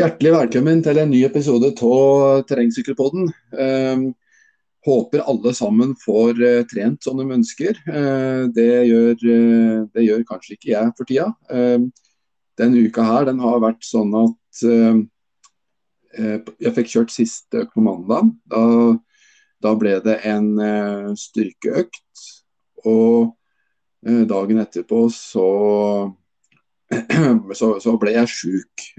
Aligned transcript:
Hjertelig 0.00 0.30
velkommen 0.32 0.78
til 0.80 0.96
en 0.96 1.10
ny 1.12 1.18
episode 1.26 1.68
av 1.84 2.38
Terrengsykkelpodden. 2.48 3.26
Eh, 3.52 4.04
håper 4.86 5.20
alle 5.28 5.52
sammen 5.52 5.92
får 6.00 6.40
eh, 6.40 6.60
trent 6.70 7.04
som 7.04 7.20
de 7.20 7.26
ønsker. 7.36 7.76
Eh, 7.84 8.46
det, 8.56 8.64
gjør, 8.88 9.10
eh, 9.34 9.82
det, 9.92 10.06
gjør, 10.06 10.24
kanskje 10.30 10.56
ikke 10.56 10.70
jeg 10.70 10.94
for 10.96 11.10
tida. 11.10 11.26
Eh, 11.52 11.84
denne 12.62 12.86
uka 12.86 13.04
her 13.10 13.28
den 13.28 13.44
har 13.44 13.60
vært 13.60 13.84
sånn 13.84 14.16
at 14.22 14.64
eh, 14.72 15.04
jeg 16.64 16.76
fikk 16.80 16.92
kjørt 16.96 17.16
siste 17.18 17.66
økt 17.66 17.76
på 17.76 17.84
mandag. 17.84 18.32
Da, 18.48 18.64
da, 19.68 19.76
ble 19.84 19.98
det 20.08 20.20
en 20.32 20.54
styrkeøkt. 21.12 22.28
Og 22.88 23.34
dagen 24.00 24.64
etterpå 24.64 25.10
så, 25.12 25.48
så, 27.60 27.74
så 27.84 28.00
ble 28.00 28.16
jeg 28.22 28.38
sjuk 28.40 28.92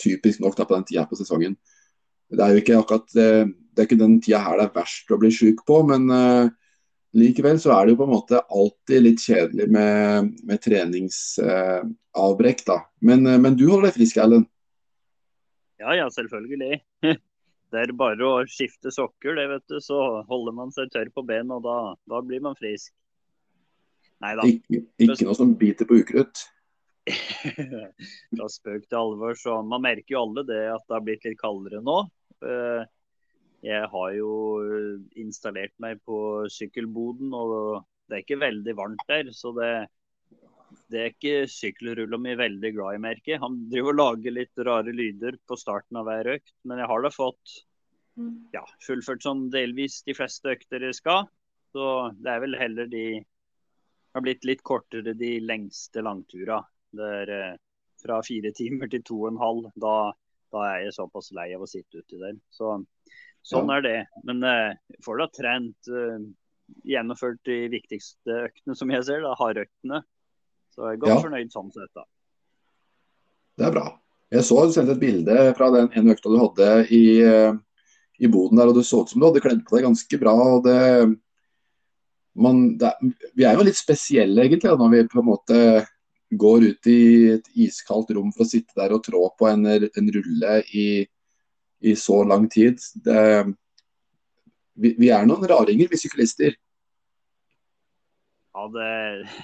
typisk 0.00 0.42
nok 0.42 0.56
da, 0.58 0.66
på 0.68 0.76
den 0.76 0.86
tida 0.88 1.06
på 1.08 1.18
sesongen. 1.18 1.56
Det 2.34 2.42
er 2.42 2.54
jo 2.54 2.62
ikke 2.62 2.78
akkurat 2.80 3.16
eh, 3.20 3.44
det 3.74 3.82
er 3.82 3.88
ikke 3.88 4.00
den 4.00 4.20
tida 4.22 4.38
her 4.44 4.60
det 4.60 4.68
er 4.68 4.76
verst 4.76 5.10
å 5.10 5.18
bli 5.20 5.30
syk 5.34 5.64
på, 5.66 5.80
men 5.88 6.06
uh, 6.12 6.46
likevel 7.18 7.58
så 7.62 7.72
er 7.74 7.86
det 7.86 7.94
jo 7.94 8.00
på 8.00 8.06
en 8.06 8.14
måte 8.14 8.42
alltid 8.54 9.02
litt 9.02 9.20
kjedelig 9.24 9.66
med, 9.74 10.30
med 10.46 10.62
treningsavbrekk, 10.62 12.60
uh, 12.62 12.66
da. 12.70 12.78
Men, 13.02 13.26
uh, 13.26 13.38
men, 13.40 13.56
du 13.58 13.66
holder 13.66 13.90
deg 13.90 13.96
frisk, 13.98 14.20
Erlend? 14.22 14.46
Ja, 15.82 15.90
ja, 15.98 16.06
selvfølgelig. 16.14 16.82
Det 17.74 17.80
er 17.82 17.90
bare 17.98 18.22
å 18.22 18.44
skifte 18.46 18.92
sokker, 18.94 19.34
det, 19.34 19.48
vet 19.50 19.64
du. 19.72 19.80
Så 19.82 19.96
holder 20.28 20.54
man 20.54 20.70
seg 20.70 20.92
tørr 20.94 21.08
på 21.10 21.24
ben, 21.26 21.48
og 21.50 21.64
da, 21.64 21.78
da 22.06 22.20
blir 22.22 22.38
man 22.44 22.54
frisk. 22.54 22.92
Nei 24.22 24.30
da. 24.38 24.44
Ikke, 24.46 24.84
ikke 25.02 25.26
noe 25.26 25.34
som 25.34 25.56
biter 25.58 25.88
på 25.88 25.98
ukrutt? 25.98 26.44
Fra 28.36 28.48
spøk 28.50 28.86
til 28.88 28.98
alvor. 28.98 29.36
Så 29.38 29.56
man 29.66 29.84
merker 29.84 30.16
jo 30.16 30.22
alle 30.24 30.44
det 30.48 30.62
at 30.72 30.84
det 30.86 30.96
har 30.96 31.04
blitt 31.06 31.26
litt 31.28 31.40
kaldere 31.40 31.82
nå. 31.84 31.98
Eh, 32.44 32.84
jeg 33.64 33.90
har 33.90 34.14
jo 34.18 34.30
installert 35.16 35.72
meg 35.80 36.00
på 36.04 36.16
sykkelboden, 36.52 37.32
og 37.32 37.84
det 38.08 38.18
er 38.18 38.24
ikke 38.24 38.42
veldig 38.42 38.74
varmt 38.76 39.04
der. 39.08 39.30
Så 39.32 39.54
det, 39.56 39.70
det 40.92 41.00
er 41.00 41.12
ikke 41.14 41.46
sykkelrulla 41.48 42.20
mi 42.20 42.34
veldig 42.36 42.72
glad 42.76 42.98
i, 42.98 43.04
merket. 43.06 43.40
Han 43.44 43.62
driver 43.72 43.94
og 43.94 44.00
lager 44.00 44.36
litt 44.36 44.64
rare 44.68 44.92
lyder 44.92 45.38
på 45.48 45.56
starten 45.60 46.00
av 46.00 46.10
hver 46.10 46.34
økt, 46.36 46.52
men 46.68 46.82
jeg 46.82 46.90
har 46.92 47.06
da 47.06 47.12
fått 47.14 47.60
ja, 48.54 48.62
fullført 48.84 49.24
sånn 49.24 49.48
delvis 49.50 50.02
de 50.06 50.14
fleste 50.16 50.52
økter 50.54 50.84
jeg 50.86 50.98
skal. 51.00 51.26
Så 51.74 51.86
det 52.20 52.30
er 52.30 52.44
vel 52.44 52.54
heller 52.58 52.90
de 52.90 53.06
har 54.14 54.22
blitt 54.22 54.44
litt 54.46 54.62
kortere 54.62 55.16
de 55.18 55.32
lengste 55.42 56.04
langtura. 56.04 56.60
Det 56.98 57.10
er 57.22 57.32
eh, 57.34 57.56
fra 58.04 58.20
fire 58.26 58.52
timer 58.56 58.90
til 58.92 59.02
to 59.06 59.18
og 59.22 59.32
en 59.32 59.40
halv. 59.40 59.68
Da, 59.80 59.96
da 60.54 60.64
er 60.70 60.86
jeg 60.86 60.96
såpass 60.98 61.32
lei 61.36 61.50
av 61.56 61.64
å 61.64 61.70
sitte 61.70 62.02
uti 62.02 62.20
der. 62.20 62.36
Så, 62.54 62.76
sånn 63.46 63.70
ja. 63.72 63.78
er 63.78 63.86
det. 63.86 63.98
Men 64.28 64.44
uh, 64.44 64.96
får 65.04 65.22
da 65.22 65.28
trent 65.34 65.92
uh, 65.92 66.18
gjennomført 66.88 67.40
de 67.48 67.58
viktigste 67.72 68.44
øktene, 68.48 68.76
som 68.78 68.92
jeg 68.92 69.06
ser. 69.08 69.24
da, 69.24 69.34
Hardøktene. 69.40 70.02
Så 70.74 70.88
jeg 70.88 70.98
er 70.98 71.04
godt 71.04 71.14
ja. 71.14 71.20
fornøyd 71.22 71.54
sånn 71.54 71.70
sett, 71.74 71.92
da. 71.96 72.06
Det 73.54 73.68
er 73.68 73.76
bra. 73.76 73.86
Jeg 74.34 74.46
så 74.48 74.64
du 74.66 74.72
sendte 74.74 74.96
et 74.96 75.02
bilde 75.02 75.50
fra 75.54 75.68
den 75.70 75.92
ene 75.94 76.16
økta 76.16 76.32
du 76.32 76.40
hadde 76.40 76.70
i, 76.90 77.04
i 78.18 78.30
boden 78.32 78.58
der, 78.58 78.72
og 78.72 78.80
det 78.80 78.82
så 78.88 79.04
ut 79.04 79.12
som 79.12 79.20
du 79.22 79.28
hadde 79.28 79.42
kledd 79.44 79.60
på 79.62 79.76
deg 79.76 79.84
ganske 79.86 80.18
bra. 80.18 80.32
og 80.56 80.64
det, 80.66 80.80
man, 82.34 82.64
det, 82.78 82.90
vi 83.34 83.46
er 83.46 83.54
jo 83.54 83.66
litt 83.66 83.78
spesielle 83.78 84.44
egentlig 84.44 84.74
når 84.78 84.90
vi 84.92 85.02
på 85.10 85.20
en 85.22 85.28
måte 85.28 85.58
går 86.38 86.64
ut 86.70 86.86
i 86.90 87.00
et 87.34 87.50
iskaldt 87.66 88.12
rom 88.16 88.32
for 88.34 88.44
å 88.44 88.50
sitte 88.50 88.76
der 88.78 88.94
og 88.96 89.04
trå 89.06 89.26
på 89.38 89.48
en, 89.50 89.66
en 89.68 90.10
rulle 90.16 90.56
i, 90.74 90.88
i, 91.84 91.94
så 91.98 92.22
lang 92.28 92.48
tid. 92.52 92.80
Det, 93.04 93.20
vi, 94.74 94.94
vi, 94.98 95.10
er 95.14 95.26
noen 95.28 95.46
raringer, 95.50 95.90
vi 95.90 96.00
syklister. 96.00 96.56
Ja, 98.54 98.66
det, 98.74 98.90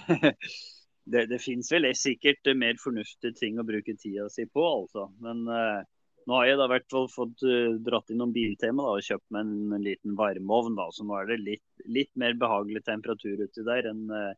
det, 1.12 1.24
det 1.32 1.40
finnes 1.42 1.70
vel 1.72 1.88
sikkert 1.98 2.52
mer 2.56 2.78
fornuftige 2.82 3.34
ting 3.38 3.58
å 3.58 3.66
bruke 3.66 3.96
tida 3.98 4.28
si 4.30 4.46
på, 4.46 4.66
altså. 4.66 5.08
Men 5.22 5.42
uh, 5.50 5.80
nå 6.26 6.36
har 6.38 6.50
jeg 6.50 6.60
da 6.60 6.68
hvert 6.70 6.86
fall 6.92 7.08
fått 7.10 7.42
uh, 7.46 7.78
dratt 7.82 8.12
inn 8.12 8.22
noen 8.22 8.34
biltema 8.34 8.86
da, 8.86 8.98
og 8.98 9.06
kjøpt 9.06 9.26
meg 9.34 9.46
en, 9.46 9.74
en 9.78 9.86
liten 9.86 10.14
varmeovn. 10.18 10.78
da, 10.78 10.90
Så 10.94 11.06
nå 11.06 11.18
er 11.18 11.32
det 11.32 11.40
litt, 11.42 11.66
litt 11.90 12.12
mer 12.20 12.38
behagelig 12.38 12.84
temperatur 12.86 13.42
uti 13.42 13.66
der 13.66 13.90
enn 13.90 14.06
uh, 14.14 14.30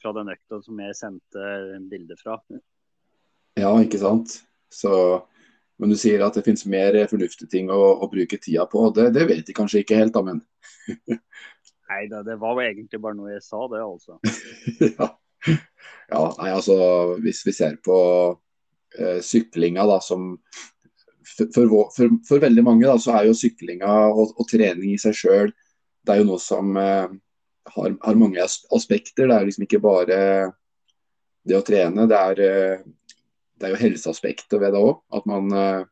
fra 0.00 0.12
den 0.16 0.32
økta 0.32 0.60
som 0.64 0.80
jeg 0.82 0.96
sendte 0.98 1.50
bilde 1.90 2.16
fra. 2.20 2.38
Ja, 3.58 3.72
ikke 3.82 4.00
sant. 4.00 4.40
Så, 4.72 4.92
men 5.80 5.92
du 5.92 5.98
sier 5.98 6.22
at 6.24 6.36
det 6.38 6.44
finnes 6.46 6.66
mer 6.70 6.96
fornuftige 7.10 7.50
ting 7.50 7.70
å, 7.72 7.78
å 8.00 8.10
bruke 8.10 8.38
tida 8.38 8.66
på. 8.70 8.86
Det, 8.96 9.10
det, 9.16 9.26
vet 9.30 9.46
de 9.48 9.56
kanskje 9.56 9.84
ikke 9.84 9.98
helt, 10.00 10.14
da, 10.16 10.24
men 10.26 10.44
Nei 11.90 12.04
da, 12.06 12.20
det 12.22 12.36
var 12.38 12.60
egentlig 12.62 13.00
bare 13.02 13.18
noe 13.18 13.32
jeg 13.32 13.42
sa, 13.42 13.64
det 13.72 13.80
altså. 13.82 14.20
ja. 15.00 15.08
ja. 16.12 16.20
nei 16.38 16.50
altså 16.52 16.76
hvis 17.18 17.40
vi 17.42 17.54
ser 17.56 17.80
på 17.82 17.96
eh, 18.94 19.18
syklinga 19.26 19.88
da 19.90 19.96
som 20.04 20.36
for, 21.26 21.50
for, 21.50 21.72
for, 21.96 22.14
for, 22.28 22.44
veldig 22.44 22.62
mange 22.62 22.86
da, 22.86 22.94
så 22.94 23.16
er 23.18 23.26
jo 23.26 23.34
syklinga 23.34 23.90
og, 24.12 24.36
og 24.38 24.46
trening 24.46 24.94
i 24.94 25.00
seg 25.02 25.18
sjøl 25.18 25.50
det 26.06 26.14
er 26.14 26.22
jo 26.22 26.28
noe 26.30 26.42
som 26.42 26.76
uh, 26.78 27.10
har, 27.64 27.96
har, 28.00 28.14
mange 28.14 28.42
aspekter. 28.70 29.28
Det 29.28 29.36
er 29.36 29.46
liksom 29.46 29.66
ikke 29.66 29.82
bare 29.82 30.18
det 31.46 31.58
å 31.58 31.64
trene. 31.66 32.06
Det 32.08 32.18
er, 32.18 32.42
eh, 32.44 32.82
det 33.60 33.68
er 33.68 33.74
jo 33.74 33.82
helseaspektet 33.84 34.58
ved 34.60 34.74
det 34.74 34.82
òg. 34.82 35.00
At 35.12 35.26
man, 35.28 35.52
eh, 35.52 35.84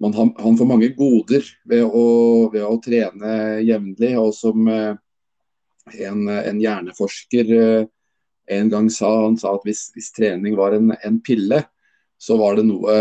man 0.00 0.14
har, 0.14 0.32
han 0.38 0.58
får 0.58 0.70
mange 0.70 0.92
goder 0.96 1.44
ved 1.64 1.84
å, 1.84 2.06
ved 2.52 2.64
å 2.64 2.80
trene 2.84 3.60
jevnlig. 3.64 4.14
Og 4.20 4.32
som 4.36 4.68
eh, 4.68 4.94
en, 6.00 6.28
en, 6.28 6.60
hjerneforsker 6.60 7.54
en 8.54 8.68
gang 8.72 8.90
sa, 8.92 9.10
han 9.24 9.38
sa 9.40 9.54
at 9.56 9.64
hvis, 9.64 9.90
hvis 9.96 10.12
trening 10.16 10.56
var 10.56 10.76
en, 10.76 10.92
en, 10.96 11.20
pille, 11.24 11.62
så 12.20 12.36
var 12.40 12.56
det 12.56 12.66
noe 12.68 12.94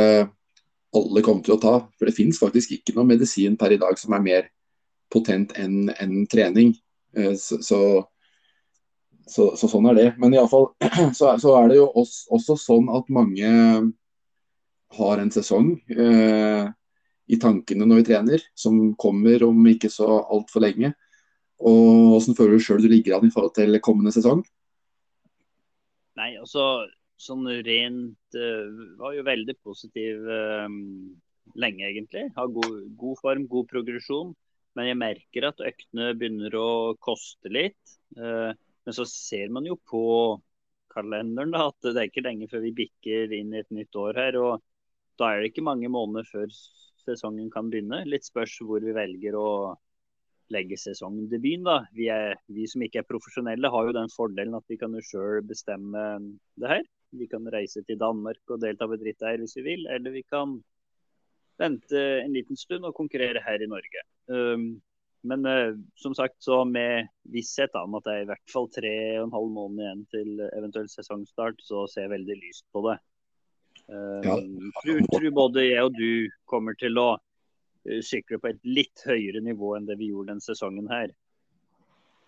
alle 0.93 1.23
kom 1.25 1.39
til 1.43 1.55
å 1.55 1.61
ta. 1.61 1.77
For 1.97 2.07
det 2.07 2.15
finnes 2.15 2.39
faktisk 2.39 2.75
ikke 2.75 2.95
noe 2.95 3.07
medisin 3.07 3.55
per 3.59 3.73
i 3.73 3.79
dag 3.81 3.97
som 3.99 4.15
er 4.15 4.23
mer 4.23 4.49
potent 5.13 5.53
enn 5.59 5.91
en 5.93 6.23
trening. 6.29 6.73
Eh, 7.17 7.33
så, 7.39 7.59
så, 7.63 7.79
så, 9.27 9.49
så, 9.57 9.69
sånn 9.69 9.89
er 9.91 9.99
det. 9.99 10.07
Men 10.21 10.35
iallfall 10.35 10.71
så, 11.17 11.33
så 11.41 11.57
er 11.59 11.71
det 11.71 11.81
jo 11.81 11.89
også, 11.89 12.23
også, 12.37 12.57
sånn 12.61 12.89
at 12.93 13.11
mange 13.13 13.51
har 14.93 15.21
en 15.21 15.31
sesong 15.33 15.73
eh, 15.89 16.65
i 17.33 17.39
tankene 17.41 17.87
når 17.87 18.01
vi 18.01 18.07
trener, 18.11 18.43
som 18.53 18.93
kommer 18.99 19.45
om 19.47 19.63
ikke 19.71 19.89
så 19.91 20.19
altfor 20.21 20.65
lenge. 20.65 20.93
Og 21.63 22.17
Hvordan 22.17 22.35
føler 22.37 22.59
du 22.59 22.65
sjøl 22.65 22.83
du 22.83 22.89
ligger 22.91 23.17
an 23.17 23.29
i 23.29 23.33
forhold 23.33 23.55
til 23.55 23.79
kommende 23.83 24.11
sesong? 24.13 24.43
Nei, 26.19 26.33
altså 26.37 26.85
sånn 27.23 27.45
rent 27.65 28.37
uh, 28.37 28.65
Var 28.99 29.15
jo 29.17 29.25
veldig 29.25 29.55
positiv 29.63 30.25
uh, 30.27 30.67
lenge, 31.59 31.85
egentlig. 31.87 32.27
Har 32.35 32.51
god, 32.53 32.75
god, 32.99 33.19
form, 33.21 33.47
god 33.49 33.69
progresjon. 33.71 34.33
Men 34.77 34.89
jeg 34.89 34.99
merker 34.99 35.49
at 35.49 35.61
øktene 35.61 36.13
begynner 36.17 36.55
å 36.57 36.69
koste 37.03 37.51
litt. 37.53 37.97
Eh, 38.17 38.51
men 38.83 38.95
så 38.97 39.05
ser 39.09 39.53
man 39.53 39.67
jo 39.69 39.77
på 39.89 40.03
kalenderen 40.93 41.53
da, 41.53 41.67
at 41.69 41.79
det 41.85 41.97
er 41.97 42.09
ikke 42.09 42.25
lenge 42.25 42.49
før 42.51 42.63
vi 42.65 42.75
bikker 42.83 43.33
inn 43.37 43.53
i 43.53 43.61
et 43.61 43.73
nytt 43.73 43.95
år 43.97 44.19
her. 44.19 44.37
og 44.41 44.63
Da 45.19 45.31
er 45.31 45.41
det 45.41 45.53
ikke 45.53 45.65
mange 45.65 45.89
måneder 45.93 46.27
før 46.29 46.49
sesongen 47.03 47.49
kan 47.53 47.69
begynne. 47.71 48.03
Litt 48.09 48.27
spørs 48.27 48.59
hvor 48.65 48.83
vi 48.83 48.95
velger 48.95 49.37
å 49.37 49.49
legge 50.53 50.77
sesongdebuten. 50.77 51.65
da. 51.67 51.77
Vi, 51.95 52.09
er, 52.13 52.37
vi 52.51 52.67
som 52.69 52.83
ikke 52.85 53.01
er 53.03 53.09
profesjonelle 53.09 53.71
har 53.73 53.87
jo 53.87 53.95
den 53.95 54.11
fordelen 54.13 54.57
at 54.57 54.67
vi 54.69 54.77
kan 54.81 54.93
jo 54.93 55.05
sjøl 55.05 55.41
bestemme 55.47 56.03
det 56.61 56.75
her. 56.75 56.85
Vi 57.13 57.29
kan 57.29 57.45
reise 57.53 57.83
til 57.85 57.99
Danmark 58.01 58.41
og 58.49 58.61
delta 58.63 58.87
ved 58.89 59.03
dritt 59.03 59.21
her 59.21 59.37
hvis 59.41 59.57
vi 59.59 59.67
vil, 59.67 59.87
eller 59.93 60.15
vi 60.15 60.23
kan 60.25 60.57
vente 61.59 61.99
en 62.23 62.33
liten 62.33 62.57
stund 62.57 62.85
og 62.87 62.95
konkurrere 62.97 63.41
her 63.45 63.63
i 63.63 63.69
Norge. 63.69 64.03
Um, 64.31 64.67
men 65.23 65.45
uh, 65.47 65.75
som 65.95 66.15
sagt, 66.15 66.35
så 66.43 66.63
med 66.67 67.07
visshet 67.31 67.75
om 67.79 67.95
at 67.95 68.07
det 68.07 68.13
er 68.13 68.23
i 68.25 68.29
hvert 68.31 68.53
fall 68.53 68.69
tre 68.73 68.95
og 69.19 69.27
en 69.27 69.35
halv 69.37 69.51
måned 69.55 69.83
igjen 69.83 70.05
til 70.11 70.45
eventuell 70.49 70.89
sesongstart, 70.91 71.61
så 71.63 71.85
ser 71.91 72.07
jeg 72.07 72.15
veldig 72.17 72.39
lyst 72.41 72.65
på 72.75 72.83
det. 72.89 72.97
Um, 73.87 74.23
ja. 74.23 74.39
tror, 74.81 75.05
tror, 75.11 75.29
både 75.35 75.67
jeg 75.67 75.85
og 75.85 75.95
du 75.95 76.31
kommer 76.49 76.75
til 76.79 76.99
å 76.99 77.09
uh, 77.15 78.01
sykle 78.03 78.41
på 78.41 78.51
et 78.51 78.59
litt 78.67 79.05
høyere 79.07 79.43
nivå 79.43 79.77
enn 79.77 79.87
det 79.87 79.99
vi 80.01 80.11
gjorde 80.11 80.33
denne 80.33 80.43
sesongen 80.43 80.91
her. 80.91 81.13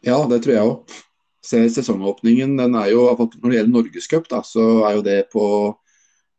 Ja, 0.06 0.22
det 0.30 0.44
tror 0.46 0.56
jeg 0.56 0.72
òg. 0.72 0.98
Sesongåpningen 1.46 2.56
den 2.58 2.76
er 2.78 2.90
jo, 2.90 3.06
Når 3.14 3.50
det 3.50 3.58
gjelder 3.58 3.74
Norgescup, 3.74 4.28
så 4.46 4.64
er 4.88 4.96
jo 4.98 5.04
det 5.06 5.20
på, 5.30 5.46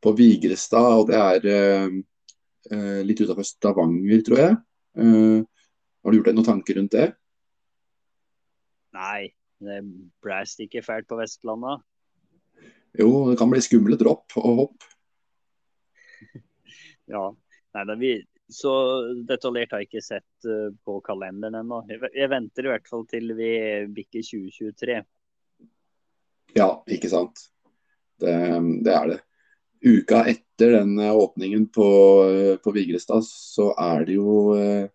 på 0.03 0.13
Vigrestad. 0.19 0.99
og 0.99 1.07
det 1.11 1.21
er 1.21 1.47
Eh, 1.47 1.91
litt 3.07 3.21
utenfor 3.23 3.47
Stavanger, 3.47 4.23
tror 4.27 4.41
jeg. 4.41 4.57
Eh, 4.97 5.43
har 6.03 6.13
du 6.13 6.19
gjort 6.19 6.31
deg 6.31 6.39
noen 6.39 6.49
tanker 6.49 6.79
rundt 6.79 6.95
det? 6.97 7.07
Nei, 8.97 9.29
det 9.61 9.81
blæst 10.25 10.63
ikke 10.65 10.85
fælt 10.85 11.09
på 11.11 11.19
Vestlandet. 11.21 11.83
Jo, 12.97 13.11
det 13.29 13.37
kan 13.41 13.51
bli 13.53 13.61
skumle 13.65 13.99
dropp 14.01 14.39
og 14.41 14.63
hopp. 14.63 14.87
Ja. 17.07 17.29
Nei, 17.77 17.83
da, 17.87 17.95
vi, 17.95 18.09
så 18.51 18.71
detaljert 19.29 19.71
har 19.71 19.83
jeg 19.83 19.87
ikke 19.87 20.01
sett 20.03 20.47
uh, 20.49 20.73
på 20.83 20.97
kalenderen 21.07 21.61
ennå. 21.61 21.85
Jeg, 21.87 22.01
jeg, 22.17 22.31
venter 22.33 22.67
i 22.67 22.73
hvert 22.73 22.89
fall 22.91 23.05
til 23.07 23.31
vi 23.39 23.51
bikker 23.95 24.25
2023. 24.27 24.97
Ja, 26.57 26.67
ikke 26.91 27.13
sant. 27.13 27.45
Det, 28.19 28.33
det 28.83 28.97
er 28.97 29.13
det. 29.13 29.21
Uka 29.87 30.25
etter 30.27 30.73
den 30.81 30.99
eh, 30.99 31.15
åpningen 31.15 31.69
på, 31.75 31.89
eh, 32.27 32.57
på 32.63 32.75
Vigrestad, 32.75 33.25
så 33.27 33.71
er 33.79 34.07
det 34.09 34.19
jo 34.19 34.37
uh, 34.59 34.87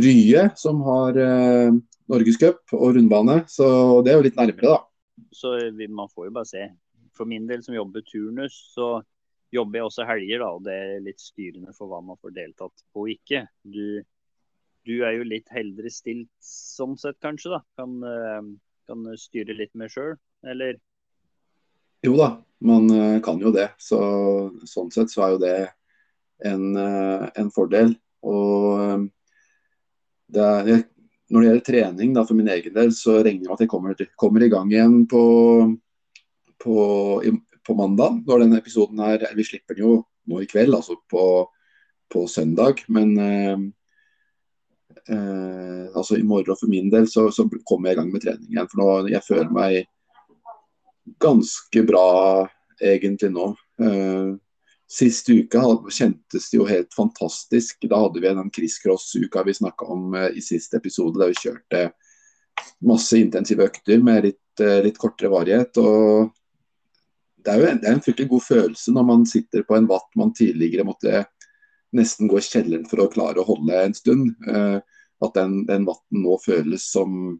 Rye 0.00 0.44
som 0.56 0.80
har 0.86 1.16
Norgescup 2.10 2.76
og 2.76 2.94
rundbane. 2.94 3.40
Så 3.50 3.66
det 4.06 4.12
er 4.12 4.20
jo 4.20 4.26
litt 4.28 4.38
nærmere, 4.38 4.76
da. 4.76 5.26
Så 5.34 5.56
man 5.90 6.10
får 6.14 6.28
jo 6.28 6.34
bare 6.36 6.46
se. 6.48 6.68
For 7.18 7.26
min 7.26 7.48
del 7.50 7.64
som 7.66 7.74
jobber 7.74 8.04
turnus, 8.06 8.54
så 8.70 9.00
jobber 9.52 9.80
jeg 9.80 9.88
også 9.88 10.06
helger, 10.06 10.44
da, 10.44 10.48
og 10.54 10.64
det 10.66 10.76
er 10.78 11.04
litt 11.04 11.22
styrende 11.22 11.74
for 11.76 11.90
hva 11.90 11.98
man 12.06 12.18
får 12.22 12.36
deltatt 12.36 12.84
på 12.94 13.04
og 13.04 13.12
ikke. 13.12 13.42
Du, 13.66 13.98
du 14.86 14.94
er 15.02 15.16
jo 15.18 15.26
litt 15.26 15.50
heldigere 15.52 15.90
stilt 15.92 16.30
sånn 16.44 16.94
sett, 17.00 17.18
kanskje? 17.24 17.56
da, 17.56 17.60
Kan, 17.80 17.98
eh, 18.06 18.52
kan 18.90 19.10
styre 19.18 19.58
litt 19.58 19.74
mer 19.78 19.90
sjøl, 19.92 20.14
eller? 20.46 20.78
Jo 22.06 22.14
da, 22.16 22.30
man 22.64 22.88
eh, 22.90 23.18
kan 23.24 23.40
jo 23.42 23.52
det. 23.52 23.70
Så, 23.80 24.00
sånn 24.68 24.92
sett 24.94 25.12
så 25.12 25.26
er 25.26 25.34
jo 25.34 25.42
det 25.42 25.56
en, 26.48 26.64
eh, 26.76 27.26
en 27.42 27.50
fordel. 27.52 27.92
Og 28.24 29.08
det 30.30 30.46
er, 30.46 30.82
når 31.30 31.40
det 31.40 31.48
gjelder 31.48 31.66
trening 31.66 32.14
da, 32.16 32.24
for 32.26 32.38
min 32.38 32.50
egen 32.52 32.74
del, 32.74 32.92
så 32.96 33.20
regner 33.20 33.44
jeg 33.44 33.48
med 33.48 33.56
at 33.56 33.64
jeg 33.64 33.72
kommer, 33.72 34.02
kommer 34.20 34.44
i 34.44 34.50
gang 34.52 34.72
igjen 34.72 34.96
på, 35.10 35.22
på, 36.62 36.76
på 37.66 37.76
mandag. 37.78 38.22
Når 38.26 38.44
denne 38.44 38.60
episoden 38.60 39.02
her 39.04 39.28
Vi 39.36 39.46
slipper 39.46 39.76
den 39.76 39.84
jo 39.84 39.92
nå 40.30 40.42
i 40.42 40.48
kveld, 40.50 40.74
altså 40.76 40.98
på, 41.10 41.24
på 42.12 42.24
søndag. 42.30 42.82
Men 42.88 43.14
eh, 43.18 43.56
eh, 45.14 45.86
altså 45.94 46.18
i 46.18 46.26
morgen 46.26 46.58
for 46.58 46.70
min 46.72 46.90
del 46.92 47.08
så, 47.10 47.28
så, 47.34 47.48
kommer 47.68 47.90
jeg 47.90 47.98
i 47.98 48.00
gang 48.02 48.12
med 48.12 48.24
trening 48.26 48.50
igjen. 48.50 48.70
For 48.72 48.82
nå 48.82 48.90
jeg 49.12 49.26
føler 49.26 49.54
meg 49.54 49.82
ganske 51.18 51.82
bra 51.86 52.06
egentlig 52.80 53.32
nå. 53.34 53.50
Eh, 53.82 54.36
Siste 54.90 55.36
uke 55.38 55.60
kjentes 55.94 56.48
det 56.50 56.56
jo 56.56 56.64
helt 56.66 56.94
fantastisk. 56.96 57.84
Da 57.86 58.00
hadde 58.02 58.18
vi 58.18 58.26
den 58.26 58.50
crisscross-uka 58.50 59.44
vi 59.46 59.54
snakka 59.54 59.86
om 59.86 60.14
eh, 60.18 60.32
i 60.34 60.42
siste 60.42 60.80
episode, 60.80 61.20
der 61.20 61.30
vi 61.30 61.38
kjørte 61.38 61.82
masse 62.84 63.20
intensive 63.20 63.68
økter 63.70 64.02
med 64.02 64.24
litt, 64.26 64.62
eh, 64.62 64.80
litt 64.82 64.98
kortere 64.98 65.30
varighet. 65.30 65.78
og 65.78 66.32
det 67.40 67.52
er 67.52 67.60
jo 67.62 67.68
en, 67.68 67.78
det 67.80 67.88
er 67.88 67.94
en 67.96 68.02
fryktelig 68.04 68.28
god 68.32 68.42
følelse 68.44 68.92
når 68.92 69.06
man 69.08 69.22
sitter 69.24 69.62
på 69.64 69.76
en 69.78 69.86
watt 69.88 70.10
man 70.18 70.34
tidligere 70.36 70.84
måtte 70.84 71.22
nesten 71.96 72.28
gå 72.28 72.36
i 72.36 72.44
kjelleren 72.44 72.84
for 72.90 73.00
å 73.00 73.06
klare 73.14 73.40
å 73.40 73.46
holde 73.46 73.78
en 73.80 73.94
stund. 73.96 74.34
At 75.24 75.38
den, 75.38 75.54
den 75.70 75.86
watten 75.88 76.20
nå 76.20 76.36
føles 76.42 76.84
som 76.92 77.38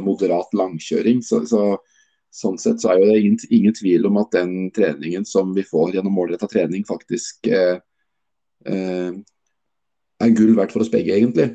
moderat 0.00 0.56
langkjøring. 0.56 1.20
Så, 1.22 1.42
så, 1.50 1.76
sånn 2.34 2.56
sett 2.58 2.82
så 2.82 2.92
er 2.92 3.00
jo 3.00 3.10
det 3.10 3.18
ingen, 3.20 3.38
ingen, 3.50 3.74
tvil 3.76 4.08
om 4.08 4.18
at 4.22 4.32
den 4.34 4.54
treningen 4.74 5.26
som 5.28 5.52
vi 5.54 5.62
får 5.66 5.94
gjennom 5.94 6.16
målretta 6.16 6.48
trening, 6.50 6.86
faktisk 6.88 7.46
eh, 7.46 7.78
eh, 8.66 9.12
er 10.24 10.34
gull 10.34 10.54
verdt 10.58 10.74
for 10.74 10.82
oss 10.82 10.90
begge, 10.92 11.14
egentlig. 11.14 11.52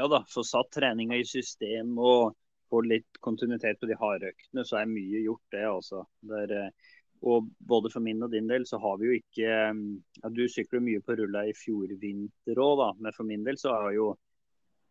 Ja 0.00 0.06
da, 0.08 0.22
få 0.32 0.44
satt 0.46 0.70
treninga 0.72 1.18
i 1.20 1.26
system 1.28 1.98
og 2.00 2.32
får 2.70 2.86
litt 2.88 3.20
kontinuitet 3.20 3.80
på 3.80 3.90
de 3.90 3.98
harde 4.00 4.30
øktene, 4.30 4.64
så 4.64 4.80
er 4.80 4.88
mye 4.88 5.24
gjort, 5.26 5.44
det. 5.52 5.66
altså. 5.68 6.06
Eh, 6.30 6.96
og 7.20 7.50
både 7.58 7.90
for 7.92 8.00
min 8.00 8.22
og 8.24 8.32
din 8.32 8.48
del 8.48 8.64
så 8.68 8.78
har 8.80 8.96
vi 9.00 9.10
jo 9.10 9.18
ikke 9.18 9.48
eh, 9.50 9.80
ja, 10.22 10.30
Du 10.32 10.46
sykler 10.48 10.80
mye 10.84 11.02
på 11.04 11.18
rulla 11.18 11.44
i 11.48 11.56
fjor 11.56 11.92
vinter 12.00 12.62
òg, 12.62 12.74
da. 12.80 12.90
Men 12.96 13.16
for 13.16 13.28
min 13.28 13.44
del 13.44 13.60
så 13.60 13.74
har, 13.74 13.90
jo, 13.96 14.14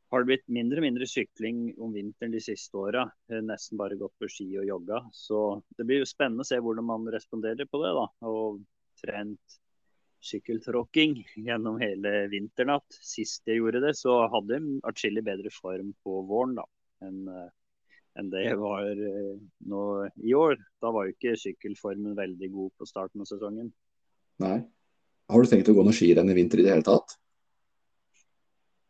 har 0.09 0.23
det 0.23 0.29
blitt 0.31 0.47
mindre 0.50 0.81
og 0.81 0.85
mindre 0.88 1.06
sykling 1.09 1.61
om 1.77 1.94
vinteren 1.94 2.33
de 2.33 2.41
siste 2.41 2.77
åra. 2.79 3.03
Nesten 3.45 3.77
bare 3.77 3.97
gått 4.00 4.15
på 4.17 4.29
ski 4.31 4.47
og 4.57 4.65
jogga. 4.65 5.03
Så 5.13 5.61
det 5.77 5.85
blir 5.85 6.01
jo 6.01 6.09
spennende 6.09 6.45
å 6.45 6.50
se 6.50 6.57
hvordan 6.57 6.88
man 6.88 7.06
responderer 7.13 7.69
på 7.69 7.81
det. 7.83 7.91
da, 7.97 8.06
Og 8.29 8.63
trent 9.01 9.59
sykkeltråkking 10.25 11.15
gjennom 11.45 11.77
hele 11.79 12.25
vinternatt. 12.31 12.88
Sist 12.89 13.47
jeg 13.47 13.61
gjorde 13.61 13.83
det, 13.85 13.94
så 14.00 14.25
hadde 14.33 14.57
jeg 14.57 14.81
atskillig 14.89 15.23
bedre 15.29 15.53
form 15.53 15.94
på 16.03 16.19
våren 16.27 16.57
da, 16.57 16.65
enn 17.06 17.21
eh, 17.29 17.47
enn 18.19 18.31
det 18.33 18.50
var 18.59 18.89
eh, 18.89 19.38
nå 19.69 19.83
i 20.25 20.33
år. 20.35 20.57
Da 20.81 20.91
var 20.91 21.07
jo 21.07 21.13
ikke 21.15 21.38
sykkelformen 21.39 22.17
veldig 22.17 22.50
god 22.51 22.73
på 22.75 22.88
starten 22.89 23.23
av 23.23 23.29
sesongen. 23.29 23.69
Nei. 24.44 24.57
Har 25.29 25.45
du 25.45 25.51
tenkt 25.51 25.69
å 25.69 25.75
gå 25.77 25.85
noe 25.85 25.95
skirenn 25.95 26.31
i 26.31 26.35
vinter 26.35 26.59
i 26.59 26.65
det 26.65 26.73
hele 26.73 26.85
tatt? 26.85 27.15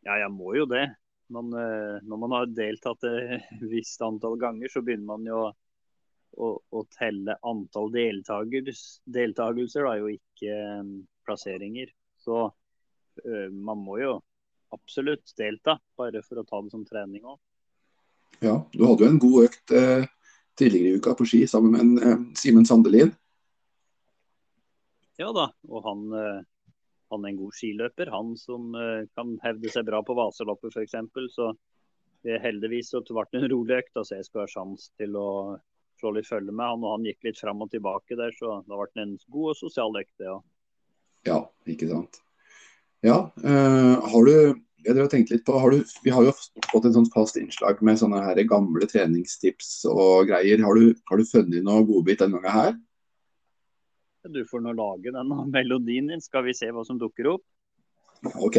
Ja, 0.07 0.15
jeg 0.21 0.31
må 0.31 0.55
jo 0.55 0.65
det. 0.71 0.87
Man, 1.29 1.51
eh, 1.53 1.97
når 2.03 2.21
man 2.23 2.31
har 2.37 2.45
deltatt 2.53 3.03
et 3.09 3.49
visst 3.73 4.01
antall 4.05 4.37
ganger, 4.41 4.71
så 4.71 4.81
begynner 4.85 5.09
man 5.11 5.27
jo 5.29 5.43
å, 5.49 6.47
å 6.57 6.85
telle 6.93 7.37
antall 7.45 7.91
deltakelser, 7.93 9.83
da, 9.85 9.93
jo 9.99 10.07
ikke 10.13 10.51
um, 10.79 11.07
plasseringer. 11.25 11.89
Så 12.19 12.49
man 13.51 13.81
må 13.83 13.97
jo 13.99 14.13
absolutt 14.71 15.33
delta, 15.37 15.79
bare 15.97 16.21
for 16.23 16.39
å 16.39 16.45
ta 16.47 16.61
det 16.63 16.71
som 16.71 16.85
trening 16.87 17.25
òg. 17.25 17.39
Ja, 18.39 18.55
du 18.71 18.85
hadde 18.85 19.03
jo 19.03 19.09
en 19.09 19.19
god 19.19 19.47
økt 19.49 19.73
eh, 19.75 20.05
tidligere 20.59 20.93
i 20.93 20.99
uka 20.99 21.15
på 21.17 21.27
ski 21.27 21.41
sammen 21.49 21.73
med 21.73 21.81
en, 21.81 21.97
eh, 21.99 22.21
Simen 22.39 22.67
Sandelin. 22.67 23.11
Ja 25.19 25.33
da, 25.35 25.49
og 25.67 25.83
han, 25.83 26.05
eh, 26.15 26.39
han, 27.15 27.25
er 27.25 27.33
en 27.33 27.41
god 27.41 27.57
skiløper. 27.57 28.11
Han 28.13 28.35
som 28.39 28.75
eh, 28.77 29.07
kan 29.17 29.35
hevde 29.43 29.71
seg 29.73 29.87
bra 29.87 30.01
på 30.05 30.15
Vaseloppet 30.17 30.75
f.eks. 30.75 30.95
Så 31.33 31.51
det 32.27 32.39
heldigvis 32.43 32.93
så 32.93 33.03
ble 33.07 33.25
det 33.31 33.41
en 33.41 33.51
rolig 33.53 33.79
økt, 33.79 33.99
så 34.03 34.17
jeg 34.17 34.27
skal 34.27 34.43
ha 34.43 34.51
sjanse 34.51 34.89
til 34.99 35.15
å 35.19 35.29
slå 35.99 36.13
litt 36.15 36.29
følge 36.29 36.53
med 36.53 36.73
han. 36.75 36.85
Og 36.85 36.95
han 36.97 37.09
gikk 37.09 37.29
litt 37.29 37.41
fram 37.41 37.65
og 37.65 37.71
tilbake 37.73 38.17
der, 38.19 38.33
så 38.37 38.61
da 38.65 38.79
ble 38.79 38.89
det 38.93 39.05
en 39.05 39.19
god 39.27 39.53
og 39.53 39.59
sosial 39.59 40.01
økt, 40.01 40.15
ja. 40.23 40.39
Ja, 41.27 41.43
ikke 41.67 41.89
sant. 41.89 42.21
Ja, 43.03 43.21
øh, 43.43 43.95
har 44.11 44.27
du 44.27 44.35
jeg 44.85 44.95
har 44.95 45.09
tenkt 45.11 45.31
litt 45.33 45.43
på, 45.47 45.57
har 45.59 45.73
du, 45.73 45.83
Vi 46.03 46.11
har 46.13 46.23
jo 46.23 46.33
fått 46.71 46.85
en 46.87 46.95
sånn 46.95 47.09
fast 47.11 47.37
innslag 47.39 47.81
med 47.83 47.99
sånne 47.99 48.21
her 48.23 48.39
gamle 48.47 48.87
treningstips 48.87 49.83
og 49.91 50.29
greier. 50.29 50.61
Har 50.63 50.79
du, 50.79 50.93
har 51.09 51.19
du 51.19 51.27
funnet 51.27 51.65
noe 51.65 51.83
godbit 51.87 52.23
denne 52.23 52.39
gangen 52.39 52.55
her? 52.55 52.77
Du 54.27 54.41
får 54.45 54.63
nå 54.65 54.73
lage 54.75 55.13
den 55.15 55.31
melodien 55.55 56.09
din, 56.11 56.21
skal 56.21 56.43
vi 56.47 56.55
se 56.57 56.71
hva 56.73 56.83
som 56.87 56.99
dukker 56.99 57.31
opp. 57.35 57.45
OK. 58.35 58.57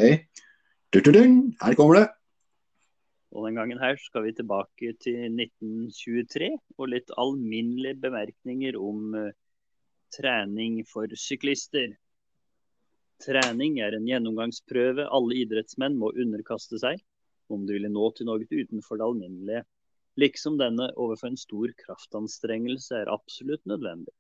Her 0.90 1.76
kommer 1.76 1.98
det. 1.98 2.06
Og 3.30 3.46
den 3.46 3.60
gangen 3.60 3.78
her 3.78 3.98
skal 4.02 4.24
vi 4.24 4.32
tilbake 4.34 4.94
til 4.98 5.28
1923 5.28 6.48
og 6.80 6.88
litt 6.90 7.12
alminnelige 7.20 8.00
bemerkninger 8.02 8.78
om 8.80 9.14
uh, 9.14 9.28
trening 10.10 10.80
for 10.88 11.06
syklister. 11.14 11.92
Trening 13.22 13.78
er 13.84 13.94
en 13.94 14.08
gjennomgangsprøve 14.08 15.06
alle 15.12 15.42
idrettsmenn 15.44 15.98
må 16.00 16.10
underkaste 16.16 16.80
seg 16.82 17.04
om 17.50 17.66
de 17.66 17.76
ville 17.76 17.90
nå 17.92 18.10
til 18.16 18.28
noe 18.28 18.46
utenfor 18.46 18.98
det 18.98 19.06
alminnelige, 19.06 19.62
liksom 20.22 20.58
denne 20.60 20.90
overfor 20.96 21.32
en 21.32 21.38
stor 21.40 21.72
kraftanstrengelse 21.84 23.02
er 23.02 23.10
absolutt 23.12 23.64
nødvendig. 23.66 24.14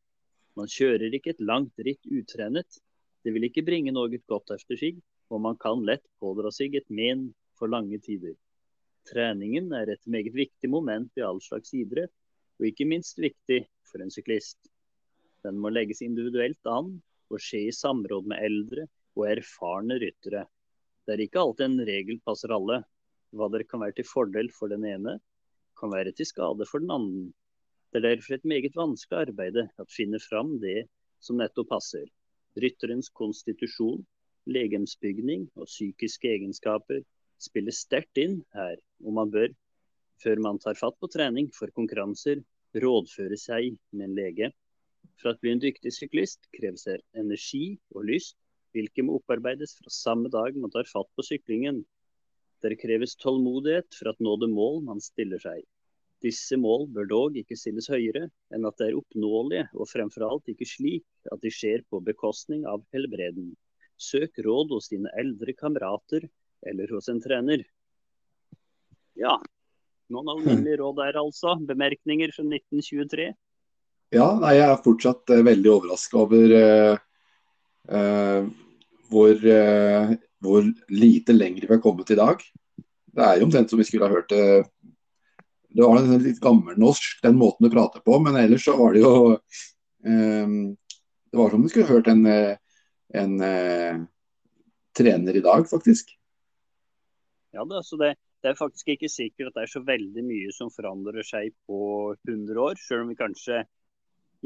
Man 0.58 0.70
kjører 0.70 1.14
ikke 1.14 1.34
et 1.34 1.42
langt 1.44 1.78
ritt 1.86 2.06
utrenet, 2.10 2.80
det 3.24 3.34
vil 3.34 3.46
ikke 3.46 3.64
bringe 3.66 3.92
noe 3.92 4.08
godt 4.32 4.54
efter 4.56 4.78
sig, 4.80 5.00
og 5.30 5.42
man 5.44 5.58
kan 5.60 5.84
lett 5.86 6.06
pådra 6.22 6.50
seg 6.54 6.74
et 6.78 6.88
men 6.88 7.28
for 7.58 7.70
lange 7.70 8.00
tider. 8.02 8.34
Treningen 9.08 9.70
er 9.76 9.92
et 9.92 10.06
meget 10.06 10.34
viktig 10.34 10.70
moment 10.72 11.20
i 11.20 11.24
all 11.24 11.40
slags 11.44 11.72
idrett, 11.76 12.12
og 12.60 12.68
ikke 12.68 12.88
minst 12.88 13.20
viktig 13.20 13.62
for 13.88 14.02
en 14.04 14.12
syklist. 14.12 14.58
Den 15.44 15.60
må 15.60 15.72
legges 15.72 16.02
individuelt 16.04 16.60
an 16.68 16.96
og 17.30 17.40
skje 17.40 17.66
i 17.68 17.76
samråd 17.76 18.26
med 18.28 18.44
eldre 18.44 18.86
og 19.16 19.28
erfarne 19.30 19.96
ryttere. 20.02 20.44
Det 21.04 21.14
er 21.14 21.24
ikke 21.24 21.40
alltid 21.40 21.66
en 21.66 21.86
regel 21.88 22.20
passer 22.26 22.52
alle. 22.54 22.82
Hva 23.36 23.48
der 23.52 23.64
kan 23.68 23.80
være 23.84 23.96
til 24.00 24.08
fordel 24.08 24.50
for 24.52 24.72
den 24.72 24.84
ene, 24.88 25.16
kan 25.78 25.92
være 25.92 26.12
til 26.16 26.28
skade 26.28 26.66
for 26.68 26.82
den 26.82 26.92
andre. 26.92 27.30
Det 27.90 27.98
er 27.98 28.04
derfor 28.06 28.36
et 28.36 28.44
meget 28.46 28.76
vanskelig 28.78 29.18
arbeid 29.26 29.56
å 29.82 29.84
finne 29.90 30.18
fram 30.22 30.52
det 30.62 30.84
som 31.26 31.40
nettopp 31.40 31.72
passer. 31.72 32.04
Rytterens 32.62 33.08
konstitusjon, 33.18 34.04
legemsbygning 34.46 35.48
og 35.56 35.66
psykiske 35.66 36.30
egenskaper 36.30 37.00
spiller 37.42 37.74
sterkt 37.74 38.20
inn 38.22 38.36
her, 38.54 38.76
og 39.02 39.16
man 39.18 39.32
bør, 39.34 39.50
før 40.22 40.42
man 40.46 40.60
tar 40.62 40.78
fatt 40.78 41.00
på 41.02 41.10
trening 41.10 41.50
for 41.56 41.72
konkurranser, 41.74 42.44
rådføre 42.78 43.38
seg 43.42 43.74
med 43.90 44.06
en 44.06 44.16
lege. 44.20 44.52
For 45.18 45.32
å 45.32 45.40
bli 45.42 45.56
en 45.56 45.64
dyktig 45.66 45.90
syklist 45.96 46.46
kreves 46.54 46.86
det 46.86 47.00
energi 47.18 47.74
og 47.96 48.06
lyst, 48.12 48.38
hvilke 48.70 49.02
må 49.02 49.18
opparbeides 49.18 49.74
fra 49.80 49.90
samme 49.90 50.30
dag 50.30 50.54
man 50.54 50.70
tar 50.70 50.86
fatt 50.86 51.10
på 51.18 51.26
syklingen. 51.26 51.82
Det 52.62 52.78
kreves 52.78 53.18
tålmodighet 53.18 53.98
for 53.98 54.12
å 54.12 54.16
nå 54.22 54.38
det 54.44 54.52
mål 54.54 54.82
man 54.86 55.02
stiller 55.02 55.42
seg. 55.42 55.66
Disse 56.20 56.56
mål 56.60 56.84
bør 56.92 57.08
dog 57.08 57.36
ikke 57.40 57.56
stilles 57.56 57.88
høyere 57.88 58.26
enn 58.52 58.66
at 58.68 58.76
de 58.80 58.90
er 58.90 58.96
oppnåelige, 58.98 59.68
og 59.72 59.88
fremfor 59.88 60.26
alt 60.26 60.50
ikke 60.52 60.68
slik 60.68 61.32
at 61.32 61.40
de 61.40 61.52
skjer 61.52 61.84
på 61.88 62.02
bekostning 62.04 62.66
av 62.68 62.82
helbreden. 62.94 63.54
Søk 64.00 64.40
råd 64.44 64.74
hos 64.74 64.90
dine 64.92 65.12
eldre 65.20 65.54
kamerater 65.56 66.26
eller 66.68 66.92
hos 66.92 67.08
en 67.08 67.20
trener. 67.24 67.64
Ja, 69.16 69.38
noen 70.12 70.28
alminnelige 70.32 70.80
råd 70.82 70.98
der 71.00 71.20
altså. 71.20 71.54
Bemerkninger 71.68 72.32
fra 72.36 72.44
1923. 72.44 73.30
Ja, 74.16 74.26
nei, 74.42 74.56
jeg 74.58 74.66
er 74.66 74.82
fortsatt 74.84 75.32
uh, 75.32 75.44
veldig 75.46 75.70
overraska 75.72 76.18
over 76.20 76.54
uh, 76.56 76.96
uh, 77.94 78.48
hvor, 79.10 79.36
hvor, 80.42 80.66
lite 80.90 81.34
lenger 81.34 81.66
vi 81.66 81.72
har 81.72 81.82
kommet 81.82 82.12
i 82.12 82.18
dag. 82.18 82.42
Det 83.10 83.24
er 83.26 83.38
jo 83.38 83.48
omtrent 83.48 83.72
som 83.72 83.80
vi 83.80 83.86
skulle 83.88 84.06
ha 84.06 84.14
hørt 84.14 84.30
det 84.30 84.44
det 85.70 85.86
var 85.86 86.06
litt 86.18 86.40
gammelnorsk, 86.42 87.20
den 87.22 87.36
måten 87.38 87.66
du 87.66 87.72
prater 87.72 88.02
på, 88.04 88.18
men 88.22 88.38
ellers 88.40 88.64
så 88.66 88.74
var 88.78 88.94
det 88.94 89.04
jo 89.04 89.12
um, 89.36 90.54
Det 91.30 91.38
var 91.38 91.50
som 91.50 91.60
om 91.60 91.66
du 91.66 91.70
skulle 91.70 91.90
hørt 91.90 92.08
en, 92.10 92.24
en 92.26 93.36
uh, 93.38 94.00
trener 94.98 95.36
i 95.38 95.44
dag, 95.44 95.68
faktisk. 95.70 96.10
Ja, 97.54 97.64
det, 97.64 97.76
altså 97.76 97.96
det, 97.96 98.14
det, 98.42 98.50
er 98.50 98.58
faktisk 98.58 98.88
ikke 98.94 99.10
sikkert 99.10 99.50
at 99.50 99.60
det 99.60 99.62
er 99.66 99.72
så 99.74 99.84
veldig 99.86 100.24
mye 100.26 100.50
som 100.54 100.72
forandrer 100.74 101.26
seg 101.26 101.54
på 101.70 101.80
100 102.28 102.58
år, 102.62 102.78
selv 102.82 103.04
om 103.04 103.12
vi 103.12 103.18
kanskje 103.18 103.62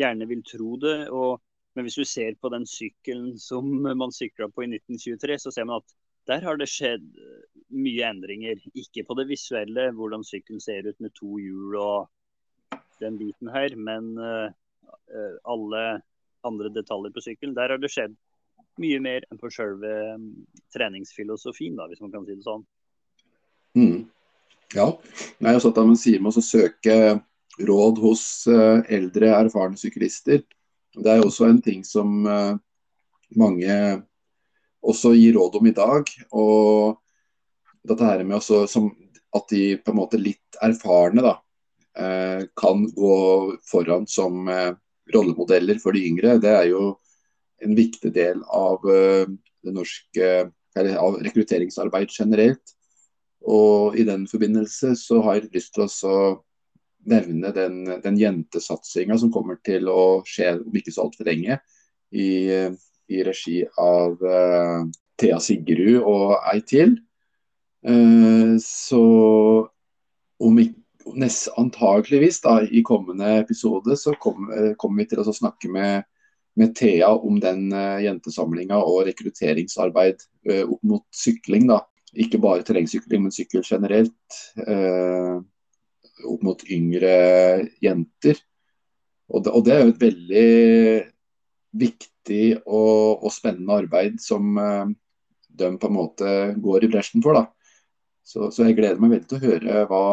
gjerne 0.01 0.29
vil 0.29 0.45
tro 0.45 0.77
det. 0.81 0.97
Og, 1.09 1.41
men 1.75 1.87
hvis 1.87 1.99
du 2.01 2.05
ser 2.09 2.37
på 2.41 2.53
den 2.53 2.67
sykkelen 2.69 3.35
som 3.41 3.69
man 3.85 4.15
sykla 4.15 4.49
på 4.53 4.65
i 4.65 4.71
1923, 4.73 5.41
så 5.47 5.55
ser 5.55 5.69
man 5.69 5.81
at 5.81 5.97
der 6.27 6.45
har 6.45 6.59
det 6.61 6.71
skjedd 6.73 7.05
eh, 7.21 7.45
mye 7.75 8.09
endringer. 8.09 8.61
Ikke 8.79 9.05
på 9.07 9.17
det 9.19 9.29
visuelle, 9.29 9.91
hvordan 9.97 10.25
sykkelen 10.27 10.63
ser 10.63 10.89
ut 10.89 11.01
med 11.03 11.15
to 11.17 11.39
hjul 11.41 11.77
og 11.81 12.79
den 13.03 13.19
biten 13.19 13.51
her, 13.51 13.75
men 13.75 14.13
uh, 14.23 14.53
alle 15.51 15.81
andre 16.47 16.71
detaljer 16.71 17.11
på 17.13 17.25
sykkelen. 17.25 17.57
Der 17.57 17.73
har 17.75 17.81
det 17.83 17.91
skjedd 17.91 18.15
mye 18.81 19.01
mer 19.03 19.27
enn 19.27 19.41
på 19.41 19.51
selve 19.53 19.91
um, 20.15 20.29
treningsfilosofien, 20.75 21.75
da, 21.79 21.89
hvis 21.91 22.03
man 22.05 22.13
kan 22.15 22.27
si 22.27 22.37
det 22.39 22.47
sånn. 22.47 22.63
Mm. 23.75 24.07
Ja. 24.77 24.87
Nei, 25.43 25.57
så 25.59 25.75
at 25.75 25.83
man 25.83 25.99
sier 25.99 26.23
med 26.23 26.39
å 26.39 26.45
søke 26.45 26.97
råd 27.59 28.01
hos 28.03 28.25
eldre, 28.51 29.35
erfarne 29.35 29.79
syklister. 29.79 30.43
Det 30.95 31.11
er 31.11 31.27
også 31.27 31.51
en 31.51 31.61
ting 31.63 31.83
som 31.87 32.23
mange 33.35 33.77
også 34.85 35.15
gi 35.17 35.31
råd 35.35 35.59
om 35.61 35.69
i 35.69 35.75
dag. 35.77 36.11
Og 36.37 37.01
dette 37.89 38.09
her 38.09 38.25
med 38.25 38.39
også, 38.39 38.65
som, 38.71 38.91
at 39.37 39.49
de 39.53 39.77
på 39.81 39.93
en 39.93 40.01
måte 40.01 40.21
litt 40.21 40.59
erfarne 40.65 41.25
da, 41.25 41.35
eh, 41.99 42.45
kan 42.57 42.87
gå 42.95 43.17
foran 43.71 44.09
som 44.11 44.49
eh, 44.49 44.73
rollemodeller 45.15 45.81
for 45.83 45.97
de 45.97 46.05
yngre, 46.09 46.39
det 46.43 46.53
er 46.53 46.69
jo 46.73 46.95
en 47.65 47.75
viktig 47.77 48.13
del 48.15 48.41
av 48.51 48.85
eh, 48.91 49.27
det 49.65 49.75
norske 49.75 50.31
av 50.75 51.21
rekrutteringsarbeid 51.23 52.11
generelt. 52.11 52.73
Og 53.45 53.95
i 54.01 54.07
den 54.09 54.25
forbindelse 54.27 54.95
så 54.99 55.21
har 55.23 55.39
jeg 55.39 55.53
lyst 55.55 55.77
til 55.77 55.85
å 55.87 56.17
nevne 57.05 57.53
den, 57.55 57.85
den 58.03 58.17
jentesatsinga 58.19 59.19
som 59.21 59.31
kommer 59.33 59.61
til 59.63 59.91
å 59.93 60.25
skje 60.27 60.57
om 60.63 60.79
ikke 60.81 60.95
så 60.95 61.05
altfor 61.05 61.29
lenge 61.29 61.59
i 62.17 62.29
i 63.13 63.25
regi 63.27 63.61
av 63.81 64.21
uh, 64.23 64.87
Thea 65.21 65.41
Sigrud 65.43 66.01
og 66.03 66.39
ei 66.53 66.61
til. 66.67 66.97
Uh, 67.85 68.57
så 68.65 69.05
om 70.45 70.59
ikke 70.61 70.85
nest, 71.13 71.51
antageligvis 71.61 72.41
da, 72.45 72.59
i 72.65 72.83
kommende 72.87 73.39
episode 73.43 73.97
så 74.01 74.15
kommer 74.21 74.75
kom 74.81 74.97
vi 74.99 75.07
til 75.09 75.21
å 75.21 75.35
snakke 75.35 75.71
med, 75.73 76.07
med 76.59 76.75
Thea 76.79 77.11
om 77.15 77.41
den 77.43 77.69
uh, 77.75 78.01
jentesamlinga 78.03 78.79
og 78.81 79.05
rekrutteringsarbeid 79.11 80.25
uh, 80.51 80.63
opp 80.65 80.81
mot 80.83 81.05
sykling. 81.15 81.69
da. 81.71 81.83
Ikke 82.15 82.41
bare 82.43 82.65
terrengsykling, 82.67 83.27
men 83.27 83.35
sykkel 83.35 83.65
generelt. 83.67 84.41
Uh, 84.61 85.43
opp 86.31 86.45
mot 86.47 86.63
yngre 86.71 87.17
jenter. 87.83 88.41
Og 89.35 89.45
det, 89.45 89.53
og 89.57 89.65
det 89.67 89.75
er 89.75 89.83
jo 89.83 89.93
et 89.93 90.05
veldig 90.05 90.49
viktig 91.75 92.45
og, 92.65 93.25
og 93.25 93.33
spennende 93.35 93.81
arbeid 93.83 94.21
som 94.23 94.57
uh, 94.59 94.87
de 95.55 95.71
på 95.79 95.91
en 95.91 95.97
måte 95.97 96.31
går 96.63 96.87
i 96.87 96.91
bresjen 96.93 97.25
for. 97.25 97.39
da. 97.39 97.47
Så, 98.25 98.49
så, 98.51 98.65
jeg 98.65 98.79
gleder 98.79 99.01
meg 99.03 99.13
veldig 99.13 99.29
til 99.29 99.37
å 99.37 99.51
høre 99.51 99.81
hva, 99.91 100.05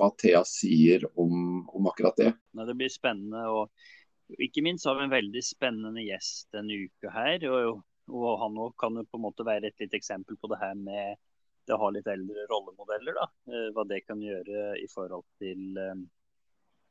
hva 0.00 0.10
Thea 0.18 0.42
sier 0.48 1.04
om, 1.14 1.62
om, 1.70 1.86
akkurat 1.86 2.16
det. 2.18 2.32
Det 2.58 2.74
blir 2.76 2.90
spennende. 2.90 3.44
og 3.46 4.40
Ikke 4.42 4.64
minst 4.66 4.88
har 4.90 4.98
vi 4.98 5.06
en 5.06 5.14
veldig 5.14 5.42
spennende 5.46 6.02
gjest 6.02 6.48
denne 6.56 6.80
uka 6.88 7.12
her. 7.14 7.46
og, 7.46 7.84
og 8.10 8.30
Han 8.42 8.58
kan 8.80 8.98
jo 8.98 9.06
på 9.06 9.20
en 9.20 9.26
måte 9.28 9.46
være 9.46 9.70
et 9.70 9.84
litt 9.84 9.94
eksempel 10.00 10.40
på 10.40 10.50
det 10.50 10.58
her 10.64 10.74
med 10.74 11.20
det 11.68 11.76
å 11.76 11.82
ha 11.84 11.92
litt 11.94 12.10
eldre 12.10 12.48
rollemodeller. 12.50 13.20
da, 13.20 13.28
uh, 13.54 13.68
Hva 13.76 13.86
det 13.86 14.02
kan 14.08 14.24
gjøre 14.24 14.74
i 14.82 14.90
forhold 14.90 15.28
til 15.38 15.78
um, 15.78 16.08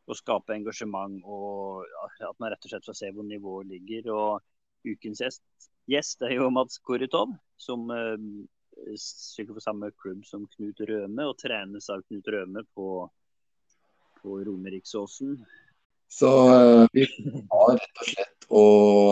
å 0.10 0.18
skape 0.18 0.56
engasjement 0.56 1.22
og 1.30 1.86
at 2.26 2.38
man 2.42 2.52
rett 2.54 2.66
og 2.66 2.72
slett 2.72 2.88
får 2.88 2.98
se 2.98 3.12
hvor 3.14 3.28
nivået 3.28 3.70
ligger. 3.70 4.10
Og 4.14 4.90
ukens 4.90 5.22
gjest, 5.22 5.44
gjest 5.92 6.26
er 6.26 6.38
jo 6.40 6.50
Mats 6.54 6.82
Koritov, 6.82 7.36
som 7.62 7.86
uh, 7.94 8.18
sykler 8.98 9.58
på 9.58 9.64
samme 9.64 9.92
klubb 10.02 10.26
som 10.28 10.48
Knut 10.56 10.82
Røme 10.90 11.30
og 11.30 11.38
trenes 11.42 11.90
av 11.94 12.04
Knut 12.08 12.30
Røme 12.34 12.66
på, 12.76 13.06
på 14.22 14.42
Romeriksåsen. 14.48 15.38
Så 16.10 16.30
uh, 16.50 16.88
vi 16.96 17.06
har 17.06 17.76
rett 17.78 18.04
og 18.04 18.14
slett 18.14 18.50
å 18.50 18.68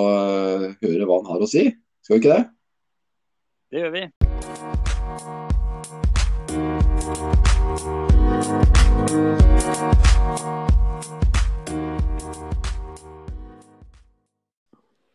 uh, 0.10 0.70
høre 0.82 1.10
hva 1.10 1.22
han 1.22 1.34
har 1.36 1.46
å 1.46 1.52
si. 1.52 1.68
Skal 2.02 2.18
vi 2.18 2.24
ikke 2.24 2.38
det? 2.38 2.46
Det 3.68 3.84
gjør 3.84 3.94
vi. 3.94 4.08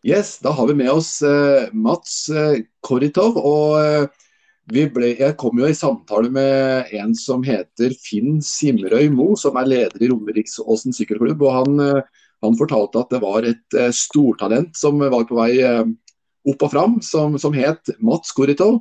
Yes, 0.02 0.40
Da 0.42 0.50
har 0.50 0.66
vi 0.66 0.74
med 0.74 0.90
oss 0.90 1.22
uh, 1.22 1.70
Mats 1.72 2.26
uh, 2.34 2.58
Koritov. 2.82 3.36
og 3.38 3.76
uh, 3.78 4.08
ble, 4.66 5.12
Jeg 5.14 5.36
kom 5.38 5.60
jo 5.62 5.68
i 5.70 5.76
samtale 5.78 6.30
med 6.30 6.90
en 6.98 7.14
som 7.14 7.44
heter 7.46 7.94
Finn 8.02 8.40
Simrøy 8.42 9.06
Mo, 9.14 9.36
som 9.38 9.54
er 9.60 9.70
leder 9.70 10.02
i 10.02 10.08
Romeriksåsen 10.10 10.94
sykkelklubb. 10.96 11.42
og 11.46 11.54
han, 11.54 12.02
han, 12.42 12.58
fortalte 12.58 12.98
at 12.98 13.14
det 13.14 13.22
var 13.22 13.46
et 13.46 13.78
stortalent 13.94 14.74
som 14.78 14.98
var 14.98 15.26
på 15.28 15.38
vei 15.38 15.62
opp 15.62 16.62
og 16.66 16.70
fram, 16.70 16.98
som, 17.02 17.38
som 17.38 17.54
het 17.54 17.94
Mats 18.02 18.34
Koritov. 18.34 18.80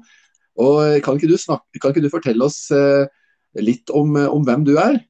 Og 0.57 1.01
kan 1.05 1.17
ikke, 1.17 1.37
snakke, 1.37 1.81
kan 1.81 1.93
ikke 1.93 2.05
du, 2.05 2.09
fortelle 2.13 2.45
oss 2.45 2.69
litt 3.57 3.89
om, 3.89 4.15
om, 4.21 4.45
hvem 4.45 4.65
du 4.65 4.73
er? 4.77 5.01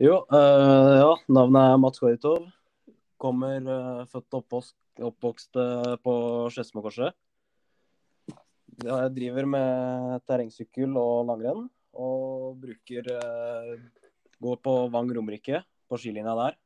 Jo, 0.00 0.22
ja, 0.32 1.16
navnet 1.28 1.64
er 1.64 1.82
Mats 1.84 2.00
Koritov. 2.00 2.46
Kommer 3.20 3.60
født 4.08 4.28
og 4.32 4.44
oppvokst 4.44 4.76
oppvokst 5.00 5.56
eh, 5.56 5.94
på 6.02 6.14
Skedsmokorset. 6.52 7.14
Jeg 8.82 9.12
driver 9.14 9.46
med 9.46 10.24
terrengsykkel 10.28 10.96
og 10.98 11.28
langrenn. 11.28 11.68
Og 11.92 12.56
bruker 12.60 13.08
eh, 13.12 13.72
Går 14.42 14.56
på 14.58 14.72
Vang 14.90 15.10
Romerike, 15.14 15.60
på 15.86 15.98
skilinja 16.00 16.32
der. 16.34 16.56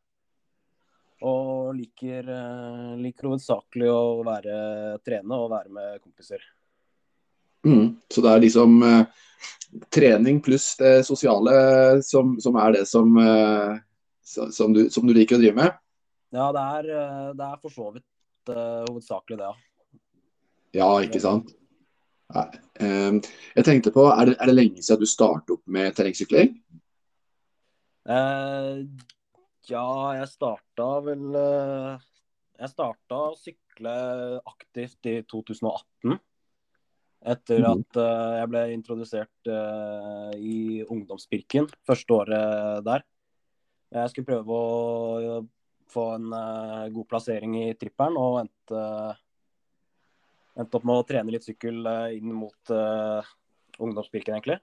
Og 1.28 1.74
liker, 1.76 2.28
eh, 2.28 2.92
liker 3.02 3.28
hovedsakelig 3.28 3.90
å 3.92 4.22
være 4.24 4.56
trene 5.04 5.36
og 5.36 5.50
være 5.52 5.72
med 5.72 6.00
kompiser. 6.00 6.40
Mm, 7.66 7.96
så 8.12 8.22
det 8.22 8.32
er 8.32 8.42
liksom 8.44 8.78
eh, 8.86 9.22
trening 9.92 10.40
pluss 10.44 10.70
det 10.80 11.00
sosiale 11.08 12.00
som, 12.06 12.36
som 12.40 12.56
er 12.62 12.78
det 12.78 12.84
som, 12.88 13.16
eh, 13.18 13.76
som, 14.24 14.72
du, 14.72 14.86
som, 14.92 15.08
du, 15.08 15.12
liker 15.16 15.36
å 15.36 15.42
drive 15.42 15.56
med? 15.58 15.80
Ja, 16.36 16.50
det 16.54 16.66
er, 16.78 16.92
det 17.36 17.48
er 17.48 17.60
for 17.60 17.74
så 17.74 17.90
vidt 17.96 18.06
hovedsakelig 18.54 19.38
det, 19.40 19.48
ja. 19.48 19.54
Ja, 20.76 20.88
ikke 21.04 21.22
sant. 21.22 21.52
Uh, 22.26 23.22
jeg 23.54 23.64
tenkte 23.64 23.92
på, 23.94 24.08
er 24.10 24.30
det, 24.30 24.36
er 24.40 24.50
det, 24.50 24.56
lenge 24.56 24.82
siden 24.82 25.04
du 25.04 25.08
startet 25.08 25.54
opp 25.54 25.62
med 25.70 25.94
terrengsykling? 25.96 26.56
Uh, 28.06 28.82
ja, 29.66 29.86
jeg 30.20 30.28
starta 30.30 30.88
vel 31.02 31.24
Jeg 31.34 32.70
starta 32.70 33.18
å 33.30 33.36
sykle 33.38 33.94
aktivt 34.46 35.08
i 35.10 35.16
2018. 35.26 36.16
Etter 37.26 37.64
mhm. 37.64 37.82
at 37.82 37.98
jeg 38.38 38.50
ble 38.52 38.62
introdusert 38.76 39.50
i 40.38 40.84
ungdomspirken 40.84 41.66
første 41.88 42.14
året 42.20 42.86
der. 42.86 43.02
Jeg 43.96 44.12
skulle 44.12 44.30
prøve 44.30 44.56
å 44.56 45.40
få 45.92 46.08
en 46.16 46.30
uh, 46.34 46.86
god 46.92 47.08
plassering 47.10 47.56
i 47.60 47.66
trippelen, 47.78 48.18
og 48.20 48.40
endte, 48.42 48.84
endte, 50.56 50.78
opp 50.78 50.86
med 50.86 51.02
å 51.02 51.06
trene 51.08 51.34
litt 51.34 51.46
sykkel 51.46 51.82
uh, 51.86 52.08
inn 52.14 52.32
mot 52.34 52.72
uh, 52.74 53.34
ungdomspirken, 53.78 54.36
egentlig. 54.36 54.60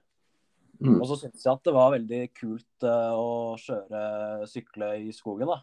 Mm. 0.80 0.98
Og 0.98 1.06
så 1.08 1.20
syntes 1.20 1.44
jeg 1.44 1.54
at 1.54 1.64
det 1.64 1.76
var 1.76 1.94
veldig 1.94 2.22
kult 2.34 2.86
uh, 2.88 3.14
å 3.14 3.30
kjøre 3.60 4.48
sykle 4.50 4.90
i 5.04 5.14
skogen, 5.14 5.50
da. 5.50 5.62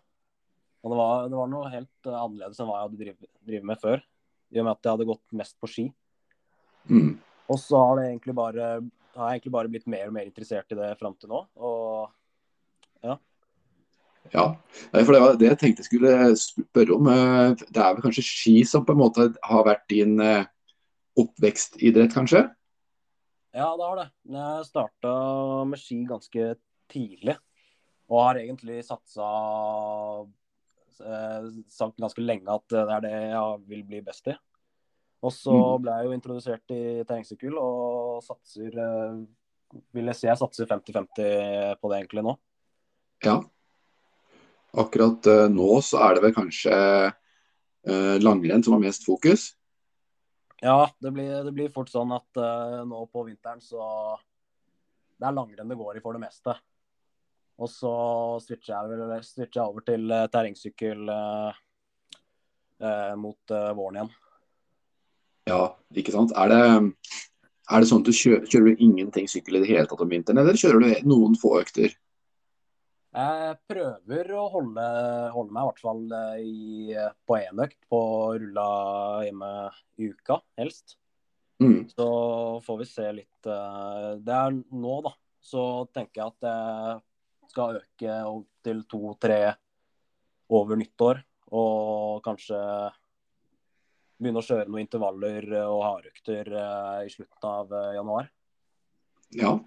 Og 0.81 0.93
det 0.93 0.97
var, 0.97 1.27
det 1.29 1.37
var 1.37 1.49
noe 1.49 1.71
helt 1.71 2.07
eh, 2.09 2.17
annerledes 2.17 2.61
enn 2.61 2.69
hva 2.69 2.79
jeg 2.79 2.87
hadde 2.87 3.27
drivet 3.45 3.67
med 3.69 3.81
før. 3.81 4.01
I 4.51 4.61
og 4.61 4.65
med 4.65 4.73
at 4.73 4.87
jeg 4.87 4.95
hadde 4.95 5.09
gått 5.11 5.35
mest 5.37 5.57
på 5.61 5.69
ski. 5.69 5.85
Mm. 6.89 7.11
Og 7.51 7.59
så 7.61 7.79
har, 7.79 7.99
det 7.99 8.07
egentlig 8.09 8.35
bare, 8.35 8.69
har 9.15 9.29
jeg 9.29 9.39
egentlig 9.39 9.53
bare 9.53 9.71
blitt 9.71 9.91
mer 9.91 10.09
og 10.09 10.15
mer 10.15 10.27
interessert 10.27 10.73
i 10.73 10.79
det 10.79 10.89
fram 10.99 11.15
til 11.19 11.31
nå. 11.31 11.43
Og 11.61 12.09
Ja, 13.05 13.15
Nei, 14.33 15.03
for 15.03 15.11
det 15.13 15.21
var 15.21 15.35
det 15.35 15.47
jeg 15.49 15.59
tenkte 15.59 15.83
jeg 15.83 15.89
skulle 15.89 16.35
spørre 16.39 16.95
om. 16.95 17.07
Eh, 17.11 17.55
Det 17.67 17.77
er 17.83 17.93
vel 17.97 18.03
kanskje 18.05 18.23
ski 18.23 18.63
som 18.67 18.85
på 18.85 18.93
en 18.95 19.01
måte 19.01 19.27
har 19.43 19.63
vært 19.67 19.87
din 19.91 20.19
eh, 20.23 20.45
oppvekstidrett, 21.19 22.13
kanskje? 22.15 22.45
ja, 23.53 23.65
det 23.75 23.83
har 23.83 23.97
det. 23.99 24.05
Jeg 24.31 24.65
starta 24.69 25.11
med 25.67 25.79
ski 25.79 26.05
ganske 26.07 26.55
tidlig. 26.87 27.35
Og 28.07 28.21
har 28.23 28.35
egentlig 28.39 28.77
satsa 28.87 29.27
eh, 31.03 31.49
sagt 31.71 31.99
ganske 31.99 32.23
lenge 32.23 32.47
at 32.51 32.63
det 32.71 32.85
er 32.95 33.03
det 33.03 33.11
jeg 33.33 33.59
vil 33.67 33.83
bli 33.89 34.01
best 34.07 34.27
i. 34.31 34.35
Og 35.21 35.31
så 35.35 35.51
Mm. 35.53 35.81
ble 35.83 35.91
jeg 35.91 36.05
jo 36.07 36.15
introdusert 36.15 36.71
i 36.71 37.03
terrengsykkel 37.03 37.57
og 37.59 38.23
satser 38.23 38.71
eh, 38.79 39.25
Vil 39.93 40.05
jeg 40.05 40.15
si 40.15 40.27
jeg 40.27 40.37
satser 40.37 40.65
50-50 40.67 41.75
på 41.79 41.89
det 41.91 41.99
egentlig 42.01 42.23
nå. 42.25 42.37
Ja. 43.23 43.37
Akkurat 44.71 45.25
eh, 45.27 45.47
nå 45.51 45.81
så 45.83 45.99
er 46.05 46.15
det 46.15 46.23
vel 46.25 46.35
kanskje 46.35 46.75
eh, 46.75 48.17
langrenn 48.23 48.63
som 48.63 48.77
har 48.77 48.83
mest 48.83 49.03
fokus? 49.07 49.49
Ja, 50.61 50.85
det 51.01 51.11
blir, 51.11 51.43
det 51.43 51.51
blir 51.55 51.73
fort 51.73 51.91
sånn 51.91 52.13
at 52.15 52.39
eh, 52.39 52.77
nå 52.87 53.03
på 53.11 53.25
vinteren 53.27 53.59
så 53.63 53.81
Det 55.17 55.27
er 55.27 55.35
langrenn 55.35 55.69
det 55.69 55.79
går 55.79 55.97
i 55.99 56.03
for 56.03 56.15
det 56.15 56.23
meste. 56.23 56.55
Og 57.61 57.69
så 57.69 57.91
switcher 58.41 58.73
jeg, 58.73 59.25
switcher 59.27 59.59
jeg 59.59 59.67
over 59.67 59.83
til 59.85 60.07
terrengsykkel 60.33 61.11
eh, 61.13 61.59
mot 63.21 63.53
våren 63.77 63.99
igjen. 63.99 64.09
Ja, 65.51 65.59
ikke 65.93 66.13
sant. 66.15 66.33
Er 66.37 66.49
det, 66.49 66.63
er 67.69 67.83
det 67.83 67.89
sånn 67.89 68.01
at 68.01 68.09
du 68.09 68.15
kjører, 68.15 68.47
kjører 68.49 68.71
du 68.71 68.81
ingenting 68.87 69.29
sykkel 69.29 69.59
i 69.59 69.61
det 69.61 69.69
hele 69.69 69.85
tatt 69.89 70.01
om 70.01 70.09
vinteren, 70.09 70.41
eller 70.41 70.57
kjører 70.57 70.81
du 70.81 71.11
noen 71.11 71.37
få 71.37 71.59
økter? 71.59 71.93
Jeg 73.11 73.55
prøver 73.67 74.29
å 74.39 74.45
holde, 74.53 74.83
holde 75.35 75.51
meg 75.51 75.65
i 75.65 75.67
hvert 75.67 75.81
fall 75.83 76.03
eh, 76.15 76.43
i, 76.47 76.93
på 77.27 77.35
én 77.41 77.59
økt 77.59 77.79
på 77.91 77.99
rulla 78.39 78.67
hjemme 79.25 79.49
i 79.99 80.07
uka, 80.13 80.37
helst. 80.61 80.95
Mm. 81.59 81.89
Så 81.91 82.07
får 82.63 82.79
vi 82.79 82.87
se 82.87 83.09
litt. 83.17 83.49
eh, 83.51 84.13
Det 84.23 84.37
er 84.37 84.55
nå, 84.55 84.93
da. 85.03 85.11
Så 85.43 85.63
tenker 85.91 86.21
jeg 86.21 86.31
at 86.31 86.47
jeg 86.47 87.51
skal 87.51 87.81
øke 87.81 88.15
opp 88.29 88.47
til 88.63 88.81
to-tre 88.87 89.41
over 90.55 90.79
nyttår. 90.79 91.19
Og 91.51 92.21
kanskje 92.23 92.61
begynne 94.21 94.39
å 94.39 94.45
kjøre 94.45 94.69
noen 94.69 94.85
intervaller 94.85 95.49
og 95.65 95.81
hardøkter 95.83 96.47
eh, 96.47 96.97
i 97.09 97.11
slutten 97.11 97.49
av 97.51 97.75
januar. 97.97 98.31
Ja. 99.35 99.57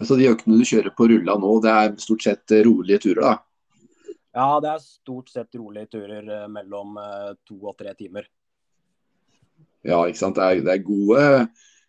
Altså 0.00 0.18
De 0.18 0.28
øktene 0.30 0.58
du 0.60 0.66
kjører 0.68 0.92
på 0.96 1.08
rulla 1.10 1.36
nå, 1.40 1.54
det 1.64 1.72
er 1.72 1.96
stort 2.02 2.24
sett 2.26 2.54
eh, 2.54 2.64
rolige 2.66 3.02
turer, 3.06 3.22
da? 3.24 4.14
Ja, 4.32 4.46
det 4.64 4.70
er 4.72 4.84
stort 4.84 5.32
sett 5.32 5.58
rolige 5.58 5.92
turer 5.96 6.22
eh, 6.22 6.46
mellom 6.52 6.96
eh, 7.00 7.32
to 7.48 7.58
og 7.60 7.76
tre 7.78 7.94
timer. 7.98 8.28
Ja, 9.86 10.04
ikke 10.06 10.20
sant. 10.20 10.38
Det 10.38 10.44
er, 10.46 10.62
det 10.64 10.74
er 10.76 10.86
gode, 10.86 11.24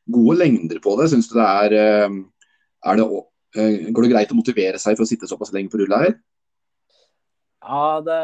gode 0.10 0.38
lengder 0.39 0.80
på 0.84 0.96
det. 1.00 1.12
Syns 1.12 1.30
du 1.30 1.38
det 1.38 1.46
er, 1.46 1.76
er 2.10 3.00
det, 3.00 3.08
Går 3.93 4.06
det 4.08 4.10
greit 4.10 4.32
å 4.34 4.38
motivere 4.39 4.80
seg 4.82 4.98
for 4.98 5.06
å 5.06 5.10
sitte 5.10 5.30
såpass 5.30 5.52
lenge 5.54 5.69
på 5.69 5.78
rulla 5.84 6.00
her? 6.02 6.15
Ja, 7.62 8.02
det 8.02 8.19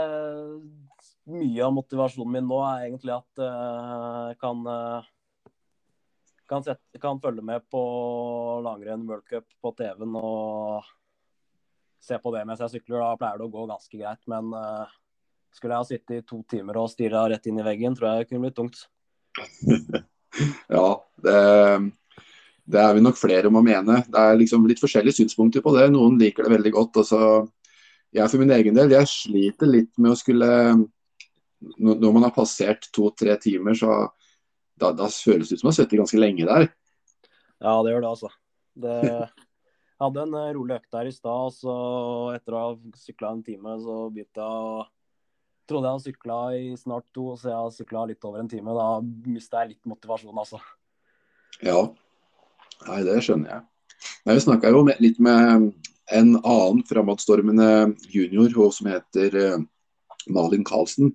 Mye 1.30 1.62
av 1.62 1.76
motivasjonen 1.76 2.32
min 2.34 2.48
nå 2.50 2.58
er 2.66 2.88
egentlig 2.88 3.14
at 3.14 3.42
jeg 3.44 4.40
kan 4.42 4.64
kan, 6.50 6.64
sette, 6.66 7.02
kan 7.02 7.20
følge 7.22 7.44
med 7.46 7.66
på 7.72 7.82
langrenn 8.66 9.06
World 9.08 9.28
Cup 9.30 9.46
på 9.62 9.74
TV-en 9.78 10.18
og 10.20 10.88
se 12.02 12.18
på 12.20 12.34
det 12.34 12.46
mens 12.48 12.64
jeg 12.64 12.78
sykler. 12.78 13.04
Da 13.04 13.20
pleier 13.20 13.40
det 13.40 13.48
å 13.48 13.54
gå 13.54 13.66
ganske 13.70 14.00
greit. 14.00 14.22
Men 14.32 14.54
uh, 14.56 14.90
skulle 15.54 15.76
jeg 15.76 15.86
ha 15.86 15.90
sittet 15.90 16.16
i 16.18 16.26
to 16.28 16.42
timer 16.50 16.80
og 16.82 16.92
stirra 16.92 17.28
rett 17.30 17.50
inn 17.50 17.60
i 17.62 17.66
veggen, 17.66 17.98
tror 17.98 18.12
jeg 18.12 18.24
det 18.24 18.30
kunne 18.32 18.48
blitt 18.48 18.60
tungt. 18.60 18.86
Ja, 20.70 21.02
det, 21.26 21.40
det 22.70 22.80
er 22.80 22.92
vi 22.94 23.02
nok 23.02 23.18
flere 23.18 23.50
om 23.50 23.58
å 23.58 23.64
mene. 23.66 24.04
Det 24.06 24.22
er 24.22 24.38
liksom 24.38 24.68
litt 24.70 24.80
forskjellige 24.80 25.18
synspunkter 25.18 25.64
på 25.66 25.74
det. 25.74 25.88
Noen 25.92 26.20
liker 26.22 26.46
det 26.46 26.54
veldig 26.54 26.72
godt. 26.76 27.00
Altså, 27.02 27.20
jeg 28.14 28.30
for 28.30 28.42
min 28.42 28.54
egen 28.54 28.78
del, 28.78 28.94
jeg 28.94 29.10
sliter 29.10 29.72
litt 29.72 29.92
med 29.98 30.14
å 30.14 30.20
skulle 30.20 30.52
Når 31.82 32.14
man 32.14 32.28
har 32.28 32.36
passert 32.36 32.86
to-tre 32.96 33.34
timer, 33.42 33.76
så 33.76 34.06
da, 34.80 34.94
da 34.96 35.10
føles 35.12 35.50
det 35.50 35.58
ut 35.58 35.62
som 35.62 35.70
jeg 35.70 35.74
har 35.74 35.78
sittet 35.82 36.02
ganske 36.02 36.20
lenge 36.22 36.48
der. 36.50 36.70
Ja, 37.60 37.76
det 37.84 37.94
gjør 37.94 38.06
det, 38.06 38.14
altså. 38.16 38.32
Det 38.80 38.98
jeg 40.00 40.08
hadde 40.08 40.22
en 40.24 40.36
eh, 40.40 40.54
rolig 40.56 40.76
økt 40.78 40.94
der 40.96 41.08
i 41.10 41.12
stad, 41.12 41.50
og 41.50 41.52
så 41.52 41.74
etter 42.32 42.56
å 42.56 42.60
ha 42.62 43.00
sykla 43.02 43.34
en 43.36 43.42
time, 43.44 43.74
så 43.84 44.06
begynte 44.08 44.46
jeg 44.46 44.72
å 44.72 44.88
Trodde 45.70 45.86
jeg 45.86 45.94
hadde 45.94 46.08
sykla 46.08 46.36
i 46.58 46.70
snart 46.82 47.04
to, 47.14 47.24
så 47.38 47.52
jeg 47.52 47.54
har 47.60 47.74
sykla 47.76 48.04
litt 48.10 48.24
over 48.26 48.42
en 48.42 48.48
time. 48.50 48.74
Da 48.74 48.86
mista 49.30 49.60
jeg 49.62 49.76
litt 49.76 49.92
motivasjon, 49.92 50.40
altså. 50.42 50.58
Ja, 51.62 51.84
nei, 52.88 53.04
det 53.06 53.20
skjønner 53.22 53.52
jeg. 53.52 53.62
Nei, 54.26 54.34
vi 54.34 54.42
snakka 54.48 54.72
jo 54.74 54.82
med, 54.88 54.98
litt 55.04 55.20
med 55.22 55.68
en 56.18 56.32
annen 56.40 56.82
framadstormende 56.90 57.70
junior, 58.10 58.50
hun 58.56 58.74
som 58.74 58.90
heter 58.90 59.38
eh, 59.38 59.62
Malin 60.34 60.66
Karlsen. 60.66 61.14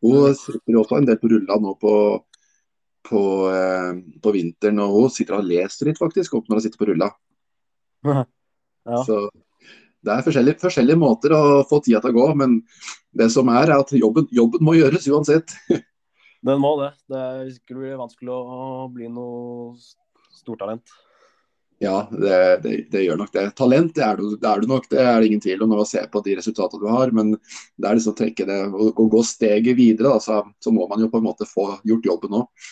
Hun 0.00 0.32
sitter 0.38 0.80
også 0.80 1.02
en 1.02 1.10
del 1.10 1.20
på 1.20 1.34
rulla 1.34 1.60
nå 1.60 1.76
på, 1.84 1.92
på, 3.06 3.22
eh, 3.54 3.92
på 4.22 4.32
vinteren, 4.34 4.80
og 4.84 4.96
hun 4.96 5.12
sitter 5.14 5.38
og 5.38 5.46
leser 5.48 5.90
litt 5.90 6.00
faktisk 6.00 6.36
opp 6.38 6.48
når 6.48 6.60
hun 6.60 6.66
sitter 6.66 6.82
på 6.82 6.90
rulla. 6.92 7.12
Ja. 8.88 9.02
Så 9.04 9.16
det 10.00 10.12
er 10.14 10.22
forskjellige, 10.24 10.56
forskjellige 10.62 10.98
måter 10.98 11.34
å 11.36 11.40
få 11.68 11.82
tida 11.84 11.98
til 12.00 12.14
å 12.14 12.16
gå, 12.16 12.22
men 12.40 12.54
det 13.12 13.26
som 13.34 13.48
er, 13.52 13.68
er 13.68 13.82
at 13.82 13.92
jobben, 13.92 14.24
jobben 14.32 14.64
må 14.64 14.72
gjøres 14.78 15.04
uansett. 15.12 15.52
Den 16.48 16.62
må 16.62 16.72
det. 16.80 16.94
Det 17.12 17.20
er 17.20 17.42
sikkert 17.52 17.82
blir 17.82 18.00
vanskelig 18.00 18.32
å 18.32 18.88
bli 18.94 19.10
noe 19.12 19.74
stortalent. 20.32 20.94
Ja, 21.80 22.08
det, 22.12 22.60
det, 22.64 22.72
det 22.92 23.02
gjør 23.06 23.20
nok 23.22 23.30
det. 23.32 23.42
Talent 23.56 23.94
det 23.96 24.02
er, 24.04 24.18
du, 24.20 24.34
det 24.40 24.48
er 24.48 24.60
du 24.60 24.66
nok, 24.68 24.88
det 24.92 25.00
er 25.00 25.14
det 25.20 25.28
ingen 25.30 25.40
tvil 25.40 25.62
om 25.64 25.70
når 25.72 25.80
man 25.80 25.88
ser 25.88 26.10
på 26.12 26.20
de 26.24 26.34
resultatene 26.36 26.82
du 26.82 26.88
har. 26.92 27.12
Men 27.16 27.32
det 27.36 27.88
er 27.88 27.96
liksom 27.96 28.16
å 28.16 28.18
trekke 28.18 28.48
det 28.48 28.58
og, 28.68 28.90
og 28.90 29.14
gå 29.14 29.22
steget 29.24 29.78
videre, 29.78 30.12
da, 30.12 30.20
så, 30.20 30.42
så 30.60 30.72
må 30.76 30.88
man 30.90 31.00
jo 31.00 31.08
på 31.12 31.20
en 31.20 31.28
måte 31.28 31.48
få 31.48 31.70
gjort 31.88 32.08
jobben 32.10 32.36
òg. 32.40 32.68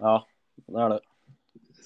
Ja, 0.00 0.16
det 0.66 0.82
er 0.84 0.92
det. 0.94 1.00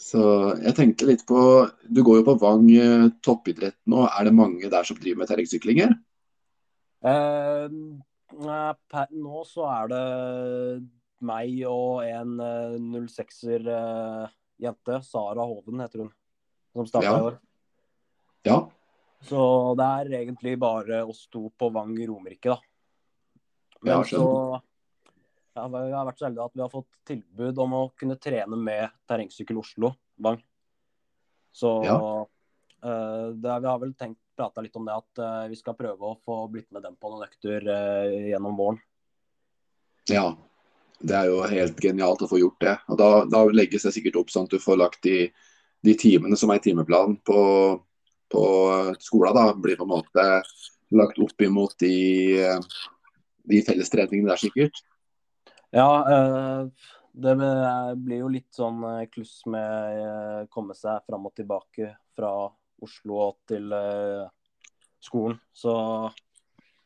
Så 0.04 0.20
jeg 0.58 0.74
tenkte 0.76 1.06
litt 1.06 1.22
på 1.26 1.38
Du 1.86 2.02
går 2.04 2.18
jo 2.20 2.24
på 2.26 2.34
Vang 2.42 2.66
eh, 2.74 3.06
toppidrett 3.24 3.78
nå. 3.90 4.02
Er 4.08 4.26
det 4.26 4.34
mange 4.36 4.70
der 4.70 4.86
som 4.86 4.98
driver 4.98 5.22
med 5.22 5.30
terrengsyklinger? 5.30 5.94
Eh, 7.04 7.78
per 8.90 9.10
nå 9.14 9.44
så 9.48 9.66
er 9.70 9.90
det 9.92 10.04
meg 11.24 11.60
og 11.70 12.02
en 12.04 12.34
eh, 12.42 12.76
06-er 13.06 13.68
eh, 13.70 14.34
jente, 14.64 15.00
Sara 15.06 15.46
Hoven 15.46 15.82
heter 15.84 16.04
hun, 16.04 16.12
som 16.74 16.88
starta 16.90 17.06
Ja. 17.10 17.16
i 17.18 17.26
år. 17.30 17.38
Ja. 18.44 18.58
Så 19.24 19.40
det 19.78 19.86
er 19.88 20.18
egentlig 20.20 20.58
bare 20.60 21.04
oss 21.08 21.26
to 21.32 21.48
på 21.56 21.70
Vang 21.72 21.94
Romerike, 21.96 22.52
da. 22.52 22.58
Ja, 23.84 23.98
Men 24.00 24.04
så 24.08 24.60
ja, 25.54 25.68
vi 25.68 25.92
har 25.92 26.06
vært 26.08 26.18
så 26.18 26.26
heldige 26.26 26.48
at 26.48 26.56
vi 26.56 26.62
har 26.64 26.72
fått 26.72 26.96
tilbud 27.06 27.58
om 27.62 27.76
å 27.78 27.82
kunne 27.98 28.18
trene 28.18 28.58
med 28.58 28.94
Terrengsykkel 29.08 29.58
Oslo, 29.60 29.92
Bang. 30.16 30.40
Så 31.54 31.70
Ja. 31.86 31.98
uh, 32.84 33.28
det, 33.30 33.60
vi 33.60 33.70
har 33.70 33.78
vel 33.78 33.94
tenkt 33.94 34.18
prata 34.36 34.60
litt 34.60 34.74
om 34.76 34.86
det 34.88 34.96
at 34.96 35.22
uh, 35.22 35.46
vi 35.48 35.56
skal 35.56 35.76
prøve 35.78 36.08
å 36.08 36.18
få 36.24 36.48
blitt 36.50 36.72
med 36.74 36.82
dem 36.82 36.96
på 36.98 37.10
noen 37.12 37.28
økter 37.28 37.68
uh, 37.70 38.30
gjennom 38.30 38.56
våren. 38.58 38.82
ja. 40.10 40.34
Det 41.04 41.12
er 41.12 41.26
jo 41.28 41.40
helt 41.42 41.80
genialt 41.82 42.22
å 42.22 42.28
få 42.30 42.38
gjort 42.38 42.62
det. 42.62 42.72
Og 42.88 42.96
da, 42.96 43.08
da 43.28 43.40
legges 43.52 43.82
det 43.84 43.90
sikkert 43.92 44.14
opp 44.16 44.30
sånn 44.32 44.46
at 44.46 44.54
du 44.54 44.62
får 44.62 44.78
lagt 44.78 45.02
de, 45.04 45.26
de 45.84 45.92
timene 46.00 46.38
som 46.38 46.48
er 46.54 46.60
i 46.60 46.62
timeplanen 46.64 47.18
på, 47.26 47.40
på 48.32 48.44
skolen. 49.02 49.34
da, 49.36 49.42
Blir 49.52 49.76
på 49.76 49.84
en 49.84 49.90
måte 49.90 50.24
lagt 50.94 51.18
opp 51.20 51.44
imot 51.44 51.74
de, 51.82 52.46
de 53.50 53.60
fellestreningene 53.66 54.30
der, 54.30 54.40
sikkert. 54.40 54.80
Ja, 55.74 55.88
eh, 56.06 56.66
det 57.12 57.34
blir 57.98 58.20
jo 58.20 58.28
litt 58.30 58.54
sånn 58.54 58.78
eh, 58.86 59.06
kluss 59.10 59.40
med 59.50 59.98
å 59.98 60.46
komme 60.54 60.76
seg 60.78 61.02
fram 61.08 61.26
og 61.26 61.34
tilbake 61.34 61.88
fra 62.14 62.30
Oslo 62.84 63.18
og 63.24 63.40
til 63.50 63.72
eh, 63.74 64.22
skolen. 65.02 65.40
Så 65.50 65.74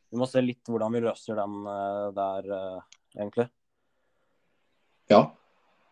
vi 0.09 0.17
må 0.17 0.29
se 0.29 0.41
litt 0.41 0.69
hvordan 0.69 0.97
vi 0.97 1.05
løser 1.05 1.37
den 1.37 1.69
eh, 1.69 2.07
der, 2.17 2.51
eh, 2.57 2.99
egentlig. 3.19 3.49
Ja. 5.13 5.23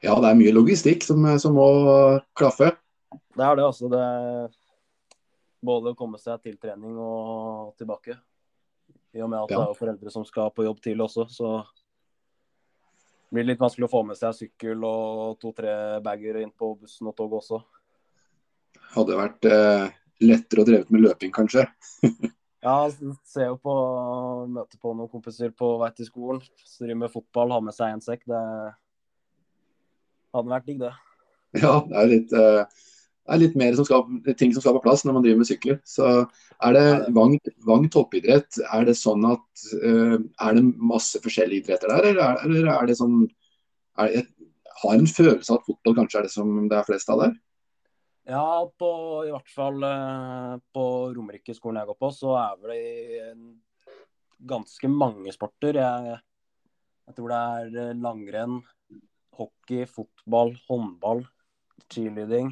ja, 0.05 0.17
det 0.21 0.31
er 0.31 0.41
mye 0.41 0.57
logistikk 0.57 1.05
som, 1.05 1.25
som 1.41 1.57
må 1.57 1.69
klaffe. 2.37 2.75
det 3.37 3.45
er 3.45 3.61
det, 3.61 3.65
altså. 3.65 3.93
Det 3.93 4.05
både 5.67 5.93
å 5.93 5.99
komme 5.99 6.21
seg 6.21 6.41
til 6.45 6.57
trening 6.61 6.97
og 7.01 7.75
tilbake. 7.81 8.17
I 9.17 9.25
og 9.25 9.33
med 9.33 9.43
at 9.43 9.53
ja. 9.53 9.61
det 9.61 9.65
er 9.69 9.81
foreldre 9.81 10.13
som 10.13 10.25
skal 10.29 10.53
på 10.53 10.65
jobb 10.67 10.81
tidlig 10.85 11.07
også, 11.09 11.29
så 11.33 11.51
blir 13.31 13.45
det 13.45 13.53
litt 13.53 13.63
vanskelig 13.63 13.89
å 13.89 13.93
få 13.93 14.03
med 14.07 14.19
seg 14.19 14.35
sykkel 14.37 14.85
og 14.87 15.37
to-tre 15.43 15.75
bager 16.05 16.41
inn 16.43 16.53
på 16.55 16.75
bussen 16.81 17.11
og 17.11 17.17
tog 17.19 17.37
også. 17.41 17.61
Hadde 18.95 19.19
vært 19.19 19.49
eh, 19.51 19.87
lettere 20.25 20.63
å 20.63 20.69
drevet 20.69 20.93
med 20.95 21.05
løping, 21.05 21.33
kanskje? 21.35 21.67
ja, 22.67 22.77
ser 23.27 23.51
jo 23.51 23.59
på 23.63 23.77
møter 24.53 24.81
på 24.81 24.95
noen 24.95 25.11
kompiser 25.13 25.55
på 25.57 25.75
vei 25.83 25.91
til 25.97 26.09
skolen. 26.09 26.43
Driver 26.79 27.03
med 27.03 27.15
fotball, 27.15 27.57
har 27.57 27.65
med 27.67 27.77
seg 27.77 27.97
en 27.97 28.05
sekk. 28.05 28.27
Det 28.31 28.43
hadde 30.37 30.53
vært 30.53 30.69
digg, 30.71 30.85
det. 30.85 30.95
Ja, 31.57 31.81
det 31.89 31.97
er 32.03 32.13
litt 32.13 32.37
eh 32.37 32.85
er 33.27 33.41
litt 33.41 33.57
mer 33.59 33.75
som 33.77 33.87
skal, 33.87 34.05
ting 34.39 34.53
som 34.55 34.63
skal 34.63 34.77
på 34.77 34.85
plass 34.85 35.05
når 35.05 35.17
man 35.17 35.25
driver 35.25 35.41
med 35.41 35.49
sykler. 35.49 35.79
Så 35.89 36.07
er 36.65 36.77
det 36.77 36.85
Vang, 37.17 37.37
Vang 37.67 37.89
toppidrett, 37.93 38.61
er 38.65 38.87
det 38.89 38.97
sånn 38.99 39.27
at 39.29 39.67
uh, 39.83 40.17
er 40.17 40.59
det 40.59 40.65
masse 40.77 41.21
forskjellige 41.25 41.65
idretter 41.65 41.93
der, 41.93 42.11
eller 42.13 42.23
er, 42.23 42.45
eller 42.47 42.71
er 42.77 42.91
det 42.91 42.99
sånn 43.01 43.25
er 44.03 44.13
Jeg 44.13 44.27
har 44.83 44.95
en 44.99 45.09
følelse 45.09 45.53
av 45.53 45.63
at 45.63 45.69
fotball 45.71 45.95
kanskje 45.97 46.21
er 46.21 46.27
det 46.27 46.35
som 46.35 46.57
det 46.69 46.79
er 46.79 46.87
flest 46.89 47.11
av 47.13 47.23
der? 47.25 47.37
Ja, 48.27 48.47
på, 48.79 48.91
i 49.25 49.31
hvert 49.33 49.53
fall 49.55 49.83
uh, 49.83 50.59
på 50.75 50.85
Romerike-skolen 51.17 51.81
jeg 51.81 51.91
går 51.91 51.99
på, 52.03 52.13
så 52.15 52.35
er 52.43 52.63
det 52.67 52.81
ganske 54.47 54.91
mange 54.93 55.33
sporter. 55.33 55.79
Jeg, 55.81 56.19
jeg 57.07 57.17
tror 57.17 57.33
det 57.33 57.39
er 57.39 57.79
eh, 57.81 57.99
langrenn, 58.03 58.59
hockey, 59.39 59.87
fotball, 59.89 60.53
håndball, 60.69 61.23
cheerleading 61.89 62.51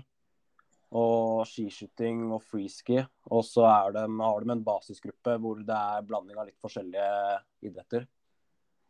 og 0.95 1.45
skiskyting 1.51 2.27
og 2.33 2.43
freeski. 2.47 3.01
Og 3.35 3.45
så 3.47 3.67
de, 3.95 4.05
har 4.21 4.45
de 4.45 4.55
en 4.55 4.65
basisgruppe 4.67 5.37
hvor 5.43 5.63
det 5.67 5.79
er 5.79 6.07
blanding 6.07 6.39
av 6.39 6.49
litt 6.49 6.61
forskjellige 6.63 7.39
idretter. 7.67 8.07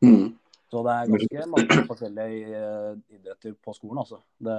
Mm. 0.05 0.35
Så 0.71 0.83
det 0.85 0.95
er 0.95 1.13
ganske 1.13 1.47
mange 1.53 1.87
forskjellige 1.89 2.59
eh, 2.59 2.91
idretter 3.17 3.55
på 3.63 3.77
skolen, 3.77 4.03
altså. 4.03 4.21
Det, 4.43 4.59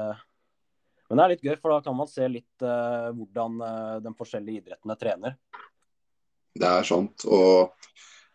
men 1.09 1.19
det 1.19 1.25
er 1.25 1.33
litt 1.35 1.45
gøy, 1.45 1.55
for 1.61 1.75
da 1.75 1.81
kan 1.85 1.97
man 1.97 2.09
se 2.09 2.27
litt 2.31 2.63
uh, 2.65 3.11
hvordan 3.13 3.59
uh, 3.61 3.97
de 4.01 4.13
forskjellige 4.17 4.63
idrettene 4.63 4.95
trener. 4.97 5.35
Det 6.55 6.65
er 6.65 6.87
sant. 6.87 7.27
Og 7.29 7.75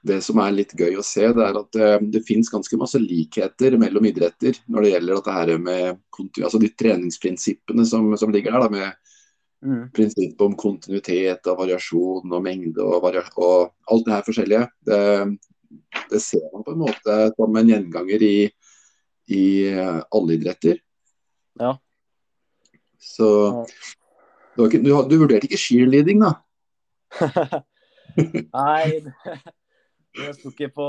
det 0.06 0.20
som 0.24 0.40
er 0.40 0.54
litt 0.56 0.72
gøy 0.78 0.96
å 0.96 1.04
se, 1.04 1.26
det 1.36 1.44
er 1.44 1.58
at 1.60 1.76
uh, 1.76 1.96
det 2.00 2.24
finnes 2.24 2.48
ganske 2.52 2.78
masse 2.80 3.00
likheter 3.02 3.76
mellom 3.80 4.06
idretter 4.08 4.56
når 4.66 4.86
det 4.86 4.92
gjelder 4.94 5.18
dette 5.20 5.36
her 5.36 5.54
med 5.60 6.44
altså 6.44 6.60
de 6.62 6.70
treningsprinsippene 6.72 7.84
som, 7.88 8.08
som 8.16 8.32
ligger 8.32 8.56
der. 8.56 8.64
Da, 8.64 8.72
med 8.72 9.10
Mm. 9.60 9.90
Prinsippet 9.92 10.40
om 10.40 10.54
kontinuitet 10.56 11.44
og 11.50 11.58
variasjon 11.58 12.32
og 12.32 12.44
mengde 12.44 12.80
og, 12.80 13.02
varia 13.04 13.20
og 13.36 13.74
alt 13.92 14.06
det 14.06 14.14
her 14.14 14.24
forskjellige. 14.24 14.68
Det, 14.88 15.00
det, 16.12 16.20
ser 16.24 16.46
man 16.54 16.64
på 16.64 16.72
en 16.72 16.80
måte 16.80 17.16
som 17.36 17.58
en 17.60 17.72
gjenganger 17.72 18.24
i, 18.24 18.36
i 19.36 19.44
alle 19.76 20.38
idretter. 20.38 20.80
Ja. 21.60 21.74
Så 23.00 23.28
du, 24.56 24.64
ikke, 24.64 24.80
du, 24.80 24.94
du 25.08 25.16
vurderte 25.20 25.48
ikke 25.48 25.60
cheerleading, 25.60 26.24
da? 26.24 26.32
Nei, 28.56 29.00
det 30.18 30.34
sto 30.36 30.50
ikke 30.50 30.70
på, 30.74 30.86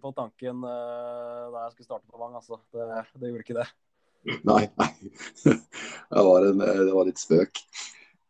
på 0.00 0.12
tanken 0.16 0.64
uh, 0.64 1.46
da 1.52 1.66
jeg 1.66 1.74
skulle 1.74 1.88
starte 1.88 2.06
på 2.08 2.20
Vang. 2.20 2.36
Altså. 2.40 2.60
Det, 2.72 2.86
det 3.20 3.32
gjorde 3.32 3.44
ikke 3.44 3.58
det. 3.60 3.68
Nei, 4.44 4.66
nei. 4.80 4.90
Det 6.10 6.22
var, 6.26 6.44
en, 6.44 6.58
det 6.58 6.92
var 6.92 7.06
litt 7.06 7.20
spøk. 7.20 7.60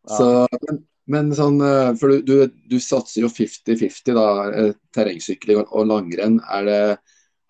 Ja. 0.07 0.17
Så, 0.17 0.25
men, 0.67 0.77
men, 1.11 1.31
sånn, 1.35 1.57
eh, 1.65 1.89
for 1.99 2.13
du, 2.13 2.21
du, 2.21 2.59
du 2.69 2.77
satser 2.81 3.23
jo 3.25 3.31
50-50, 3.31 4.13
da. 4.15 4.25
Eh, 4.53 4.75
terrengsykling 4.95 5.63
og 5.63 5.87
langrenn. 5.89 6.37
Er 6.45 6.67
det, 6.67 6.81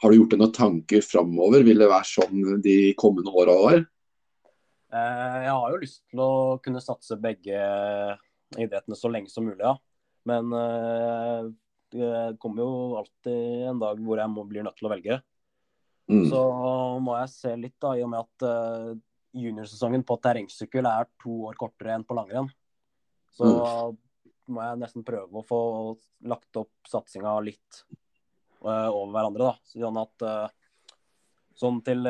har 0.01 0.11
du 0.11 0.17
gjort 0.17 0.33
deg 0.33 0.41
noen 0.41 0.55
tanker 0.55 1.03
framover? 1.05 1.65
Vil 1.67 1.83
det 1.83 1.91
være 1.91 2.07
sånn 2.07 2.61
de 2.63 2.77
kommende 2.99 3.33
åra 3.35 3.57
òg? 3.67 3.85
Eh, 4.91 5.37
jeg 5.45 5.51
har 5.51 5.75
jo 5.75 5.81
lyst 5.83 6.01
til 6.07 6.23
å 6.23 6.31
kunne 6.63 6.83
satse 6.83 7.19
begge 7.21 7.59
idrettene 8.55 8.97
så 8.99 9.11
lenge 9.11 9.31
som 9.31 9.45
mulig, 9.47 9.61
ja. 9.63 9.75
Men 10.27 10.51
det 11.91 12.37
kommer 12.41 12.63
jo 12.63 12.73
alltid 13.01 13.67
en 13.69 13.81
dag 13.81 13.99
hvor 14.03 14.19
jeg 14.21 14.31
må, 14.31 14.45
blir 14.47 14.65
nødt 14.65 14.77
til 14.79 14.87
å 14.87 14.91
velge. 14.93 15.17
Mm. 16.11 16.25
Så 16.31 16.41
må 17.03 17.15
jeg 17.19 17.31
se 17.33 17.55
litt, 17.59 17.77
da, 17.81 17.93
i 17.95 18.03
og 18.03 18.11
med 18.11 18.23
at 18.23 18.45
uh, 18.47 18.91
juniorsesongen 19.37 20.03
på 20.07 20.17
terrengsykkel 20.23 20.87
er 20.89 21.07
to 21.21 21.35
år 21.49 21.59
kortere 21.59 21.95
enn 21.95 22.07
på 22.07 22.17
langrenn. 22.17 22.49
Så 23.31 23.47
mm. 23.47 23.99
må 24.51 24.65
jeg 24.65 24.81
nesten 24.81 25.05
prøve 25.07 25.39
å 25.39 25.45
få 25.47 25.61
lagt 26.27 26.59
opp 26.59 26.91
satsinga 26.91 27.37
litt 27.45 27.83
uh, 28.65 28.89
over 28.89 29.13
hverandre, 29.15 29.53
da. 29.53 29.71
Sånn 29.71 30.01
at 30.01 30.27
uh, 30.27 30.83
sånn 31.61 31.79
til 31.85 32.07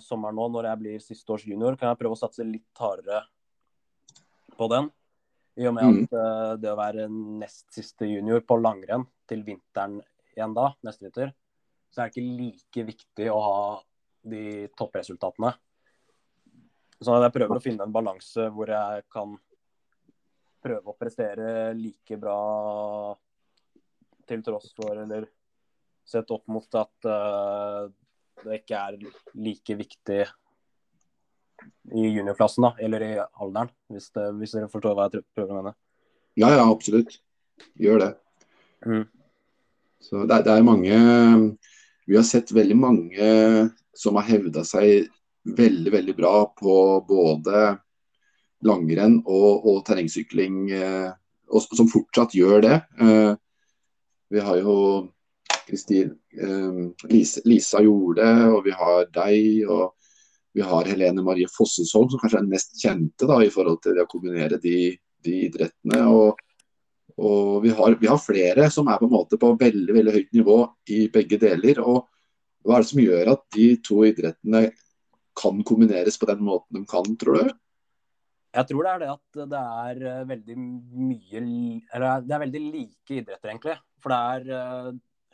sommeren 0.00 0.38
nå, 0.38 0.44
når 0.54 0.70
jeg 0.70 0.80
blir 0.80 1.00
siste 1.02 1.34
års 1.34 1.44
junior, 1.44 1.74
kan 1.76 1.90
jeg 1.90 2.00
prøve 2.00 2.16
å 2.16 2.22
satse 2.22 2.46
litt 2.46 2.80
hardere 2.80 3.24
på 4.56 4.68
den. 4.72 4.88
I 5.54 5.68
og 5.70 5.76
med 5.76 5.86
mm. 5.86 5.98
at 6.02 6.60
det 6.62 6.72
å 6.72 6.78
være 6.78 7.06
nest 7.10 7.68
siste 7.74 8.08
junior 8.10 8.42
på 8.46 8.58
langrenn 8.58 9.06
til 9.30 9.44
vinteren 9.46 10.00
igjen 10.34 10.54
da, 10.56 10.72
neste 10.82 11.06
vinter, 11.06 11.30
så 11.94 12.02
er 12.02 12.10
det 12.10 12.14
ikke 12.14 12.38
like 12.40 12.86
viktig 12.88 13.28
å 13.30 13.38
ha 13.38 13.58
de 14.26 14.44
toppresultatene. 14.74 15.52
Så 17.04 17.18
jeg 17.20 17.34
prøver 17.34 17.60
å 17.60 17.62
finne 17.62 17.86
en 17.86 17.94
balanse 17.94 18.48
hvor 18.54 18.70
jeg 18.72 19.04
kan 19.12 19.36
prøve 20.64 20.90
å 20.90 20.96
prestere 20.98 21.74
like 21.76 22.16
bra 22.18 22.38
til 24.24 24.44
tross 24.46 24.70
for, 24.76 24.96
eller 25.02 25.28
sett 26.04 26.30
opp 26.32 26.48
mot 26.52 26.78
at 26.80 27.08
uh, 27.08 27.84
det 28.44 28.62
ikke 28.62 28.80
er 28.80 28.96
like 29.36 29.76
viktig 29.78 30.22
i 31.94 32.08
juniorklassen, 32.08 32.64
da, 32.66 32.72
eller 32.82 33.04
i 33.04 33.12
alderen, 33.20 33.70
hvis, 33.92 34.08
det, 34.16 34.28
hvis, 34.40 34.54
dere 34.56 34.70
forstår 34.72 34.96
hva 34.96 35.08
jeg 35.08 35.24
prøver 35.36 35.52
å 35.52 35.60
mene. 35.60 35.74
Ja, 36.40 36.50
ja, 36.54 36.64
absolutt. 36.66 37.18
Gjør 37.78 38.00
det. 38.02 38.10
Mm. 38.86 39.04
Så 40.02 40.24
det, 40.28 40.42
det, 40.46 40.54
er 40.54 40.66
mange 40.66 40.96
vi 42.04 42.16
har 42.18 42.26
sett 42.28 42.52
veldig 42.52 42.76
mange 42.76 43.28
som 43.96 44.18
har 44.18 44.26
hevda 44.28 44.64
seg 44.66 45.06
veldig, 45.44 45.92
veldig 45.92 46.14
bra 46.16 46.34
på 46.58 46.74
både 47.08 47.64
langrenn 48.64 49.20
og, 49.24 49.64
og 49.68 49.80
terrengsykling, 49.86 50.60
eh, 50.72 51.10
og 51.52 51.76
som 51.76 51.90
fortsatt 51.90 52.36
gjør 52.36 52.64
det. 52.64 52.78
Eh, 53.00 53.32
vi 54.32 54.44
har 54.44 54.60
jo 54.60 54.76
Kristin, 55.68 56.14
eh, 56.36 56.80
Lisa, 57.44 57.82
gjorde 57.84 58.22
det, 58.24 58.48
og 58.50 58.64
vi 58.64 58.76
har 58.76 59.04
deg. 59.12 59.68
og 59.68 59.92
vi 60.54 60.62
har 60.62 60.86
Helene 60.86 61.24
Marie 61.26 61.50
Fossesholm, 61.50 62.08
som 62.10 62.20
kanskje 62.22 62.38
er 62.38 62.46
den 62.46 62.54
mest 62.54 62.76
kjente 62.78 63.28
da, 63.28 63.40
i 63.42 63.52
forhold 63.52 63.80
til 63.82 63.96
det 63.96 64.04
å 64.06 64.10
kombinere 64.10 64.60
de, 64.62 64.94
de 65.26 65.38
idrettene. 65.48 66.02
og 66.08 66.42
og 67.14 67.60
vi 67.62 67.70
har, 67.70 67.94
vi 68.00 68.08
har, 68.10 68.18
flere 68.18 68.66
som 68.74 68.88
er 68.90 68.98
på 68.98 69.06
en 69.06 69.12
måte 69.12 69.38
på 69.38 69.52
veldig 69.58 69.94
veldig 69.94 70.14
høyt 70.16 70.32
nivå 70.34 70.56
i 70.90 71.04
begge 71.14 71.38
deler. 71.38 71.78
og 71.78 72.08
Hva 72.66 72.78
er 72.78 72.82
det 72.82 72.90
som 72.90 73.02
gjør 73.02 73.30
at 73.36 73.44
de 73.54 73.66
to 73.86 74.00
idrettene 74.08 74.62
kan 75.38 75.60
kombineres 75.66 76.18
på 76.18 76.26
den 76.30 76.42
måten 76.46 76.80
de 76.80 76.88
kan, 76.90 77.06
tror 77.20 77.38
du? 77.38 77.52
Jeg 78.54 78.70
tror 78.70 78.86
det 78.86 78.90
er 78.92 79.02
det 79.02 79.10
at 79.10 79.38
det 79.50 79.60
er 79.60 80.02
eh, 80.10 80.26
veldig 80.28 80.56
mye 80.58 81.40
Eller 81.94 82.20
det 82.22 82.34
er 82.34 82.42
veldig 82.44 82.62
like 82.64 83.16
idretter, 83.16 83.50
egentlig. 83.50 83.78
For 84.02 84.14
det 84.14 84.18
er 84.34 84.44
uh, 84.54 84.90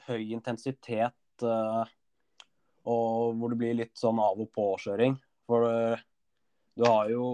høy 0.09 0.23
intensitet 0.37 1.45
uh, 1.45 1.85
og 2.91 3.39
hvor 3.39 3.53
det 3.53 3.59
blir 3.61 3.77
litt 3.79 3.97
sånn 3.99 4.21
av 4.23 4.41
og 4.43 4.51
på-kjøring. 4.57 5.17
For 5.49 5.67
uh, 5.67 6.03
du 6.81 6.87
har 6.87 7.11
jo 7.13 7.25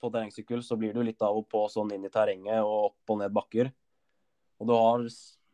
På 0.00 0.10
terrengsykkel 0.10 0.62
så 0.64 0.76
blir 0.80 0.94
du 0.94 1.02
litt 1.04 1.20
av 1.22 1.36
og 1.36 1.48
på 1.50 1.66
sånn 1.68 1.92
inn 1.92 2.06
i 2.06 2.12
terrenget 2.12 2.62
og 2.64 2.90
opp 2.90 3.12
og 3.12 3.18
ned 3.20 3.34
bakker. 3.36 3.68
Og 4.60 4.68
du 4.68 4.72
har, 4.76 5.04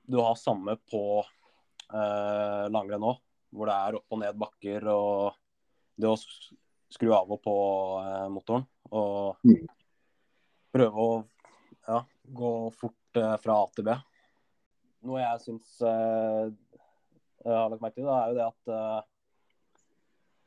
du 0.07 0.19
har 0.23 0.39
samme 0.39 0.77
på 0.91 1.03
eh, 1.23 2.65
langrenn 2.71 3.07
òg, 3.07 3.19
hvor 3.55 3.71
det 3.71 3.77
er 3.77 3.99
opp 3.99 4.15
og 4.15 4.21
ned 4.23 4.39
bakker 4.39 4.87
og 4.93 5.39
det 5.97 6.11
å 6.11 6.17
skru 6.19 7.13
av 7.15 7.31
og 7.35 7.43
på 7.43 7.57
eh, 8.03 8.27
motoren. 8.35 8.67
Og 8.95 9.47
mm. 9.47 9.67
prøve 10.75 11.07
å 11.07 11.19
ja, 11.87 12.01
gå 12.43 12.53
fort 12.79 13.23
eh, 13.23 13.37
fra 13.43 13.59
A 13.63 13.67
til 13.75 13.89
B. 13.91 13.97
Noe 15.07 15.23
jeg 15.23 15.45
syns 15.49 15.77
eh, 15.83 16.55
jeg 17.47 17.55
har 17.55 17.71
lagt 17.71 17.83
merke 17.83 17.99
til, 17.99 18.07
da, 18.07 18.23
er 18.23 18.33
jo 18.33 18.39
det 18.39 18.49
at 18.53 18.75
eh, 18.75 19.05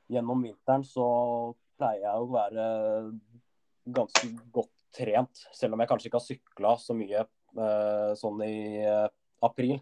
gjennom 0.10 0.42
vinteren 0.44 0.84
så 0.86 1.06
pleier 1.80 2.08
jeg 2.08 2.24
å 2.24 2.32
være 2.34 2.66
ganske 3.90 4.32
godt 4.54 4.74
trent, 4.96 5.44
selv 5.54 5.76
om 5.76 5.84
jeg 5.84 5.90
kanskje 5.92 6.10
ikke 6.10 6.20
har 6.20 6.26
sykla 6.26 6.74
så 6.82 6.96
mye 6.98 7.22
eh, 7.22 8.12
sånn 8.18 8.44
i 8.46 8.82
eh, 8.82 9.06
april. 9.46 9.78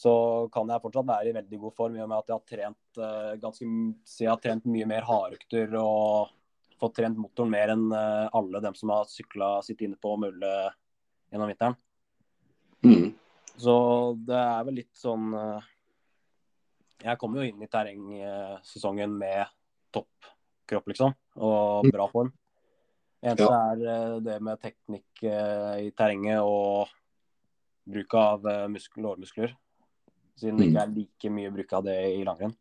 Så 0.00 0.12
kan 0.54 0.70
jeg 0.70 0.82
fortsatt 0.82 1.08
være 1.08 1.30
i 1.30 1.36
veldig 1.36 1.58
god 1.64 1.76
form 1.76 1.96
i 1.98 2.02
og 2.02 2.08
med 2.08 2.22
at 2.22 2.30
jeg 2.30 2.38
har 2.38 2.52
trent 2.54 3.00
eh, 3.04 3.32
ganske, 3.42 3.70
jeg 4.16 4.30
har 4.30 4.40
trent 4.42 4.68
mye 4.70 4.88
mer 4.88 5.06
hardøkter 5.08 5.74
og 5.80 6.32
fått 6.80 6.96
trent 6.96 7.18
motoren 7.20 7.52
mer 7.52 7.74
enn 7.74 7.90
alle 7.92 8.60
dem 8.64 8.72
som 8.78 8.88
har 8.94 9.04
sykla 9.04 9.58
sitt 9.60 9.82
inne 9.84 9.98
på 10.00 10.14
mølle 10.16 10.52
gjennom 11.28 11.50
vinteren. 11.50 11.76
Mm. 12.80 13.10
Så 13.60 13.74
det 14.24 14.38
er 14.38 14.62
vel 14.64 14.78
litt 14.78 14.94
sånn 14.96 15.34
Jeg 17.00 17.20
kom 17.20 17.36
jo 17.38 17.46
inn 17.46 17.62
i 17.64 17.70
terrengsesongen 17.70 19.16
med 19.20 19.48
toppkropp, 19.94 20.90
liksom, 20.92 21.14
og 21.40 21.88
bra 21.90 22.06
form. 22.12 22.32
Eneste 23.20 23.48
er 23.52 23.84
eh, 23.92 24.16
det 24.24 24.38
med 24.44 24.60
teknikk 24.60 25.24
eh, 25.28 25.74
i 25.86 25.90
terrenget 25.96 26.40
og 26.40 26.88
bruk 27.90 28.14
av 28.16 28.46
muskel- 28.72 29.02
og 29.02 29.10
lårmuskler. 29.10 29.52
Siden 30.40 30.60
det 30.60 30.70
ikke 30.70 30.84
er 30.84 30.92
like 30.94 31.32
mye 31.32 31.52
bruk 31.52 31.72
av 31.76 31.84
det 31.84 31.96
i 32.14 32.22
langrenn. 32.24 32.54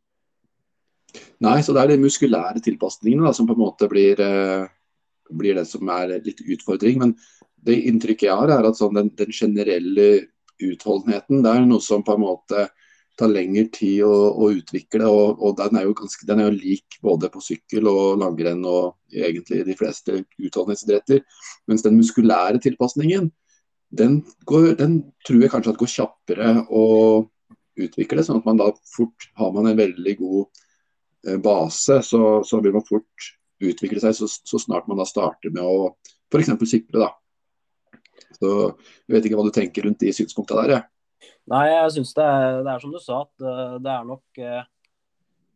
Nei, 1.43 1.59
så 1.63 1.73
det 1.73 1.83
er 1.83 1.93
de 1.93 2.01
muskulære 2.03 2.61
tilpasningene 2.63 3.29
da, 3.29 3.33
som 3.35 3.47
på 3.47 3.55
en 3.55 3.61
måte 3.61 3.87
blir, 3.91 4.19
eh, 4.19 4.65
blir 5.31 5.55
det 5.55 5.65
som 5.69 5.87
er 5.93 6.19
litt 6.25 6.41
utfordring. 6.43 6.99
Men 6.99 7.15
det 7.55 7.79
inntrykket 7.89 8.27
jeg 8.27 8.35
har, 8.35 8.51
er 8.51 8.67
at 8.67 8.79
sånn 8.79 8.97
den, 8.97 9.11
den 9.15 9.31
generelle 9.31 10.09
utholdenheten, 10.59 11.43
det 11.43 11.53
er 11.55 11.65
noe 11.65 11.83
som 11.83 12.03
på 12.03 12.17
en 12.17 12.25
måte 12.25 12.67
tar 13.19 13.31
lengre 13.31 13.65
tid 13.75 14.03
å, 14.07 14.13
å 14.39 14.49
utvikle. 14.55 15.07
Og, 15.07 15.41
og 15.43 15.57
den, 15.59 15.79
er 15.79 15.87
jo 15.87 15.95
ganske, 15.97 16.25
den 16.27 16.41
er 16.41 16.49
jo 16.49 16.59
lik 16.59 16.99
både 17.05 17.29
på 17.33 17.41
sykkel 17.43 17.89
og 17.91 18.21
langrenn 18.21 18.63
og 18.67 18.95
egentlig 19.11 19.63
de 19.67 19.75
fleste 19.79 20.21
utdanningsidretter. 20.39 21.23
Mens 21.69 21.85
den 21.85 21.99
muskulære 21.99 22.61
tilpasningen, 22.63 23.29
den, 23.99 24.19
går, 24.49 24.73
den 24.79 25.01
tror 25.27 25.43
jeg 25.43 25.53
kanskje 25.53 25.73
at 25.73 25.81
går 25.81 25.93
kjappere 25.95 26.53
å 26.69 26.85
utvikle. 27.79 28.25
Sånn 28.25 28.41
at 28.41 28.47
man 28.47 28.61
da 28.61 28.71
fort 28.93 29.29
har 29.39 29.53
man 29.55 29.71
en 29.71 29.79
veldig 29.79 30.15
god 30.19 30.63
eh, 31.27 31.39
base, 31.43 32.01
så, 32.05 32.23
så 32.45 32.61
vil 32.63 32.75
man 32.75 32.85
fort 32.87 33.31
utvikle 33.59 33.99
seg 33.99 34.15
så, 34.15 34.29
så 34.29 34.59
snart 34.61 34.87
man 34.87 35.01
da 35.01 35.07
starter 35.07 35.51
med 35.51 35.65
å 35.65 35.91
f.eks. 36.31 36.53
sykle. 36.69 37.01
da. 37.01 37.11
Så 38.39 38.53
Jeg 39.07 39.15
vet 39.15 39.27
ikke 39.27 39.39
hva 39.39 39.49
du 39.49 39.55
tenker 39.55 39.87
rundt 39.87 40.01
de 40.03 40.13
synspunktene 40.15 40.63
der. 40.63 40.75
Jeg. 40.77 40.98
Nei, 41.49 41.65
jeg 41.71 41.93
syns 41.95 42.11
det, 42.17 42.25
det, 42.61 42.71
er 42.73 42.81
som 42.83 42.91
du 42.93 42.99
sa, 43.01 43.23
at 43.25 43.45
eh, 43.49 43.75
det 43.81 43.89
er 43.89 44.05
nok 44.05 44.41
eh, 44.45 44.67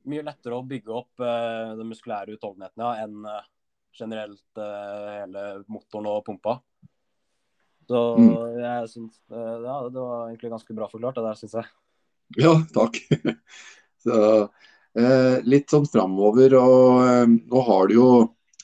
mye 0.10 0.24
lettere 0.26 0.58
å 0.58 0.66
bygge 0.66 0.94
opp 0.96 1.22
eh, 1.22 1.74
den 1.78 1.90
muskulære 1.92 2.34
utholdenheten 2.34 2.82
ja, 2.82 2.94
enn 3.04 3.28
eh, 3.30 3.44
generelt 3.94 4.62
eh, 4.64 5.10
hele 5.20 5.44
motoren 5.70 6.10
og 6.10 6.24
pumpa. 6.26 6.58
Så 7.86 8.00
Mm. 8.18 8.36
jeg 8.58 8.90
syns 8.90 9.18
eh, 9.30 9.58
Ja, 9.66 9.78
det 9.92 10.00
var 10.00 10.30
egentlig 10.30 10.54
ganske 10.54 10.76
bra 10.78 10.88
forklart, 10.90 11.20
det 11.20 11.26
der, 11.28 11.40
syns 11.40 11.58
jeg. 11.60 11.72
Ja, 12.42 12.54
takk. 12.74 12.98
så, 14.06 14.18
eh, 14.98 15.36
litt 15.46 15.70
sånn 15.70 15.86
framover, 15.92 16.56
og 16.58 17.36
nå 17.36 17.66
har 17.70 17.92
du 17.92 18.00
jo 18.00 18.08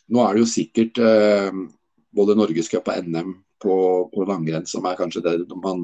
Nå 0.09 0.23
er 0.25 0.33
det 0.33 0.41
jo 0.41 0.49
sikkert 0.49 0.97
eh, 1.05 1.53
både 2.17 2.33
Norgescup 2.33 2.87
og 2.89 3.05
NM 3.05 3.35
på, 3.61 3.75
på 4.09 4.23
langrenn 4.25 4.65
som 4.65 4.87
er 4.89 4.95
kanskje 4.97 5.21
det 5.21 5.35
man, 5.61 5.83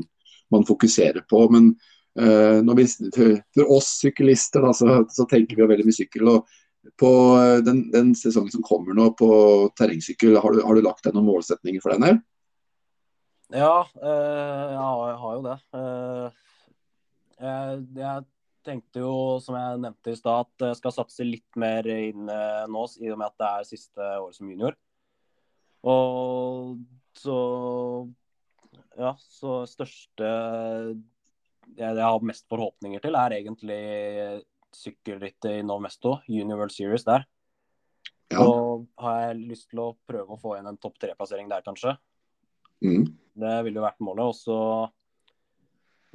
man 0.52 0.66
fokuserer 0.66 1.26
på. 1.30 1.46
Men 1.50 1.72
uh, 2.20 2.76
vi, 2.76 2.88
for, 3.16 3.78
oss 3.78 3.98
syklister 4.02 4.66
da, 4.66 4.74
så, 4.74 5.02
så 5.10 5.28
tenker 5.30 5.58
vi 5.58 5.66
jo 5.66 5.72
veldig 5.72 5.88
mye 5.88 5.98
sykkel. 5.98 6.30
og 6.32 6.94
På 7.02 7.10
eh, 7.40 7.60
den, 7.66 7.88
den 7.94 8.14
sesongen 8.14 8.54
som 8.54 8.66
kommer 8.66 8.94
nå 8.94 9.10
på 9.18 9.28
terrengsykkel, 9.80 10.38
har 10.38 10.54
du, 10.54 10.62
har 10.62 10.78
du 10.78 10.86
lagt 10.86 11.06
deg 11.06 11.16
noen 11.16 11.32
målsetninger 11.32 11.82
for 11.84 11.96
den? 11.96 12.06
her? 12.06 12.22
Ja, 13.56 13.86
eh, 14.02 14.70
ja, 14.76 14.88
jeg 15.10 15.20
har 15.24 15.36
jo 15.36 15.44
det. 15.46 15.58
Uh, 15.74 16.30
jeg, 17.42 17.84
jeg 17.98 18.26
tenkte 18.66 19.02
jo, 19.02 19.16
som 19.42 19.58
jeg 19.58 19.82
nevnte 19.82 20.14
i 20.14 20.18
stad, 20.18 20.48
at 20.48 20.68
jeg 20.70 20.80
skal 20.80 20.94
satse 20.94 21.26
litt 21.26 21.60
mer 21.62 21.86
inn 21.86 22.26
nå, 22.26 22.86
i 23.02 23.12
og 23.14 23.20
med 23.22 23.28
at 23.28 23.36
det 23.38 23.50
er 23.50 23.68
siste 23.68 24.08
året 24.18 24.38
som 24.38 24.50
junior. 24.50 24.78
Og 25.86 26.80
så 27.18 27.36
Ja, 28.96 29.14
så 29.20 29.62
største 29.68 30.26
jeg, 30.26 30.98
jeg 31.80 32.04
har 32.06 32.26
mest 32.26 32.46
forhåpninger 32.52 33.02
til, 33.04 33.18
er 33.20 33.36
egentlig 33.38 33.80
sykkelrittet 34.76 35.60
i 35.60 35.64
Novesto, 35.66 36.20
Junior 36.32 36.62
World 36.62 36.76
Series 36.76 37.06
der. 37.08 37.26
Ja. 38.32 38.42
Så 38.42 38.86
har 39.02 39.22
jeg 39.22 39.42
lyst 39.52 39.70
til 39.72 39.82
å 39.84 39.94
prøve 40.08 40.36
å 40.36 40.42
få 40.42 40.56
inn 40.58 40.68
en 40.70 40.80
topp 40.82 40.98
tre-plassering 41.02 41.50
der, 41.52 41.64
kanskje. 41.66 41.96
Mm. 42.84 43.08
Det 43.36 43.56
ville 43.68 43.80
jo 43.80 43.86
vært 43.86 44.04
målet. 44.04 44.32
Og 44.32 44.36
så 44.38 44.60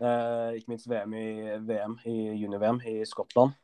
eh, 0.01 0.59
ikke 0.59 0.75
minst 0.75 0.89
VM 0.91 1.17
i, 1.17 1.29
VM 1.69 1.99
i 2.11 2.17
junior-VM 2.43 2.81
i 2.91 2.97
Skottland. 3.09 3.55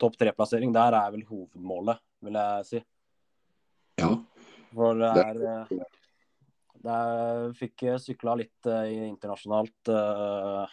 Topp 0.00 0.18
tre-plassering 0.20 0.74
der 0.74 0.98
er 0.98 1.14
vel 1.14 1.24
hovedmålet, 1.28 2.02
vil 2.24 2.38
jeg 2.42 2.68
si. 2.68 2.84
ja. 4.02 4.12
For 4.72 4.96
det 4.96 5.10
er 5.20 5.42
eh, 5.44 5.66
det 5.68 5.82
er, 5.84 6.01
Fikk 6.82 7.84
sykla 8.02 8.34
litt 8.40 8.66
eh, 8.66 9.06
internasjonalt 9.06 9.90
eh, 9.92 10.72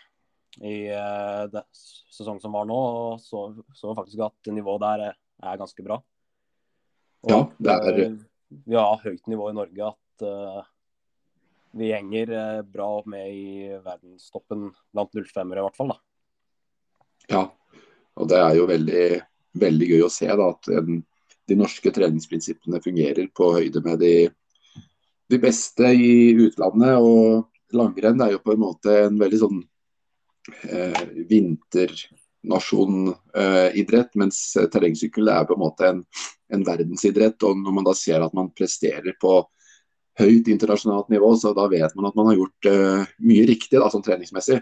i 0.66 0.78
eh, 0.90 1.44
det, 1.54 1.62
sesongen 2.10 2.42
som 2.42 2.56
var 2.58 2.66
nå, 2.66 2.78
og 2.80 3.22
så, 3.22 3.44
så 3.78 3.94
faktisk 3.98 4.24
at 4.26 4.50
nivået 4.54 4.82
der 4.82 5.04
er, 5.12 5.60
ganske 5.62 5.86
bra. 5.86 6.00
Og 7.28 7.32
Ja, 7.32 7.40
det 7.60 7.78
er- 7.78 8.18
vi 8.66 8.76
har 8.76 8.98
høyt 9.04 9.28
nivå 9.30 9.52
i 9.52 9.54
Norge. 9.54 9.92
At 9.94 10.24
vi 11.78 11.92
henger 11.94 12.64
bra 12.66 13.04
med 13.06 13.28
i 13.30 13.68
verdenstoppen 13.78 14.72
blant 14.90 15.14
05-ere, 15.14 15.60
i 15.62 15.66
hvert 15.68 15.78
fall. 15.78 15.94
da. 15.94 16.00
Ja, 17.30 17.44
og 18.18 18.32
det 18.32 18.40
er 18.42 18.56
jo 18.58 18.66
veldig, 18.66 19.06
veldig 19.54 19.90
gøy 19.92 20.02
å 20.02 20.10
se 20.10 20.26
da, 20.34 20.50
at 20.50 20.66
de 20.66 21.58
norske 21.60 21.94
treningsprinsippene 21.94 22.82
fungerer 22.82 23.30
på 23.38 23.52
høyde 23.54 23.86
med 23.86 24.02
de, 24.02 24.14
de 25.30 25.40
beste 25.42 25.84
i 25.94 26.34
utlandet. 26.48 26.98
Og 27.00 27.46
langrenn 27.76 28.22
er 28.26 28.32
jo 28.36 28.40
på 28.44 28.52
en 28.56 28.64
måte 28.64 28.90
en 29.06 29.20
veldig 29.20 29.40
sånn 29.44 29.60
eh, 30.64 31.04
vinternasjonidrett, 31.30 34.12
mens 34.20 34.38
terrengsykkel 34.58 35.26
er 35.34 35.44
på 35.48 35.54
en 35.58 35.64
måte 35.64 35.84
en, 35.94 36.02
en 36.54 36.68
verdensidrett. 36.68 37.40
Og 37.46 37.52
når 37.62 37.74
man 37.78 37.86
da 37.88 37.94
ser 37.98 38.20
at 38.26 38.34
man 38.38 38.56
presterer 38.56 39.14
på 39.22 39.32
høyt 40.20 40.46
internasjonalt 40.52 41.10
nivå, 41.14 41.30
så 41.40 41.48
da 41.56 41.66
vet 41.72 41.96
man 41.96 42.08
at 42.10 42.18
man 42.18 42.28
har 42.32 42.38
gjort 42.42 42.62
eh, 42.70 43.02
mye 43.24 43.44
riktig 43.48 43.78
da, 43.80 43.88
sånn 43.92 44.06
treningsmessig. 44.06 44.60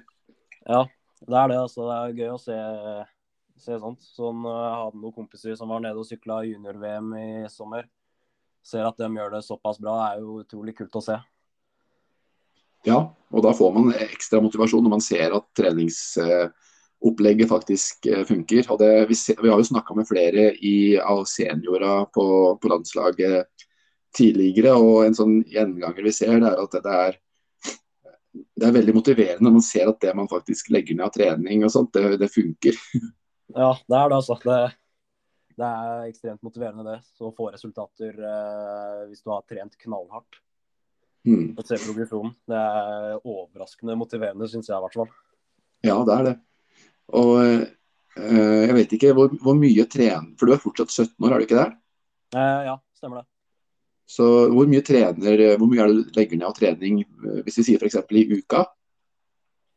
Ja, 0.68 0.82
det 1.26 1.38
er 1.38 1.48
det. 1.54 1.60
altså. 1.64 1.82
Det 1.88 1.96
er 1.98 2.18
gøy 2.22 2.32
å 2.34 2.42
se, 2.42 2.58
se 3.64 3.74
sånt. 3.82 4.02
Sånn, 4.18 4.40
eh, 4.46 4.66
jeg 4.68 4.80
hadde 4.84 5.02
noen 5.02 5.16
kompiser 5.16 5.54
som 5.60 5.72
var 5.74 5.82
nede 5.84 6.00
og 6.02 6.10
sykla 6.10 6.36
junior-VM 6.46 7.08
i 7.18 7.28
sommer. 7.54 7.84
Ser 8.68 8.84
at 8.84 8.98
de 9.00 9.08
gjør 9.08 9.32
det 9.38 9.46
såpass 9.46 9.80
bra, 9.80 9.96
er 10.10 10.24
jo 10.24 10.42
utrolig 10.42 10.74
kult 10.76 10.96
å 11.00 11.04
se. 11.04 11.16
Ja, 12.88 13.00
og 13.32 13.44
da 13.44 13.54
får 13.56 13.72
man 13.76 13.94
ekstra 13.96 14.42
motivasjon 14.44 14.84
når 14.86 14.94
man 14.98 15.04
ser 15.04 15.34
at 15.36 15.46
treningsopplegget 15.58 17.50
faktisk 17.52 18.08
eh, 18.12 18.26
funker. 18.28 18.68
Det, 18.80 18.92
vi, 19.10 19.16
ser, 19.18 19.40
vi 19.44 19.52
har 19.52 19.60
jo 19.62 19.70
snakka 19.72 19.96
med 19.98 20.08
flere 20.10 20.50
i, 20.56 20.98
av 21.00 21.24
seniora 21.30 22.02
på, 22.12 22.26
på 22.62 22.72
landslaget 22.72 23.66
tidligere, 24.18 24.76
og 24.76 25.06
en 25.06 25.16
sånn 25.16 25.40
gjenganger 25.48 26.04
vi 26.04 26.14
ser, 26.16 26.40
det 26.42 26.52
er 26.52 26.64
at 26.64 26.78
det 26.84 26.98
er, 27.04 27.18
det 28.58 28.68
er 28.68 28.76
veldig 28.76 28.96
motiverende 28.96 29.46
når 29.48 29.56
man 29.60 29.66
ser 29.66 29.92
at 29.92 30.02
det 30.04 30.14
man 30.18 30.30
faktisk 30.32 30.72
legger 30.74 30.98
ned 30.98 31.08
av 31.08 31.14
trening 31.16 31.64
og 31.68 31.74
sånt, 31.74 31.94
det, 31.96 32.20
det 32.24 32.34
funker. 32.34 32.76
Ja, 33.56 33.72
det 33.88 33.96
er 33.96 34.10
det, 34.12 34.16
altså. 34.18 34.36
Det, 34.44 34.56
det 35.58 35.66
er 35.68 36.04
ekstremt 36.08 36.44
motiverende, 36.46 36.84
det. 36.86 37.00
Så 37.18 37.30
å 37.30 37.34
få 37.36 37.48
resultater 37.54 38.14
eh, 38.14 39.00
hvis 39.10 39.24
du 39.26 39.32
har 39.34 39.46
trent 39.50 39.78
knallhardt. 39.82 40.38
Mm. 41.28 41.56
Og 41.58 41.64
se 41.68 41.80
progresjonen. 41.82 42.36
Det 42.48 42.60
er 42.60 43.18
overraskende 43.24 43.98
motiverende, 44.00 44.48
syns 44.52 44.70
jeg 44.70 44.78
i 44.78 44.84
hvert 44.86 44.98
fall. 45.00 45.10
Ja, 45.86 45.98
det 46.08 46.14
er 46.14 46.28
det. 46.30 46.36
Og 47.18 47.34
eh, 47.42 47.66
jeg 48.68 48.76
vet 48.78 48.94
ikke 48.98 49.12
hvor, 49.16 49.34
hvor 49.44 49.54
mye 49.56 49.84
trener 49.92 50.32
For 50.40 50.50
du 50.50 50.54
er 50.56 50.62
fortsatt 50.62 50.90
17 50.94 51.26
år, 51.28 51.34
er 51.36 51.38
du 51.42 51.46
ikke 51.48 51.60
det? 51.60 51.68
Eh, 52.38 52.62
ja, 52.70 52.78
stemmer 52.98 53.22
det. 53.22 53.28
Så 54.08 54.24
hvor 54.54 54.70
mye 54.72 54.86
trener, 54.88 55.42
hvor 55.60 55.68
mye 55.68 55.84
er 55.84 55.92
det 55.92 56.06
du 56.08 56.16
legger 56.16 56.40
ned 56.40 56.48
av 56.48 56.56
trening, 56.58 57.02
eh, 57.04 57.42
hvis 57.44 57.60
vi 57.60 57.66
sier 57.72 57.82
f.eks. 57.84 57.98
i 58.16 58.24
uka? 58.38 58.64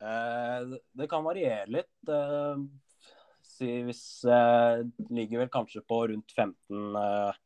Eh, 0.01 0.59
det- 0.71 0.83
det 1.03 1.09
kan 1.11 1.25
variere 1.27 1.67
litt. 1.69 1.91
Eh, 3.61 3.85
hvis 3.87 4.03
eh, 4.25 4.83
ligger 5.13 5.45
vel 5.45 5.53
kanskje 5.53 5.85
på 5.87 6.03
rundt 6.13 6.33
15 6.37 6.97
eh, 6.97 7.39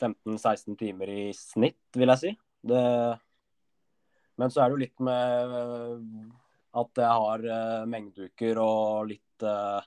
15-16 0.00 0.78
timer 0.80 1.10
i 1.12 1.24
snitt, 1.36 1.82
vil 1.96 2.08
jeg 2.14 2.20
si. 2.22 2.30
Det, 2.70 2.84
men 4.40 4.52
så 4.52 4.62
er 4.62 4.70
det 4.70 4.76
jo 4.76 4.82
litt 4.84 5.02
med 5.04 5.56
eh, 5.60 6.30
at 6.80 7.02
jeg 7.02 7.20
har 7.24 7.46
eh, 7.56 7.86
mengdeuker 7.90 8.60
og 8.62 9.10
litt 9.10 9.44
eh, 9.44 9.80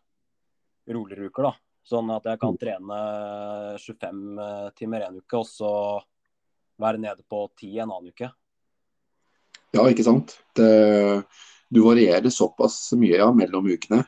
roligere 0.94 1.30
uker, 1.32 1.50
da. 1.50 1.54
Sånn 1.84 2.12
at 2.16 2.28
jeg 2.30 2.40
kan 2.40 2.58
trene 2.60 3.00
25 3.82 4.22
eh, 4.46 4.70
timer 4.78 5.08
en 5.08 5.20
uke, 5.20 5.42
og 5.42 5.48
så 5.50 5.74
være 6.84 7.02
nede 7.02 7.26
på 7.30 7.46
10 7.60 7.84
en 7.84 7.90
annen 7.90 8.14
uke. 8.14 8.30
Ja, 9.74 9.88
ikke 9.90 10.06
sant? 10.06 10.38
Det, 10.54 10.70
du 11.74 11.82
varierer 11.82 12.30
såpass 12.30 12.78
mye 13.00 13.18
ja, 13.18 13.32
mellom 13.34 13.72
ukene. 13.74 14.04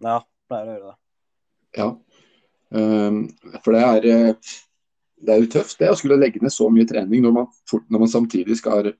Ja, 0.00 0.20
pleier 0.50 0.66
å 0.68 0.74
gjøre 0.74 0.90
det. 0.90 0.98
Ja. 1.78 1.88
Um, 2.70 3.22
for 3.64 3.74
det 3.74 3.86
er 3.86 4.10
eh, 4.10 4.50
det 5.20 5.34
er 5.34 5.42
jo 5.42 5.50
tøft 5.52 5.80
det 5.80 5.90
å 5.92 5.98
skulle 5.98 6.18
legge 6.20 6.40
ned 6.42 6.52
så 6.54 6.68
mye 6.72 6.88
trening 6.88 7.24
når 7.24 7.34
man, 7.36 7.48
når 7.92 8.02
man 8.04 8.10
samtidig 8.10 8.56
skal 8.60 8.92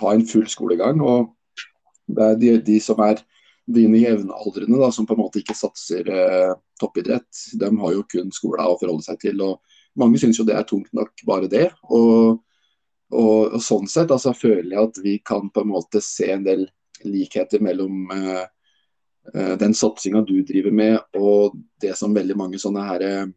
ha 0.00 0.14
en 0.14 0.26
full 0.26 0.46
skolegang. 0.50 1.00
og 1.00 1.34
det 2.06 2.24
er 2.24 2.40
de, 2.40 2.50
de 2.66 2.80
som 2.82 3.00
er 3.04 3.22
dine 3.64 4.02
jevnaldrende 4.02 4.80
da, 4.80 4.90
som 4.92 5.06
på 5.08 5.14
en 5.14 5.22
måte 5.22 5.40
ikke 5.40 5.56
satser 5.56 6.08
eh, 6.10 6.50
toppidrett, 6.80 7.28
de 7.60 7.70
har 7.80 7.94
jo 7.94 8.02
kun 8.10 8.34
skole 8.34 8.66
å 8.66 8.76
forholde 8.80 9.06
seg 9.06 9.20
til. 9.22 9.40
og 9.40 9.62
Mange 10.00 10.20
syns 10.20 10.40
jo 10.40 10.46
det 10.48 10.58
er 10.58 10.66
tungt 10.68 10.90
nok, 10.96 11.14
bare 11.24 11.48
det. 11.48 11.68
Og, 11.86 12.42
og, 13.14 13.54
og 13.54 13.62
Sånn 13.64 13.88
sett 13.88 14.12
altså, 14.12 14.34
føler 14.36 14.74
jeg 14.74 14.90
at 14.90 15.00
vi 15.04 15.16
kan 15.24 15.48
på 15.54 15.64
en 15.64 15.72
måte 15.72 16.02
se 16.04 16.28
en 16.34 16.44
del 16.44 16.66
likheter 17.04 17.62
mellom 17.64 18.10
eh 18.14 18.44
den 19.32 19.72
satsinga 19.72 20.20
du 20.28 20.34
driver 20.44 20.74
med 20.74 20.98
og 21.16 21.54
det 21.80 21.94
som 21.96 22.12
veldig 22.12 22.34
mange 22.36 22.58
sånne 22.60 22.82
her, 22.84 23.04
eh, 23.06 23.30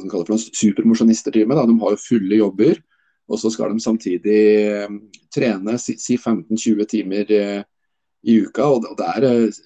som 0.00 0.10
kaller 0.10 0.28
for 0.28 0.58
supermosjonister 0.60 1.32
driver 1.32 1.52
med. 1.52 1.58
Da. 1.58 1.66
De 1.70 1.80
har 1.80 1.94
jo 1.94 2.02
fulle 2.02 2.40
jobber, 2.40 2.80
og 3.28 3.40
så 3.40 3.50
skal 3.52 3.72
de 3.72 3.82
samtidig 3.82 4.40
eh, 4.68 4.98
trene 5.34 5.78
si, 5.82 5.96
si 6.00 6.18
15-20 6.18 6.88
timer 6.90 7.32
eh, 7.32 7.62
i 8.26 8.38
uka. 8.44 8.68
og 8.76 8.86
det 8.98 9.08
er, 9.16 9.28
eh, 9.28 9.60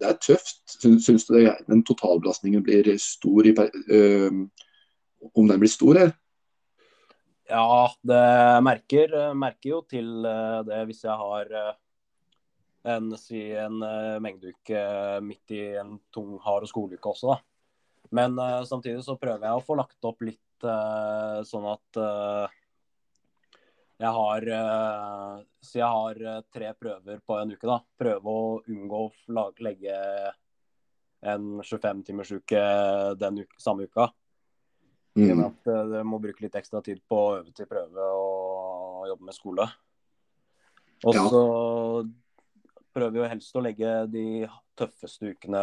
det 0.00 0.08
er 0.08 0.18
tøft. 0.22 0.62
Syns 0.80 1.26
du 1.28 1.36
det, 1.36 1.56
den 1.68 1.84
totalbelastningen 1.86 2.64
blir 2.64 2.92
stor 3.00 3.46
i, 3.46 3.54
øh, 3.56 4.42
om 5.34 5.48
den 5.48 5.60
blir 5.60 5.72
stor, 5.72 5.94
eller? 5.96 6.16
Ja, 7.50 7.88
det 8.06 8.24
merker, 8.62 9.34
merker, 9.34 9.70
jo 9.72 9.80
til 9.90 10.22
det 10.22 10.84
hvis 10.86 11.02
jeg 11.02 11.16
har 11.18 11.48
en, 12.88 13.10
si, 13.20 13.40
en 13.60 13.76
mengdeuke 14.24 14.84
midt 15.24 15.52
i 15.52 15.64
en 15.80 15.98
tung, 16.14 16.38
hard 16.44 16.68
skoleuke 16.70 17.12
også. 17.12 17.34
Da. 17.34 17.40
Men 18.16 18.38
uh, 18.38 18.62
samtidig 18.66 19.04
så 19.06 19.18
prøver 19.20 19.46
jeg 19.46 19.58
å 19.58 19.66
få 19.66 19.76
lagt 19.78 20.08
opp 20.08 20.24
litt 20.24 20.64
uh, 20.66 21.42
sånn 21.46 21.68
at 21.70 22.00
uh, 22.00 22.56
jeg 24.00 24.12
har 24.16 24.46
uh, 24.48 25.40
Så 25.60 25.80
jeg 25.80 25.88
har 25.92 26.22
uh, 26.24 26.38
tre 26.52 26.72
prøver 26.78 27.20
på 27.20 27.36
en 27.36 27.52
uke, 27.52 27.66
da. 27.68 27.80
Prøve 28.00 28.32
å 28.32 28.46
unngå 28.72 29.02
å 29.10 29.44
legge 29.60 29.98
en 31.20 31.60
25-timersuke 31.60 32.62
den 33.20 33.42
uke, 33.42 33.60
samme 33.60 33.84
uka. 33.84 34.08
Mm. 35.20 35.44
At 35.44 35.68
uh, 35.68 35.82
du 35.90 35.98
må 36.08 36.20
bruke 36.22 36.46
litt 36.46 36.56
ekstra 36.56 36.80
tid 36.86 37.02
på 37.04 37.18
å 37.20 37.36
øve 37.42 37.52
til 37.52 37.68
prøve 37.68 38.08
og 38.16 39.06
jobbe 39.10 39.28
med 39.28 39.36
skole. 39.36 39.68
Og 41.04 41.16
så 41.16 41.44
ja. 41.44 42.08
Prøver 42.94 43.20
jo 43.20 43.28
helst 43.30 43.56
å 43.56 43.62
legge 43.64 43.90
de 44.10 44.26
tøffeste 44.78 45.32
ukene 45.32 45.62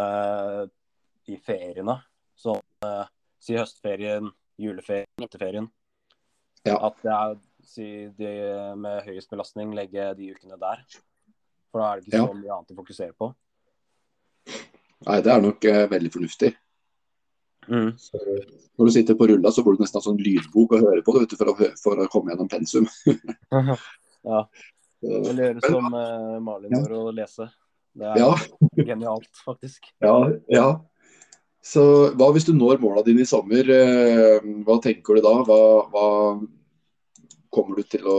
i 1.27 1.37
feriene. 1.43 1.97
Sånn 2.37 2.61
si 3.43 3.57
høstferien, 3.57 4.29
juleferien, 4.59 5.09
vinterferien. 5.19 5.67
Ja. 6.67 6.77
At 6.89 6.97
det 7.03 7.13
er 7.13 7.35
si 7.67 7.89
de 8.17 8.31
med 8.79 9.03
høyest 9.07 9.31
belastning 9.31 9.73
legge 9.75 10.11
de 10.17 10.31
ukene 10.35 10.59
der. 10.61 10.83
For 11.71 11.83
da 11.83 11.89
er 11.89 11.99
det 11.99 12.07
ikke 12.07 12.23
så 12.23 12.37
mye 12.37 12.55
annet 12.55 12.73
å 12.73 12.79
fokusere 12.79 13.15
på. 13.17 13.33
Nei, 15.07 15.19
det 15.21 15.33
er 15.33 15.43
nok 15.43 15.67
eh, 15.69 15.83
veldig 15.91 16.11
fornuftig. 16.13 16.53
Mm. 17.67 17.91
Så, 17.99 18.21
når 18.79 18.87
du 18.87 18.93
sitter 18.95 19.17
på 19.19 19.27
rulla, 19.29 19.51
så 19.51 19.63
får 19.63 19.75
du 19.75 19.83
nesten 19.83 19.99
ha 19.99 20.05
sånn 20.05 20.21
lydbok 20.23 20.73
å 20.73 20.81
høre 20.81 21.03
på 21.05 21.13
du, 21.17 21.35
for, 21.35 21.51
å, 21.51 21.69
for, 21.81 22.01
å, 22.01 22.07
komme 22.11 22.33
gjennom 22.33 22.49
pensum. 22.51 22.87
ja. 24.31 24.41
Eller 25.05 25.51
gjøre 25.51 25.71
som 25.71 25.89
uh, 25.93 26.37
Malin 26.43 26.73
gjør, 26.73 26.93
ja. 26.93 26.99
å 27.01 27.15
lese. 27.15 27.49
Det 27.97 28.11
er 28.11 28.21
ja. 28.21 28.31
genialt, 28.77 29.43
faktisk. 29.45 29.91
Ja, 30.05 30.15
ja. 30.51 30.67
Så 31.67 31.83
hva 32.15 32.29
hvis 32.31 32.45
du 32.47 32.53
når 32.55 32.79
måla 32.79 33.03
dine 33.03 33.25
i 33.25 33.27
sommer? 33.27 33.67
Uh, 33.67 34.63
hva 34.65 34.79
tenker 34.83 35.17
du 35.17 35.25
da? 35.25 35.35
Hva, 35.47 35.61
hva, 35.91 36.07
kommer 37.53 37.79
du 37.79 37.87
til 37.89 38.03
å 38.07 38.17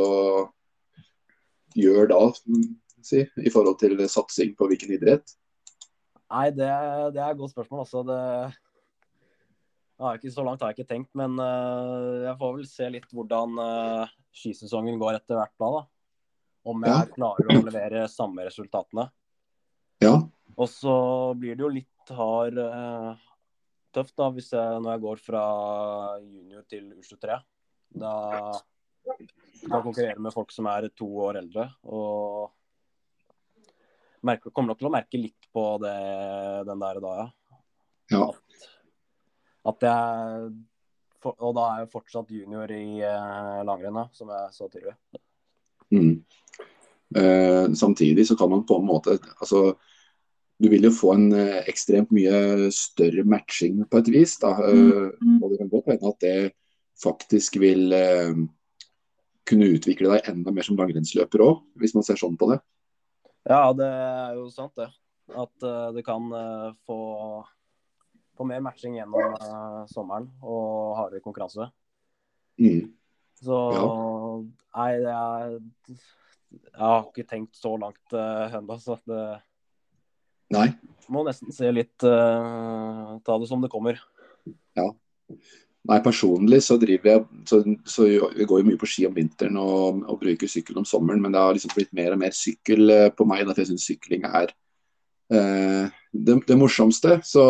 gjøre 1.79 2.09
da, 2.11 2.23
si, 3.05 3.23
i 3.23 3.53
forhold 3.53 3.79
til 3.79 4.01
satsing 4.11 4.55
på 4.59 4.67
hvilken 4.71 4.97
idrett? 4.97 5.37
Nei, 6.29 6.49
det, 6.53 6.69
det 7.15 7.21
er 7.23 7.31
et 7.31 7.39
godt 7.39 7.55
spørsmål. 7.55 7.85
Altså. 7.85 8.03
Det, 8.09 8.19
ja, 9.99 10.15
ikke 10.15 10.33
så 10.33 10.45
langt 10.47 10.63
har 10.63 10.73
jeg 10.73 10.81
ikke 10.81 10.93
tenkt, 10.93 11.11
men 11.19 11.39
uh, 11.41 12.27
jeg 12.27 12.35
får 12.41 12.57
vel 12.57 12.67
se 12.71 12.91
litt 12.95 13.15
hvordan 13.15 13.63
uh, 13.63 14.11
skisesongen 14.37 15.01
går 15.01 15.19
etter 15.19 15.39
hvert 15.39 15.55
da. 15.59 15.71
da. 15.79 15.87
Om 16.69 16.85
jeg 16.85 16.95
ja. 16.95 17.05
klarer 17.15 17.53
å 17.55 17.63
levere 17.65 18.05
samme 18.13 18.45
resultatene. 18.49 19.07
Ja. 20.05 20.15
Og 20.59 20.69
så 20.71 20.97
blir 21.39 21.57
det 21.57 21.65
jo 21.65 21.71
litt 21.73 22.13
hard 22.13 22.59
uh, 22.61 23.13
tøft 23.95 24.17
da, 24.19 24.29
hvis 24.35 24.51
jeg, 24.53 24.81
når 24.83 24.95
jeg 24.95 25.05
går 25.05 25.23
fra 25.23 25.45
junior 26.23 26.67
til 26.69 26.91
U23. 26.99 27.39
Da 27.99 28.13
kan 29.09 29.71
kan 29.71 29.83
konkurrere 29.83 30.21
med 30.21 30.35
folk 30.35 30.53
som 30.53 30.69
er 30.71 30.89
to 30.97 31.09
år 31.25 31.41
eldre. 31.41 31.69
Og 31.89 32.51
merker, 34.27 34.53
kommer 34.53 34.73
nok 34.73 34.81
til 34.81 34.91
å 34.91 34.95
merke 34.95 35.21
litt 35.21 35.49
på 35.55 35.65
det, 35.83 35.99
den 36.69 36.83
der 36.85 37.01
da, 37.05 37.15
ja. 37.19 37.29
ja. 38.15 38.25
At, 38.29 38.69
at 39.73 39.89
jeg 39.89 40.51
Og 41.29 41.55
da 41.57 41.65
er 41.73 41.81
jeg 41.83 41.91
fortsatt 41.93 42.29
junior 42.31 42.71
i 42.71 43.01
eh, 43.03 43.57
langrenn, 43.67 44.05
som 44.15 44.31
jeg 44.31 44.53
så 44.55 44.69
tidligere. 44.71 44.97
Mm. 45.91 46.21
Eh, 47.17 47.73
samtidig 47.73 48.27
så 48.29 48.37
kan 48.37 48.51
man 48.53 48.67
på 48.69 48.77
en 48.77 48.85
måte 48.85 49.15
altså 49.41 49.79
du 50.59 50.67
vil 50.69 50.89
jo 50.89 50.91
få 50.93 51.13
en 51.15 51.29
eh, 51.39 51.61
ekstremt 51.71 52.11
mye 52.15 52.69
større 52.75 53.23
matching 53.25 53.85
på 53.87 54.01
et 54.03 54.09
vis. 54.11 54.35
Da. 54.43 54.57
Mm. 54.59 54.89
Eh, 54.91 55.35
og 55.39 55.53
det 55.53 55.59
kan 55.61 55.71
godt 55.71 55.93
hende 55.93 56.11
at 56.11 56.25
det 56.25 56.39
faktisk 56.99 57.61
vil 57.63 57.95
eh, 57.95 58.41
kunne 59.49 59.71
utvikle 59.77 60.17
deg 60.17 60.33
enda 60.33 60.53
mer 60.55 60.67
som 60.67 60.79
langrennsløper 60.79 61.45
òg, 61.45 61.63
hvis 61.79 61.95
man 61.97 62.07
ser 62.07 62.19
sånn 62.21 62.37
på 62.41 62.51
det. 62.51 62.59
Ja, 63.49 63.71
det 63.73 63.87
er 63.87 64.35
jo 64.37 64.49
sant 64.53 64.75
det. 64.77 64.91
At 65.29 65.65
uh, 65.65 65.89
du 65.93 66.01
kan 66.05 66.27
uh, 66.33 66.75
få, 66.89 66.99
få, 68.37 68.47
mer 68.49 68.61
matching 68.65 68.97
gjennom 68.97 69.37
uh, 69.41 69.85
sommeren 69.89 70.29
og 70.41 70.97
hardere 70.99 71.23
konkurranse. 71.25 71.69
Mm. 72.61 72.91
Så 73.41 73.59
ja. 73.77 73.89
nei, 74.77 74.91
det 75.05 75.15
er 75.15 75.59
Jeg 76.53 76.81
har 76.81 77.07
ikke 77.07 77.29
tenkt 77.29 77.59
så 77.59 77.75
langt 77.81 78.17
uh, 78.17 78.59
ennå, 78.59 78.79
så 78.81 78.99
det 79.09 79.23
Nei. 80.55 80.71
Må 81.13 81.21
nesten 81.27 81.53
se 81.53 81.69
litt 81.77 82.01
Ta 82.01 83.35
det 83.37 83.49
som 83.51 83.61
det 83.61 83.69
kommer. 83.69 83.99
Ja. 84.79 84.87
Nei, 85.89 85.99
personlig 86.05 86.61
så 86.67 86.77
driver 86.81 87.09
jeg 87.09 87.45
så, 87.49 87.63
så 87.89 88.07
jeg 88.11 88.47
går 88.49 88.61
jo 88.61 88.67
mye 88.67 88.81
på 88.81 88.89
ski 88.91 89.07
om 89.09 89.15
vinteren 89.17 89.57
og, 89.61 90.03
og, 90.05 90.19
bruker 90.21 90.51
sykkel 90.51 90.81
om 90.81 90.87
sommeren, 90.89 91.23
men 91.25 91.33
det 91.33 91.41
har 91.41 91.57
liksom 91.57 91.73
blitt 91.73 91.95
mer 91.97 92.13
og 92.13 92.21
mer 92.21 92.35
sykkel 92.37 92.93
eh, 92.93 93.09
på 93.15 93.25
meg, 93.29 93.47
for 93.47 93.63
jeg 93.63 93.71
syns 93.71 93.87
sykling 93.89 94.27
er 94.29 94.53
uh, 95.33 95.89
det, 96.13 96.37
det, 96.49 96.59
morsomste. 96.61 97.21
Så, 97.25 97.45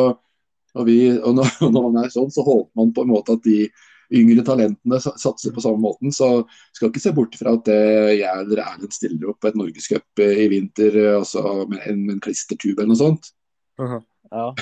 og, 0.74 0.82
vi, 0.86 1.00
og, 1.16 1.32
når, 1.40 1.50
når, 1.74 1.88
man 1.88 2.04
er 2.04 2.14
sånn, 2.14 2.30
så 2.34 2.46
håper 2.46 2.70
man 2.78 2.94
på 2.94 3.06
en 3.06 3.12
måte 3.16 3.38
at 3.38 3.42
de 3.48 3.64
yngre 4.14 4.44
talentene 4.46 5.00
satser 5.00 5.52
på 5.54 5.64
samme 5.64 5.82
måten. 5.82 6.12
Så 6.14 6.46
skal 6.76 6.92
ikke 6.92 7.02
se 7.02 7.14
bort 7.16 7.36
fra 7.38 7.54
at 7.58 7.68
jeg 7.68 8.28
eller 8.28 8.62
Erlend 8.64 8.94
stiller 8.94 9.32
opp 9.32 9.40
på 9.42 9.50
et 9.50 9.58
norgescup 9.58 10.22
i 10.24 10.46
vinter 10.52 10.96
altså 11.16 11.42
med 11.68 11.82
en, 11.90 12.06
en 12.14 12.22
klistertube 12.24 12.80
eller 12.80 12.94
noe 12.94 13.02
sånt. 13.02 13.32
Uh 13.78 13.96
-huh. 13.96 14.02
Ja. 14.30 14.54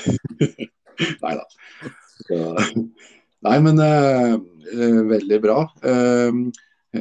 Nei 1.23 1.35
da. 1.37 1.45
Nei, 3.47 3.57
men 3.63 3.81
uh, 3.83 4.37
veldig 5.11 5.41
bra. 5.45 5.59
Uh, 5.85 6.49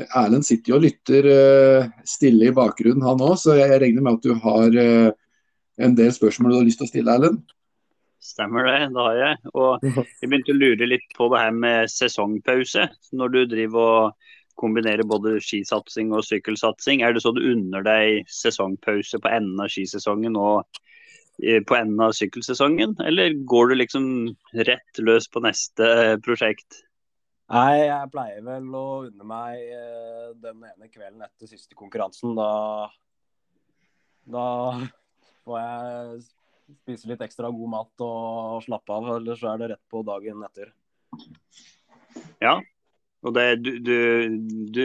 Erlend 0.06 0.46
sitter 0.46 0.74
jo 0.74 0.80
og 0.80 0.86
lytter 0.86 1.30
uh, 1.30 1.92
stille 2.08 2.50
i 2.50 2.56
bakgrunnen, 2.56 3.06
han 3.06 3.24
òg. 3.24 3.38
Så 3.42 3.58
jeg 3.60 3.80
regner 3.82 4.06
med 4.06 4.20
at 4.20 4.26
du 4.26 4.34
har 4.44 4.80
en 5.76 5.96
del 5.96 6.12
spørsmål 6.16 6.54
du 6.54 6.60
har 6.60 6.68
lyst 6.68 6.82
til 6.82 6.88
å 6.88 6.92
stille, 6.92 7.16
Erlend? 7.16 7.55
Stemmer 8.26 8.66
det, 8.66 8.78
det 8.96 9.04
har 9.08 9.20
jeg. 9.20 9.52
Og 9.54 9.84
jeg 10.22 10.30
begynte 10.30 10.56
å 10.56 10.58
lure 10.58 10.90
litt 10.90 11.06
på 11.18 11.30
det 11.34 11.44
her 11.44 11.54
med 11.56 11.92
sesongpause. 11.94 12.88
Når 13.14 13.36
du 13.36 13.42
driver 13.52 13.92
og 14.00 14.32
kombinerer 14.60 15.04
både 15.08 15.36
skisatsing 15.44 16.14
og 16.16 16.24
sykkelsatsing, 16.26 17.04
er 17.04 17.14
det 17.14 17.26
så 17.26 17.34
du 17.36 17.44
unner 17.44 17.84
deg 17.86 18.24
sesongpause 18.32 19.20
på 19.22 19.32
enden 19.32 19.60
av 19.62 19.72
skisesongen 19.74 20.38
og 20.40 20.64
på 21.36 21.76
enden 21.76 22.00
av 22.00 22.14
sykkelsesongen, 22.16 22.96
eller 23.04 23.34
går 23.44 23.68
du 23.68 23.76
liksom 23.76 24.06
rett 24.68 25.00
løs 25.04 25.28
på 25.28 25.42
neste 25.44 25.84
eh, 25.84 26.18
prosjekt? 26.24 26.86
Nei, 27.52 27.86
jeg 27.86 28.12
pleier 28.14 28.46
vel 28.46 28.70
å 28.74 28.86
unne 29.06 29.28
meg 29.28 29.60
eh, 29.60 30.30
den 30.42 30.64
ene 30.66 30.88
kvelden 30.90 31.26
etter 31.28 31.50
siste 31.50 31.76
konkurransen. 31.78 32.34
Da, 32.40 32.88
da 34.32 34.48
får 35.44 35.60
jeg 35.60 36.24
spise 36.74 37.10
litt 37.10 37.24
ekstra 37.26 37.52
god 37.54 37.72
mat 37.72 38.06
og 38.06 38.64
slappe 38.66 38.94
av, 38.94 39.10
eller 39.18 39.38
så 39.40 39.54
er 39.54 39.62
det 39.62 39.74
rett 39.74 39.84
på 39.92 40.02
dagen 40.08 40.42
etter. 40.48 40.72
Ja, 42.44 42.58
og 43.26 43.34
det, 43.34 43.46
du, 43.66 43.72
du, 43.82 43.98
du, 44.74 44.84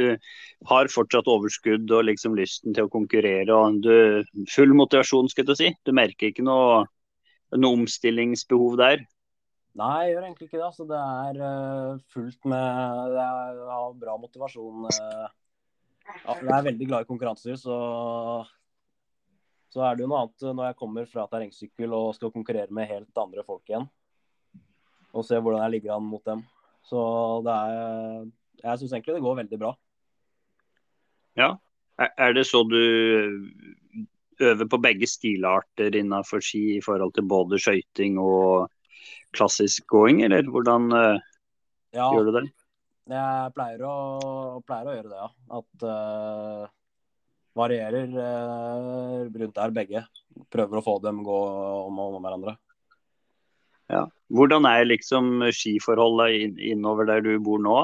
har 0.68 0.90
fortsatt 0.92 1.28
overskudd 1.28 1.90
og 1.92 2.06
liksom 2.08 2.36
lysten 2.38 2.76
til 2.76 2.88
å 2.88 2.92
konkurrere. 2.92 3.52
og 3.52 3.82
du, 3.84 4.24
Full 4.54 4.72
motivasjon, 4.76 5.28
skal 5.32 5.48
du 5.48 5.54
si. 5.58 5.72
Du 5.84 5.92
merker 5.96 6.30
ikke 6.30 6.44
noe, 6.46 6.84
noe 7.56 7.80
omstillingsbehov 7.82 8.78
der? 8.80 9.04
Nei, 9.78 9.96
jeg 10.06 10.14
gjør 10.14 10.24
egentlig 10.26 10.48
ikke 10.48 10.58
det. 10.58 10.68
Altså, 10.70 10.86
det 10.88 11.00
er 11.00 11.42
uh, 11.44 12.00
fullt 12.14 12.48
med 12.48 13.12
det 13.12 13.26
er, 13.26 13.60
Jeg 13.60 13.74
har 13.74 14.00
bra 14.00 14.16
motivasjon. 14.24 14.88
Uh, 14.88 15.28
ja, 16.10 16.38
jeg 16.40 16.56
er 16.56 16.66
veldig 16.70 16.88
glad 16.88 17.04
i 17.04 17.10
konkurranser, 17.12 17.60
så 17.60 17.76
så 19.70 19.84
er 19.86 19.96
det 19.96 20.04
jo 20.04 20.10
noe 20.10 20.24
annet 20.24 20.46
når 20.50 20.70
jeg 20.70 20.78
kommer 20.80 21.06
fra 21.10 21.26
terrengsykkel 21.30 21.92
og 21.94 22.14
skal 22.16 22.32
konkurrere 22.34 22.74
med 22.74 22.90
helt 22.90 23.22
andre 23.22 23.44
folk 23.46 23.62
igjen. 23.70 23.86
Og 25.14 25.26
se 25.26 25.38
hvordan 25.38 25.62
jeg 25.62 25.76
ligger 25.76 25.96
an 25.96 26.08
mot 26.10 26.24
dem. 26.26 26.42
Så 26.86 27.00
det 27.46 27.54
er 27.54 28.28
Jeg 28.60 28.80
syns 28.80 28.92
egentlig 28.92 29.14
det 29.16 29.24
går 29.24 29.36
veldig 29.38 29.58
bra. 29.60 29.70
Ja. 31.38 31.54
Er 32.00 32.32
det 32.32 32.46
så 32.48 32.62
du 32.64 32.76
øver 34.40 34.66
på 34.68 34.80
begge 34.80 35.06
stilarter 35.08 35.96
innenfor 35.96 36.42
ski 36.44 36.76
i 36.76 36.82
forhold 36.84 37.14
til 37.16 37.28
både 37.28 37.60
skøyting 37.60 38.18
og 38.20 38.70
klassisk 39.36 39.86
gåing, 39.88 40.22
eller 40.26 40.48
hvordan 40.50 40.90
uh, 40.92 41.20
ja, 41.94 42.08
gjør 42.08 42.28
du 42.28 42.32
det? 42.38 42.44
Jeg 43.10 43.52
pleier 43.56 43.84
å, 43.86 43.94
pleier 44.66 44.88
å 44.88 44.94
gjøre 44.96 45.10
det, 45.10 45.20
ja. 45.20 45.28
At 45.60 45.84
uh, 45.86 46.70
varierer 47.56 48.12
uh, 48.14 49.26
rundt 49.26 49.56
der 49.56 49.72
begge. 49.74 50.04
Prøver 50.52 50.80
å 50.80 50.84
få 50.84 50.98
dem 51.02 51.24
gå 51.26 51.38
om 51.86 51.98
og 52.02 52.18
om 52.18 52.26
hverandre. 52.26 52.56
Ja. 53.90 54.04
Hvordan 54.30 54.68
er 54.70 54.86
liksom 54.86 55.42
skiforholdet 55.50 56.60
innover 56.62 57.08
der 57.08 57.24
du 57.24 57.32
bor 57.42 57.58
nå? 57.62 57.74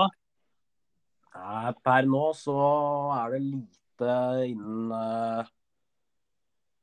Per 1.84 2.06
nå 2.08 2.24
så 2.38 2.56
er 3.16 3.34
det 3.34 3.40
lite 3.44 4.10
innen 4.46 4.92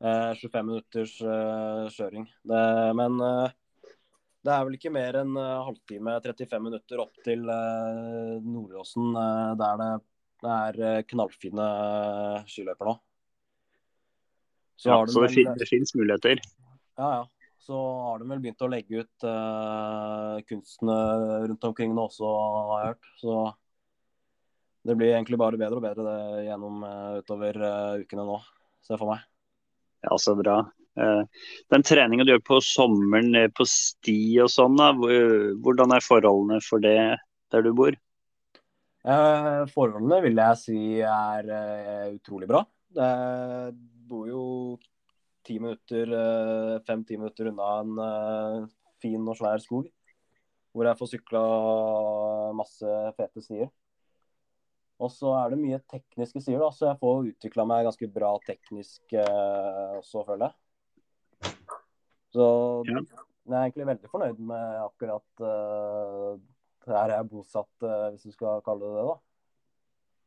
eh, 0.03 0.34
25 0.39 0.67
minutters 0.67 1.15
eh, 1.21 1.86
kjøring. 1.95 2.27
Det, 2.43 2.61
men 2.99 3.19
eh, 3.23 3.55
det 4.43 4.53
er 4.53 4.65
vel 4.67 4.77
ikke 4.77 4.91
mer 4.93 5.21
enn 5.21 5.38
halvtime, 5.39 6.17
35 6.19 6.63
minutter 6.67 6.99
opp 6.99 7.15
til 7.23 7.45
Nordåsen, 7.47 9.13
der 9.55 9.77
det, 9.79 9.91
det 10.44 10.84
er 10.84 11.08
knallfine 11.10 11.68
skiløyper 12.50 12.89
nå. 12.89 12.98
Så, 14.76 14.89
ja, 14.89 15.00
så 15.08 15.24
det, 15.24 15.32
vel, 15.32 15.52
det 15.62 15.70
finnes 15.70 15.96
muligheter? 15.96 16.44
Ja, 17.00 17.10
ja. 17.22 17.24
Så 17.64 17.80
har 17.80 18.20
de 18.20 18.28
vel 18.28 18.41
begynt 18.44 18.64
å 18.66 18.68
legge 18.68 19.06
ut 19.06 19.26
kunstene 20.50 20.96
rundt 21.48 21.68
omkring 21.70 21.94
nå 21.96 22.10
også, 22.10 22.28
har 22.28 22.82
jeg 22.82 22.89
hørt. 22.89 23.12
Så 23.22 23.36
det 24.84 24.98
blir 25.00 25.14
egentlig 25.14 25.39
bare 25.39 25.60
bedre 25.62 25.80
og 25.80 25.86
bedre 25.86 26.04
det 26.10 26.44
gjennom 26.50 26.84
utover 27.22 27.62
ukene 28.04 28.26
nå, 28.28 28.41
ser 28.84 28.98
jeg 28.98 29.04
for 29.06 29.14
meg. 29.14 29.24
Ja, 30.04 30.18
så 30.20 30.36
bra. 30.36 30.58
Eh, 31.00 31.22
den 31.74 31.86
treninga 31.88 32.26
du 32.26 32.34
gjør 32.36 32.44
på 32.46 32.60
sommeren 32.62 33.34
på 33.58 33.66
sti 33.66 34.18
og 34.44 34.52
sånn, 34.54 34.78
hvordan 35.64 35.96
er 35.96 36.06
forholdene 36.06 36.60
for 36.66 36.84
det 36.84 36.98
der 37.54 37.66
du 37.66 37.72
bor? 37.78 37.96
Eh, 39.04 39.64
forholdene 39.74 40.22
vil 40.24 40.39
jeg 40.39 40.60
si 40.62 40.82
er 41.04 41.49
eh, 41.51 42.14
utrolig 42.16 42.47
bra. 42.47 42.62
Jeg 42.95 43.74
bor 44.08 44.30
jo 44.30 44.43
ti 45.43 45.58
minutter, 45.60 46.08
fem-ti 46.88 47.18
minutter 47.20 47.49
unna 47.49 47.72
en 47.82 48.70
fin 49.04 49.28
og 49.28 49.36
svær 49.36 49.60
skog. 49.60 49.89
Hvor 50.72 50.88
jeg 50.88 50.99
får 50.99 51.10
sykla 51.12 51.41
masse 52.56 52.93
fete 53.18 53.43
stier. 53.43 53.72
Og 55.04 55.12
så 55.12 55.34
er 55.36 55.51
det 55.51 55.60
mye 55.60 55.82
tekniske 55.91 56.39
sider, 56.45 56.62
da, 56.64 56.70
så 56.72 56.88
jeg 56.91 56.99
får 57.01 57.28
utvikla 57.34 57.66
meg 57.68 57.88
ganske 57.89 58.08
bra 58.14 58.32
teknisk 58.47 59.16
eh, 59.20 59.97
også, 59.99 60.24
føler 60.30 60.47
jeg. 60.47 61.51
Så 62.34 62.45
jeg 62.88 63.51
er 63.51 63.66
egentlig 63.66 63.89
veldig 63.89 64.10
fornøyd 64.10 64.39
med 64.47 64.78
akkurat 64.86 65.43
her 66.91 67.13
er 67.15 67.29
bosatt, 67.29 67.71
uh, 67.86 68.09
hvis 68.11 68.27
du 68.27 68.36
skal 68.36 68.61
kalle 68.65 68.89
det 68.89 68.97
det. 68.97 69.05
da. 69.07 69.15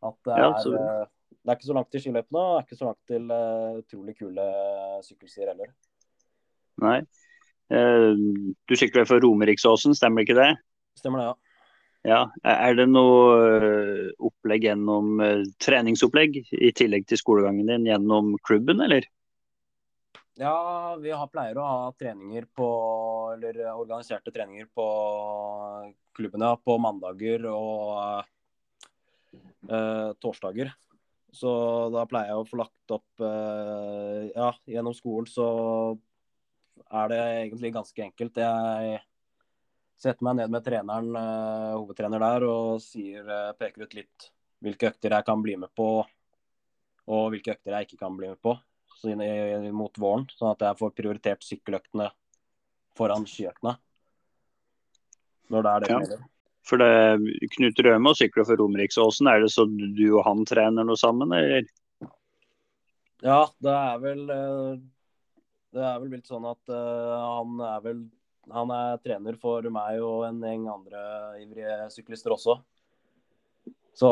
At 0.07 0.19
det 0.25 0.35
er, 0.37 0.45
ja, 0.45 0.51
uh, 0.53 1.33
det 1.37 1.53
er 1.53 1.59
ikke 1.59 1.71
så 1.71 1.77
langt 1.79 1.91
til 1.93 2.05
skiløypene, 2.05 2.43
og 2.43 2.53
det 2.53 2.59
er 2.59 2.67
ikke 2.67 2.81
så 2.81 2.89
langt 2.91 3.13
til 3.13 3.33
uh, 3.33 3.81
utrolig 3.83 4.17
kule 4.19 4.47
sykkelstier 5.07 5.53
heller. 5.53 5.73
Nei. 6.85 7.01
du 7.67 8.75
sykler 8.79 9.07
for 9.09 9.19
Romeriksåsen, 9.25 9.95
stemmer 9.97 10.23
ikke 10.23 10.37
det? 10.39 10.53
Stemmer 11.01 11.19
det, 11.19 11.31
ja. 11.33 11.47
Ja, 12.07 12.21
Er 12.47 12.77
det 12.79 12.87
noe 12.93 13.39
eh, 13.59 14.03
opplegg 14.23 14.69
gjennom 14.69 15.19
eh, 15.25 15.43
treningsopplegg 15.63 16.39
i 16.55 16.71
tillegg 16.77 17.09
til 17.11 17.19
skolegangen 17.19 17.67
din 17.67 17.89
gjennom 17.89 18.37
klubben, 18.47 18.83
eller? 18.85 19.09
Ja, 20.39 20.97
vi 21.01 21.15
har 21.17 21.31
pleier 21.33 21.57
å 21.57 21.65
ha 21.65 21.85
treninger 21.97 22.45
på, 22.53 22.67
eller 23.33 23.57
organiserte 23.71 24.33
treninger 24.35 24.67
på 24.69 24.85
klubbene 26.19 26.51
på 26.61 26.77
mandager 26.77 27.47
og 27.49 28.27
uh, 29.71 30.13
torsdager. 30.21 30.75
Så 31.33 31.55
da 31.95 32.05
pleier 32.11 32.35
jeg 32.35 32.43
å 32.43 32.45
få 32.51 32.61
lagt 32.61 32.95
opp 32.99 33.25
uh, 33.25 34.29
Ja, 34.35 34.51
gjennom 34.69 34.97
skolen 34.97 35.33
så 35.33 35.49
er 36.85 37.11
det 37.15 37.23
egentlig 37.25 37.73
ganske 37.79 38.07
enkelt. 38.11 38.45
Jeg 38.45 39.01
setter 39.97 40.29
meg 40.29 40.43
ned 40.43 40.53
med 40.53 40.69
treneren, 40.69 41.17
uh, 41.17 41.81
hovedtrener 41.81 42.29
der, 42.29 42.49
og 42.53 42.85
sier, 42.85 43.33
peker 43.57 43.89
ut 43.89 44.01
litt 44.03 44.31
hvilke 44.61 44.93
økter 44.93 45.17
jeg 45.17 45.33
kan 45.33 45.41
bli 45.41 45.57
med 45.65 45.73
på, 45.73 45.91
og 47.09 47.29
hvilke 47.33 47.57
økter 47.57 47.81
jeg 47.81 47.89
ikke 47.89 48.05
kan 48.05 48.21
bli 48.21 48.37
med 48.37 48.45
på 48.45 48.59
inn 49.13 49.23
i, 49.25 49.73
mot 49.75 49.99
våren. 50.01 50.27
Sånn 50.37 50.53
at 50.53 50.65
jeg 50.67 50.79
får 50.81 50.95
prioritert 50.97 51.45
sykkeløktene 51.47 52.09
foran 52.97 53.27
skiøktene. 53.29 53.77
Når 55.53 55.67
det 55.67 55.73
er 55.73 55.85
det 55.85 55.93
ja. 55.93 56.23
For 56.67 56.83
det, 56.83 57.47
Knut 57.55 57.79
Røme 57.87 58.11
og 58.11 58.19
sykler 58.19 58.47
for 58.49 58.59
Romeriksåsen, 58.59 59.29
er 59.31 59.45
det 59.45 59.53
så 59.55 59.69
du 59.71 60.07
og 60.09 60.25
han 60.27 60.43
trener 60.49 60.87
noe 60.87 60.99
sammen, 60.99 61.31
eller? 61.37 61.69
Ja, 63.23 63.45
det 63.63 63.73
er 63.73 64.01
vel 64.03 64.25
eh, 64.35 64.73
Det 65.77 65.85
er 65.87 66.01
vel 66.03 66.11
blitt 66.11 66.27
sånn 66.29 66.45
at 66.51 66.73
uh, 66.73 67.39
han 67.39 67.61
er 67.65 67.85
vel 67.85 68.03
han 68.53 68.71
er 68.71 69.01
trener 69.03 69.35
for 69.43 69.65
meg 69.75 69.99
og 70.07 70.21
en 70.29 70.37
gjeng 70.45 70.69
andre 70.71 71.01
ivrige 71.43 71.89
syklister 71.91 72.35
også. 72.35 72.61
Så 73.97 74.11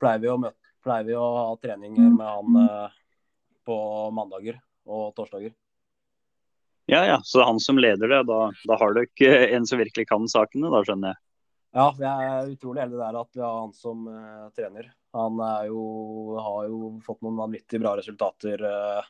pleier 0.00 0.22
vi 0.22 0.30
å, 0.32 0.38
møte, 0.40 0.56
pleier 0.84 1.04
vi 1.08 1.16
å 1.18 1.26
ha 1.36 1.50
treninger 1.60 2.14
med 2.14 2.24
han 2.24 2.60
eh, 2.62 2.96
på 3.70 3.80
mandager 4.16 4.58
og 4.90 5.14
torsdager. 5.14 5.54
Ja, 6.90 7.06
ja. 7.06 7.20
Så 7.22 7.38
det 7.38 7.44
er 7.44 7.50
han 7.52 7.60
som 7.62 7.78
leder 7.78 8.08
det. 8.10 8.22
Da, 8.26 8.38
da 8.66 8.76
har 8.80 8.94
du 8.94 9.04
ikke 9.04 9.30
en 9.54 9.66
som 9.66 9.78
virkelig 9.78 10.08
kan 10.10 10.26
sakene, 10.30 10.72
da 10.72 10.82
skjønner 10.82 11.12
jeg. 11.12 11.22
Ja, 11.70 11.84
vi 11.94 12.02
er 12.02 12.48
utrolig 12.50 12.82
heldige 12.82 12.98
der 13.04 13.16
at 13.20 13.36
vi 13.36 13.42
har 13.44 13.60
han 13.60 13.74
som 13.78 14.08
uh, 14.10 14.48
trener. 14.56 14.88
Han 15.14 15.38
jo, 15.68 15.82
har 16.42 16.66
jo 16.66 16.88
fått 17.06 17.20
noen 17.22 17.38
vanvittig 17.38 17.78
bra 17.82 17.92
resultater 17.98 18.64
uh, 18.66 19.06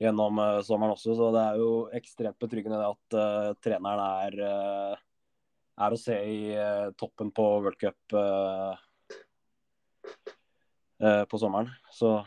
gjennom 0.00 0.40
uh, 0.40 0.62
sommeren 0.64 0.94
også. 0.94 1.12
Så 1.18 1.28
det 1.36 1.42
er 1.42 1.60
jo 1.60 1.68
ekstremt 1.98 2.40
betryggende 2.40 2.80
at 2.80 3.18
treneren 3.60 4.00
er, 4.24 4.38
er, 5.76 5.92
å 5.92 6.00
se 6.00 6.16
i 6.16 6.40
toppen 6.96 7.28
på 7.36 7.44
World 7.60 7.76
Cup 7.80 8.16
på 11.28 11.38
sommeren. 11.40 11.68
Så 11.92 12.22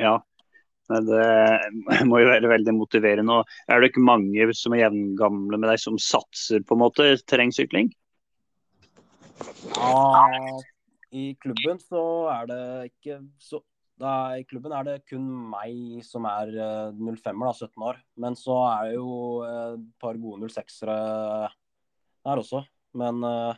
Ja. 0.00 0.16
Det 0.90 1.26
må 2.10 2.18
jo 2.18 2.30
være 2.32 2.50
veldig 2.50 2.74
motiverende. 2.74 3.40
Og 3.40 3.70
er 3.70 3.80
det 3.80 3.92
ikke 3.92 4.02
mange 4.02 4.50
som 4.58 4.74
er 4.74 4.86
jevngamle 4.86 5.60
med 5.60 5.70
deg, 5.70 5.82
som 5.82 5.98
satser 6.02 6.64
på 6.66 6.76
en 6.76 6.82
måte 6.82 7.12
terrengsykling? 7.30 7.92
Ja, 9.76 10.26
i 11.10 11.32
klubben 11.40 11.78
så 11.82 12.02
er 12.30 12.48
det 12.50 12.62
ikke 12.90 13.20
så 13.40 13.62
da, 14.00 14.32
I 14.40 14.46
klubben 14.48 14.72
er 14.72 14.86
det 14.86 15.00
kun 15.10 15.26
meg 15.52 16.00
som 16.06 16.24
er 16.24 16.48
05-er, 16.96 17.34
uh, 17.36 17.50
17 17.52 17.82
år. 17.84 17.98
Men 18.16 18.36
så 18.38 18.56
er 18.70 18.86
det 18.88 18.94
jo 18.94 19.10
uh, 19.44 19.74
et 19.74 19.82
par 20.00 20.16
gode 20.16 20.48
06-ere 20.48 21.50
der 22.24 22.40
også. 22.40 22.62
Men 22.96 23.20
uh, 23.20 23.52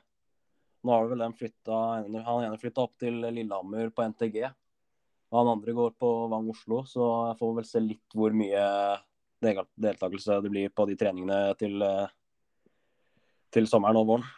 nå 0.83 0.97
har 0.97 1.07
vel 1.13 1.23
den 1.23 1.37
flytta, 1.39 1.79
han 2.03 2.49
ene 2.49 2.59
flytta 2.59 2.83
opp 2.83 2.97
til 2.99 3.23
Lillehammer 3.23 3.95
på 3.95 4.09
NTG. 4.11 4.41
Han 5.33 5.49
andre 5.55 5.73
går 5.77 5.95
på 6.01 6.11
Vang 6.33 6.51
Oslo, 6.53 6.83
så 6.89 7.09
jeg 7.31 7.39
får 7.41 7.55
vel 7.57 7.69
se 7.69 7.81
litt 7.81 8.17
hvor 8.17 8.35
mye 8.37 8.65
deltakelse 9.43 10.39
det 10.45 10.53
blir 10.53 10.75
på 10.77 10.87
de 10.87 10.97
treningene 11.01 11.39
til, 11.59 11.83
til 13.51 13.67
sommeren 13.71 13.99
og 14.03 14.11
våren. 14.11 14.29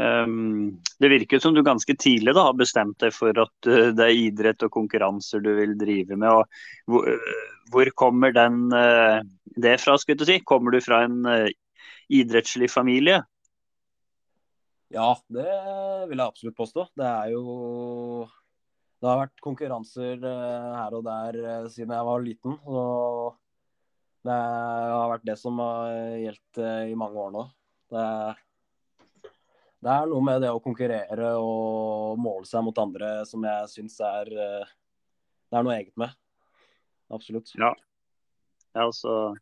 Um, 0.00 0.80
det 1.02 1.10
virker 1.10 1.40
som 1.42 1.54
du 1.54 1.62
ganske 1.66 1.94
tidlig 1.98 2.32
da, 2.36 2.46
har 2.46 2.56
bestemt 2.56 3.00
deg 3.02 3.12
for 3.12 3.36
at 3.42 3.68
uh, 3.68 3.90
det 3.92 4.06
er 4.06 4.20
idrett 4.28 4.62
og 4.64 4.72
konkurranser 4.72 5.42
du 5.44 5.50
vil 5.58 5.74
drive 5.78 6.16
med. 6.16 6.30
og 6.30 6.46
Hvor, 6.88 7.08
uh, 7.10 7.42
hvor 7.72 7.90
kommer 7.98 8.32
den, 8.32 8.70
uh, 8.72 9.20
det 9.58 9.76
fra? 9.82 9.98
skulle 9.98 10.22
jeg 10.22 10.30
si? 10.30 10.46
Kommer 10.46 10.72
du 10.72 10.80
fra 10.84 11.02
en 11.08 11.26
idrettslig 12.10 12.70
familie? 12.70 13.20
Ja, 14.90 15.12
det 15.30 15.50
vil 16.10 16.18
jeg 16.18 16.26
absolutt 16.26 16.56
påstå. 16.58 16.86
Det 16.98 17.06
er 17.06 17.34
jo 17.34 18.26
Det 19.00 19.08
har 19.08 19.22
vært 19.22 19.40
konkurranser 19.40 20.20
her 20.20 20.96
og 20.98 21.06
der 21.06 21.68
siden 21.72 21.94
jeg 21.96 22.06
var 22.10 22.24
liten. 22.24 22.58
Og 22.68 23.38
Det 24.20 24.36
har 24.36 25.08
vært 25.14 25.24
det 25.24 25.36
som 25.40 25.56
har 25.62 25.94
gjeldt 26.20 26.60
i 26.92 26.96
mange 27.00 27.22
år 27.22 27.30
nå. 27.32 27.44
Det, 27.90 28.06
det 29.80 29.94
er 29.94 30.10
noe 30.10 30.26
med 30.26 30.44
det 30.44 30.52
å 30.52 30.60
konkurrere 30.60 31.32
og 31.40 32.20
måle 32.20 32.44
seg 32.46 32.66
mot 32.66 32.82
andre 32.82 33.22
som 33.26 33.46
jeg 33.48 33.72
syns 33.72 33.96
er 34.04 34.28
Det 34.30 35.56
er 35.56 35.64
noe 35.64 35.78
eget 35.78 35.96
med. 35.96 36.12
Absolutt. 37.10 37.54
Ja. 37.56 37.72
ja 38.76 38.84
altså 38.84 39.34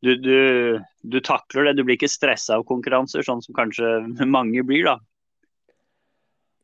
du, 0.00 0.14
du, 0.16 0.80
du, 1.02 1.20
takler 1.20 1.68
det. 1.68 1.76
Du 1.76 1.84
blir 1.84 1.98
ikke 1.98 2.08
stressa 2.08 2.56
av 2.56 2.64
konkurranser, 2.68 3.24
sånn 3.26 3.42
som 3.44 3.56
kanskje 3.56 3.90
mange 4.24 4.64
blir, 4.66 4.86
da? 4.86 4.96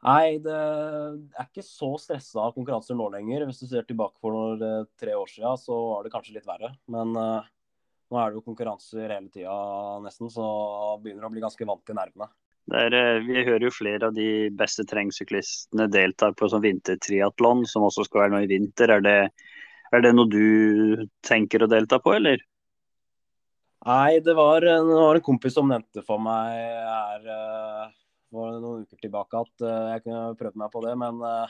Nei, 0.06 0.38
det 0.38 0.54
er 0.54 1.46
ikke 1.48 1.64
så 1.66 1.88
stressa 1.98 2.44
av 2.44 2.54
konkurranser 2.54 2.94
nå 2.94 3.08
lenger. 3.10 3.48
Hvis 3.48 3.64
du 3.64 3.66
ser 3.66 3.86
tilbake 3.88 4.20
for 4.22 4.36
noen, 4.36 4.62
eh, 4.62 4.88
tre 5.00 5.16
år 5.18 5.26
siden, 5.32 5.58
så 5.58 5.78
var 5.90 6.06
det 6.06 6.12
kanskje 6.14 6.36
litt 6.36 6.46
verre. 6.46 6.70
Men 6.94 7.10
uh, 7.18 7.48
nå 8.12 8.20
er 8.20 8.30
det 8.30 8.38
jo 8.38 8.44
konkurranser 8.46 9.10
hele 9.10 9.26
tida 9.34 9.56
nesten, 10.04 10.30
så 10.30 10.46
begynner 11.02 11.26
å 11.26 11.32
bli 11.34 11.42
ganske 11.42 11.66
vant 11.66 11.82
til 11.82 11.98
nervene. 11.98 12.30
Er, 12.70 12.94
eh, 12.94 13.18
vi 13.26 13.42
hører 13.46 13.66
jo 13.66 13.74
flere 13.74 14.10
av 14.10 14.14
de 14.14 14.46
beste 14.54 14.86
terrengsyklistene 14.86 15.88
deltar 15.90 16.38
på 16.38 16.52
sånn 16.54 16.62
vintertriatlon, 16.62 17.66
som 17.66 17.86
også 17.90 18.06
skal 18.06 18.26
være 18.26 18.36
nå 18.36 18.44
i 18.46 18.50
vinter. 18.54 18.94
Er 18.98 19.02
det, 19.02 19.18
er 19.90 20.06
det 20.06 20.14
noe 20.14 20.30
du 20.30 21.06
tenker 21.26 21.66
å 21.66 21.70
delta 21.70 21.98
på, 22.02 22.14
eller? 22.14 22.46
Nei, 23.86 24.18
det 24.22 24.38
var, 24.38 24.62
det 24.62 25.02
var 25.02 25.18
en 25.18 25.26
kompis 25.26 25.58
som 25.58 25.66
nevnte 25.70 26.06
for 26.06 26.22
meg 26.22 26.54
her 26.54 27.94
for 28.36 28.60
noen 28.60 28.84
uker 28.84 29.00
tilbake 29.00 29.40
at 29.40 29.64
uh, 29.64 29.88
jeg 29.94 30.04
kunne 30.06 30.36
prøvd 30.40 30.60
meg 30.60 30.72
på 30.72 30.82
det. 30.84 30.94
Men 31.00 31.18
uh, 31.24 31.48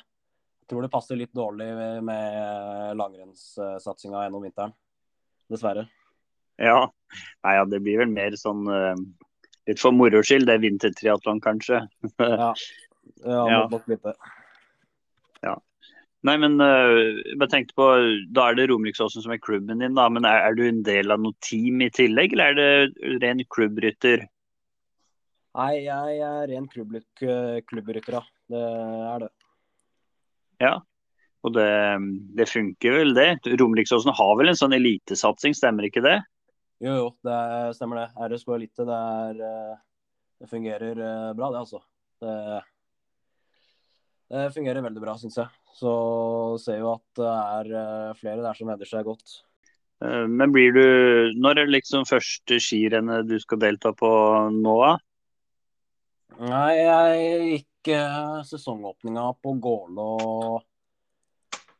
jeg 0.62 0.70
tror 0.70 0.87
det 0.87 0.93
passer 0.95 1.20
litt 1.20 1.34
dårlig 1.37 1.68
med 2.07 2.97
langrennssatsinga 2.99 4.24
gjennom 4.24 4.43
vinteren. 4.47 4.74
Dessverre. 5.53 5.87
Ja. 6.59 6.80
Nei, 7.47 7.53
ja, 7.55 7.68
det 7.70 7.78
blir 7.84 8.01
vel 8.01 8.11
mer 8.11 8.34
sånn 8.41 8.64
litt 8.66 9.78
for 9.78 9.95
moro 9.95 10.24
skyld, 10.26 10.49
det 10.49 10.57
er 10.57 10.64
vintertriatlon 10.64 11.43
kanskje. 11.45 11.84
ja. 12.18 12.51
Ja, 13.22 13.45
ja. 13.49 13.59
nok 13.70 13.84
litt 13.89 14.03
det. 14.03 14.12
Ja. 15.47 15.53
Nei, 16.26 16.34
men 16.43 16.59
jeg 16.59 17.49
tenkte 17.53 17.76
på, 17.78 17.87
Da 18.34 18.49
er 18.51 18.59
det 18.59 18.66
Romeriksåsen 18.68 19.22
som 19.22 19.32
er 19.32 19.39
klubben 19.41 19.78
din, 19.80 19.95
da. 19.97 20.09
Men 20.12 20.26
er, 20.26 20.43
er, 20.43 20.57
du 20.59 20.64
en 20.66 20.82
del 20.84 21.14
av 21.14 21.22
noe 21.22 21.39
team 21.47 21.80
i 21.87 21.89
tillegg, 21.95 22.34
eller 22.34 22.59
er 22.59 22.91
det 22.91 23.14
ren 23.22 23.41
klubbrytter? 23.55 24.26
Nei, 25.57 25.86
jeg 25.86 26.18
er 26.20 26.50
ren 26.50 26.66
klubbrytter, 26.68 28.18
ja. 28.18 28.22
Det 28.52 28.61
er 28.61 29.22
det. 29.24 29.30
Ja, 30.61 30.74
og 31.46 31.54
det, 31.57 31.70
det 32.36 32.48
funker 32.50 32.98
vel 32.98 33.14
det. 33.16 33.28
Romeriksåsen 33.61 34.12
har 34.18 34.32
vel 34.36 34.52
en 34.52 34.59
sånn 34.59 34.76
elitesatsing, 34.76 35.57
stemmer 35.57 35.88
ikke 35.88 36.04
det? 36.04 36.18
Jo, 36.84 36.92
jo, 36.92 37.09
det 37.24 37.40
stemmer 37.78 38.02
det. 38.02 38.07
RSK 38.28 38.52
Elite, 38.57 38.84
det, 38.84 39.00
er, 39.22 39.42
eh, 39.48 39.76
det 40.42 40.50
fungerer 40.50 41.00
eh, 41.09 41.32
bra, 41.38 41.48
det 41.54 41.62
altså. 41.62 41.80
Det, 42.20 42.36
det 44.34 44.44
fungerer 44.52 44.84
veldig 44.84 45.04
bra, 45.07 45.16
syns 45.20 45.40
jeg. 45.40 45.48
Så 45.76 45.96
ser 46.61 46.82
jo 46.82 46.92
at 46.98 47.20
det 47.20 47.32
er 47.32 47.74
eh, 47.80 48.14
flere 48.20 48.44
der 48.44 48.61
som 48.61 48.72
hevder 48.74 48.92
seg 48.92 49.09
godt. 49.09 49.38
Men 50.04 50.52
blir 50.52 50.74
du 50.76 50.82
Når 51.40 51.54
er 51.54 51.64
det 51.64 51.72
liksom 51.72 52.02
første 52.04 52.59
skirennet 52.61 53.30
du 53.30 53.38
skal 53.40 53.62
delta 53.62 53.94
på 53.96 54.11
nå, 54.52 54.74
da? 54.82 54.90
Nei, 56.37 56.76
jeg 56.76 57.45
gikk 57.49 57.89
uh, 57.97 58.43
sesongåpninga 58.45 59.22
på 59.41 59.55
Gålå 59.57 60.09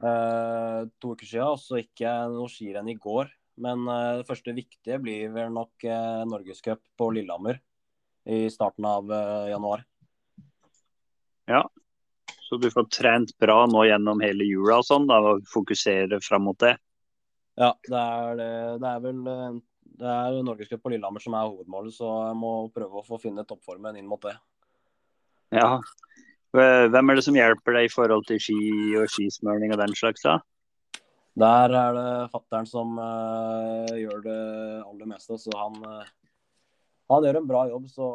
uh, 0.01 0.81
to 0.97 1.13
uker 1.13 1.29
siden. 1.29 1.51
Og 1.51 1.61
så 1.61 1.83
gikk 1.83 2.01
jeg 2.07 2.31
noe 2.33 2.49
skirenn 2.49 2.89
i 2.89 2.97
går. 2.97 3.29
Men 3.61 3.85
uh, 3.85 4.23
det 4.23 4.29
første 4.29 4.55
viktige 4.57 4.97
blir 5.03 5.29
vel 5.35 5.53
nok 5.53 5.85
uh, 5.85 6.25
Norgescup 6.29 6.81
på 6.97 7.11
Lillehammer 7.19 7.61
i 8.27 8.49
starten 8.51 8.89
av 8.89 9.13
januar. 9.47 9.85
Ja, 11.47 11.61
så 12.43 12.57
du 12.59 12.67
får 12.73 12.89
trent 12.91 13.31
bra 13.39 13.61
nå 13.71 13.85
gjennom 13.87 14.19
hele 14.25 14.49
jula 14.49 14.81
og 14.81 14.89
sånn, 14.89 15.07
da, 15.07 15.21
og 15.23 15.45
fokusere 15.47 16.19
fram 16.25 16.43
mot 16.49 16.59
det? 16.59 16.73
Ja, 17.55 17.71
det 17.87 18.01
er, 18.01 18.33
det, 18.41 18.49
det 18.83 18.91
er 18.91 19.05
vel 19.05 19.21
det 20.01 20.09
er 20.11 20.43
Norgescup 20.45 20.83
på 20.83 20.93
Lillehammer 20.93 21.23
som 21.23 21.37
er 21.37 21.47
hovedmålet, 21.47 21.95
så 21.97 22.11
jeg 22.29 22.37
må 22.41 22.53
prøve 22.75 23.01
å 23.01 23.07
få 23.07 23.21
finne 23.23 23.47
toppformen 23.49 23.97
inn 23.99 24.09
mot 24.11 24.23
det. 24.25 24.35
Ja. 25.55 25.79
Hvem 26.57 27.11
er 27.11 27.19
det 27.19 27.25
som 27.27 27.37
hjelper 27.37 27.77
deg 27.77 27.89
i 27.89 27.93
forhold 27.93 28.27
til 28.29 28.41
ski 28.41 28.61
og 29.01 29.09
skismøring 29.13 29.75
og 29.75 29.81
den 29.83 29.97
slags? 29.99 30.25
da? 30.25 30.39
Der 31.37 31.75
er 31.77 31.97
det 31.97 32.31
fattern 32.33 32.69
som 32.69 32.97
uh, 32.97 33.93
gjør 33.93 34.23
det 34.25 34.41
aller 34.87 35.11
meste. 35.11 35.37
Så 35.37 35.53
han, 35.53 35.77
uh, 35.85 36.07
han, 37.13 37.27
gjør 37.27 37.41
en 37.43 37.51
bra 37.51 37.67
jobb, 37.69 37.91
så 37.93 38.09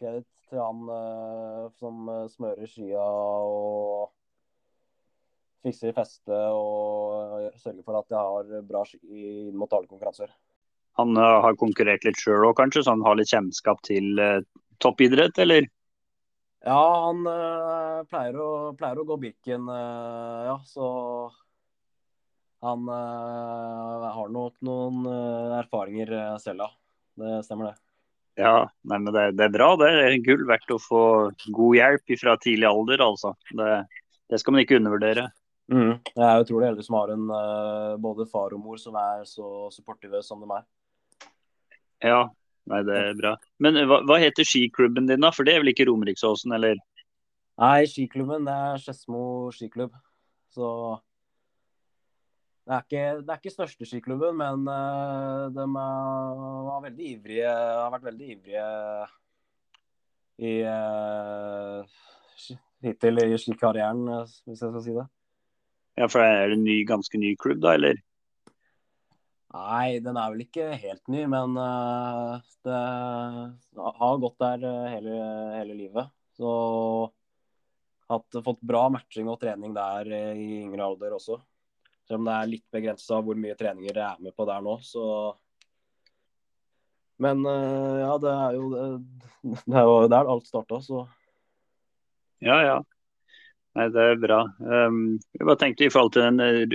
kreditt 0.00 0.30
til 0.48 0.62
han 0.62 0.88
uh, 0.88 1.68
som 1.76 2.08
smører 2.32 2.70
skia 2.70 3.04
og 3.04 4.08
fikser 5.62 5.94
feste 5.96 6.38
og 6.54 7.52
sørger 7.60 7.84
for 7.86 8.00
at 8.00 8.10
jeg 8.10 8.18
har 8.18 8.64
bra 8.68 8.82
ski 8.88 9.28
inn 9.48 9.58
mot 9.58 9.72
alle 9.72 9.90
konkurranser. 9.90 10.32
Han 11.00 11.16
har 11.16 11.54
konkurrert 11.56 12.04
litt 12.04 12.18
sjøl 12.20 12.50
òg, 12.50 12.56
kanskje, 12.58 12.82
så 12.84 12.92
han 12.92 13.04
har 13.06 13.16
litt 13.16 13.30
kjennskap 13.30 13.80
til 13.86 14.18
toppidrett, 14.82 15.38
eller? 15.40 15.70
Ja, 16.62 16.82
han 17.08 17.24
uh, 17.26 18.02
pleier, 18.06 18.36
å, 18.38 18.50
pleier, 18.78 19.00
å, 19.02 19.06
gå 19.06 19.16
Birken, 19.24 19.66
uh, 19.66 20.42
ja. 20.46 20.58
Så 20.66 20.86
han 22.62 22.86
uh, 22.86 24.06
har 24.14 24.30
nok 24.30 24.60
noen 24.62 25.08
erfaringer 25.58 26.14
selv, 26.42 26.62
ja. 26.62 26.70
Det 27.18 27.40
stemmer, 27.44 27.72
det. 27.72 27.88
Ja, 28.40 28.54
nei, 28.88 28.96
men 28.96 29.10
det, 29.12 29.26
det, 29.36 29.48
er 29.48 29.52
bra. 29.52 29.72
Det 29.76 29.90
er 29.90 30.14
gull 30.24 30.46
verdt 30.48 30.70
å 30.72 30.78
få 30.80 31.02
god 31.52 31.76
hjelp 31.76 32.14
fra 32.20 32.38
tidlig 32.40 32.70
alder, 32.70 33.02
altså. 33.04 33.34
Det, 33.50 33.72
det 34.30 34.40
skal 34.40 34.54
man 34.54 34.62
ikke 34.62 34.78
undervurdere. 34.78 35.26
Mm. 35.72 35.96
Jeg 36.12 36.28
er 36.28 36.44
utrolig 36.44 36.68
heldig 36.68 36.84
som 36.84 36.98
har 36.98 37.14
en 37.14 37.26
både 38.02 38.26
far 38.28 38.52
og 38.52 38.60
mor 38.60 38.76
som 38.80 38.96
er 39.00 39.22
så 39.28 39.70
supportive 39.72 40.20
som 40.26 40.42
de 40.44 40.50
er. 40.58 40.66
Ja, 42.02 42.22
Nei, 42.70 42.82
det 42.86 42.94
er 42.94 43.16
bra. 43.18 43.32
Men 43.62 43.78
hva, 43.90 44.02
hva 44.06 44.18
heter 44.22 44.46
skiklubben 44.46 45.08
din, 45.08 45.22
da? 45.24 45.32
For 45.34 45.46
det 45.46 45.56
er 45.56 45.64
vel 45.64 45.72
ikke 45.72 45.88
Romeriksåsen, 45.88 46.54
eller? 46.54 46.78
Nei, 47.60 47.86
skiklubben 47.90 48.46
det 48.46 48.54
er 48.54 48.82
Skedsmo 48.82 49.24
skiklubb. 49.54 49.96
Så 50.52 50.68
det 52.62 52.76
er, 52.76 52.84
ikke, 52.84 53.02
det 53.18 53.34
er 53.34 53.40
ikke 53.40 53.54
største 53.54 53.88
skiklubben, 53.88 54.38
men 54.38 54.68
uh, 54.70 55.50
de 55.50 55.66
har 55.74 56.76
vært 56.76 58.06
veldig 58.06 58.28
ivrige 58.36 58.62
i 60.42 60.52
uh, 60.62 61.82
hittil 62.86 63.24
i 63.24 63.40
skikarrieren, 63.42 64.06
hvis 64.46 64.62
jeg 64.62 64.70
skal 64.70 64.84
si 64.86 64.94
det. 64.94 65.08
Ja, 65.94 66.08
for 66.08 66.24
Er 66.24 66.48
det 66.48 66.56
en 66.56 66.64
ny, 66.64 66.82
ganske 66.88 67.18
ny 67.20 67.34
klubb, 67.36 67.60
da, 67.60 67.74
eller? 67.76 68.00
Nei, 69.52 70.00
den 70.00 70.16
er 70.16 70.30
vel 70.32 70.46
ikke 70.46 70.70
helt 70.80 71.10
ny, 71.12 71.26
men 71.28 71.58
uh, 71.60 72.40
det 72.64 72.78
har 74.00 74.22
gått 74.22 74.38
der 74.40 74.64
uh, 74.64 74.86
hele, 74.88 75.16
hele, 75.58 75.76
livet. 75.76 76.08
Så 76.38 76.52
hatt, 78.08 78.40
fått 78.46 78.62
bra 78.64 78.86
matching 78.94 79.28
og 79.28 79.36
trening 79.42 79.74
der 79.76 80.08
uh, 80.08 80.32
i 80.32 80.62
yngre 80.62 80.86
alder 80.86 81.18
også. 81.18 81.36
Selv 82.08 82.22
om 82.22 82.30
det 82.30 82.38
er 82.38 82.52
litt 82.54 82.66
begrensa 82.72 83.20
hvor 83.20 83.36
mye 83.38 83.58
treninger 83.58 83.92
jeg 83.92 84.06
er 84.08 84.24
med 84.24 84.32
på 84.36 84.48
der 84.48 84.64
nå, 84.64 84.78
så 84.82 85.04
Men 87.22 87.44
ja, 87.44 88.16
det 88.18 88.30
er 88.32 88.56
jo 88.56 88.70
det, 88.72 88.86
det 89.68 89.76
er 89.78 89.84
jo 89.86 90.08
der 90.10 90.32
alt 90.32 90.48
starta, 90.48 90.80
så 90.82 91.04
Ja, 92.42 92.56
ja. 92.64 92.80
Nei, 93.78 93.86
Det 93.88 94.02
er 94.04 94.18
bra. 94.20 94.42
Um, 94.60 95.16
jeg 95.32 95.46
bare 95.48 95.60
tenkte 95.60 95.86
I 95.86 95.92
forhold 95.92 96.12
til 96.12 96.26
den 96.26 96.42
eh, 96.44 96.74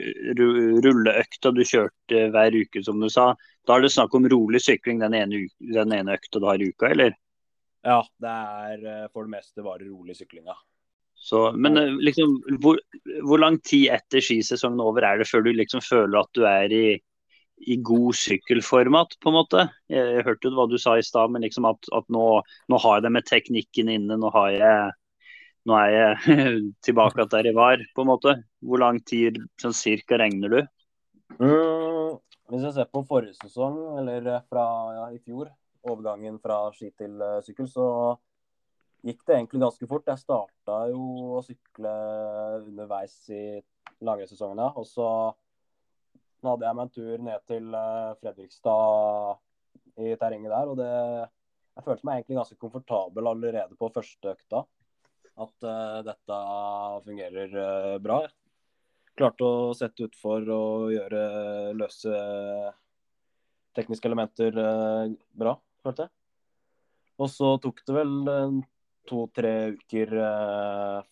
rulleøkta 0.85 1.51
du 1.53 1.61
kjørte 1.61 2.23
hver 2.33 2.57
uke, 2.57 2.81
som 2.85 2.97
du 3.01 3.09
sa. 3.13 3.29
Da 3.69 3.77
er 3.77 3.85
det 3.85 3.93
snakk 3.93 4.15
om 4.17 4.25
rolig 4.31 4.63
sykling 4.65 5.03
den 5.03 5.13
ene, 5.17 5.43
den 5.61 5.93
ene 5.93 6.17
økta 6.17 6.41
du 6.41 6.47
har 6.49 6.61
i 6.61 6.71
uka, 6.71 6.89
eller? 6.95 7.13
Ja, 7.85 8.01
det 8.23 8.33
er 8.33 8.81
eh, 8.81 9.05
for 9.13 9.27
det 9.27 9.35
meste 9.37 9.65
bare 9.65 9.85
rolig 9.85 10.17
sykling, 10.17 10.47
ja. 10.49 10.57
Så, 11.17 11.51
men 11.53 11.77
eh, 11.77 11.93
liksom, 12.01 12.39
hvor, 12.63 12.79
hvor, 13.21 13.41
lang 13.41 13.59
tid 13.65 13.91
etter 13.93 14.23
skisesongen 14.23 14.81
over 14.81 15.05
er 15.05 15.21
det 15.21 15.29
før 15.29 15.45
du 15.45 15.53
liksom 15.53 15.83
føler 15.85 16.19
at 16.21 16.33
du 16.37 16.45
er 16.49 16.73
i, 16.73 16.85
i 17.67 17.77
god 17.85 18.17
sykkelformat, 18.17 19.17
på 19.21 19.29
en 19.29 19.37
måte? 19.37 19.67
Jeg, 19.91 20.17
jeg 20.17 20.25
hørte 20.27 20.53
hva 20.57 20.65
du 20.69 20.77
sa 20.81 20.97
i 20.97 21.05
stad, 21.05 21.33
men 21.33 21.45
liksom 21.45 21.69
at, 21.69 21.89
at 21.93 22.09
nå, 22.13 22.29
nå, 22.41 22.81
har 22.81 22.97
jeg 22.97 23.05
det 23.05 23.13
med 23.19 23.29
teknikken 23.29 23.93
inne. 23.99 24.17
Nå 24.17 24.33
har 24.33 24.53
jeg 24.55 24.95
nå 25.67 25.75
er 25.81 25.91
jeg 25.91 26.47
tilbake 26.87 27.27
der 27.31 27.49
jeg 27.49 27.57
var, 27.57 27.81
på 27.95 28.03
en 28.03 28.11
måte. 28.11 28.35
Hvor 28.63 28.81
lang 28.81 29.01
tid 29.03 29.39
sånn 29.61 29.75
cirka 29.75 30.19
regner 30.21 30.53
du? 30.53 30.59
Mm, 31.37 32.17
hvis 32.51 32.63
jeg 32.69 32.75
ser 32.77 32.87
på 32.91 33.03
forrige 33.07 33.35
sesong, 33.41 33.81
eller 33.99 34.29
fra 34.47 34.67
ja, 34.95 35.07
i 35.11 35.19
fjor, 35.19 35.51
overgangen 35.87 36.39
fra 36.43 36.65
ski 36.75 36.91
til 36.99 37.19
uh, 37.21 37.39
sykkel, 37.45 37.67
så 37.71 37.87
gikk 39.05 39.25
det 39.27 39.35
egentlig 39.35 39.63
ganske 39.63 39.89
fort. 39.89 40.07
Jeg 40.07 40.23
starta 40.23 40.79
jo 40.91 41.01
å 41.37 41.43
sykle 41.45 41.91
underveis 42.63 43.19
i 43.31 43.43
langrennssesongen, 44.03 44.63
ja. 44.63 44.71
Og 44.79 44.87
så 44.87 45.09
hadde 46.45 46.67
jeg 46.67 46.77
meg 46.77 46.87
en 46.87 46.93
tur 46.95 47.23
ned 47.25 47.45
til 47.49 47.77
eh, 47.77 48.15
Fredrikstad 48.21 50.03
i 50.03 50.15
terrenget 50.19 50.53
der. 50.53 50.71
Og 50.71 50.79
det, 50.79 50.89
jeg 51.77 51.85
følte 51.85 52.07
meg 52.07 52.19
egentlig 52.19 52.39
ganske 52.41 52.59
komfortabel 52.61 53.31
allerede 53.31 53.79
på 53.79 53.91
første 53.95 54.33
økta. 54.33 54.63
At 55.37 55.67
uh, 55.67 56.01
dette 56.05 56.39
fungerer 57.05 57.55
uh, 57.57 57.97
bra. 58.01 58.21
Klarte 59.17 59.45
å 59.45 59.73
sette 59.77 60.07
utfor 60.07 60.45
og 60.53 60.91
gjøre 60.93 61.21
løse 61.77 62.17
tekniske 63.77 64.09
elementer 64.09 64.53
bra, 65.37 65.55
følte 65.85 66.05
jeg. 66.05 66.13
Og 67.21 67.29
så 67.33 67.49
tok 67.61 67.81
det 67.85 67.95
vel 67.97 68.13
to-tre 69.09 69.53
uker 69.73 70.13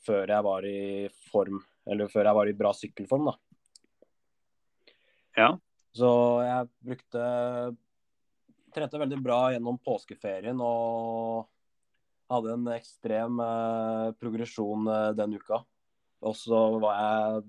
før 0.06 0.34
jeg 0.36 0.46
var 0.46 0.68
i 0.70 0.84
form, 1.32 1.58
eller 1.90 2.10
før 2.14 2.30
jeg 2.30 2.38
var 2.38 2.52
i 2.52 2.56
bra 2.62 2.74
sykkelform, 2.78 3.32
da. 3.32 3.36
Ja. 5.42 5.50
Så 5.96 6.10
jeg 6.46 6.70
brukte 6.86 7.26
Trente 8.76 9.00
veldig 9.00 9.18
bra 9.24 9.40
gjennom 9.54 9.78
påskeferien 9.80 10.60
og 10.60 11.46
hadde 12.32 12.56
en 12.56 12.68
ekstrem 12.74 13.40
eh, 13.44 14.10
progresjon 14.20 14.90
eh, 14.92 15.14
den 15.18 15.38
uka. 15.38 15.62
Og 16.26 16.36
så 16.38 16.60
var 16.82 17.00
jeg 17.00 17.46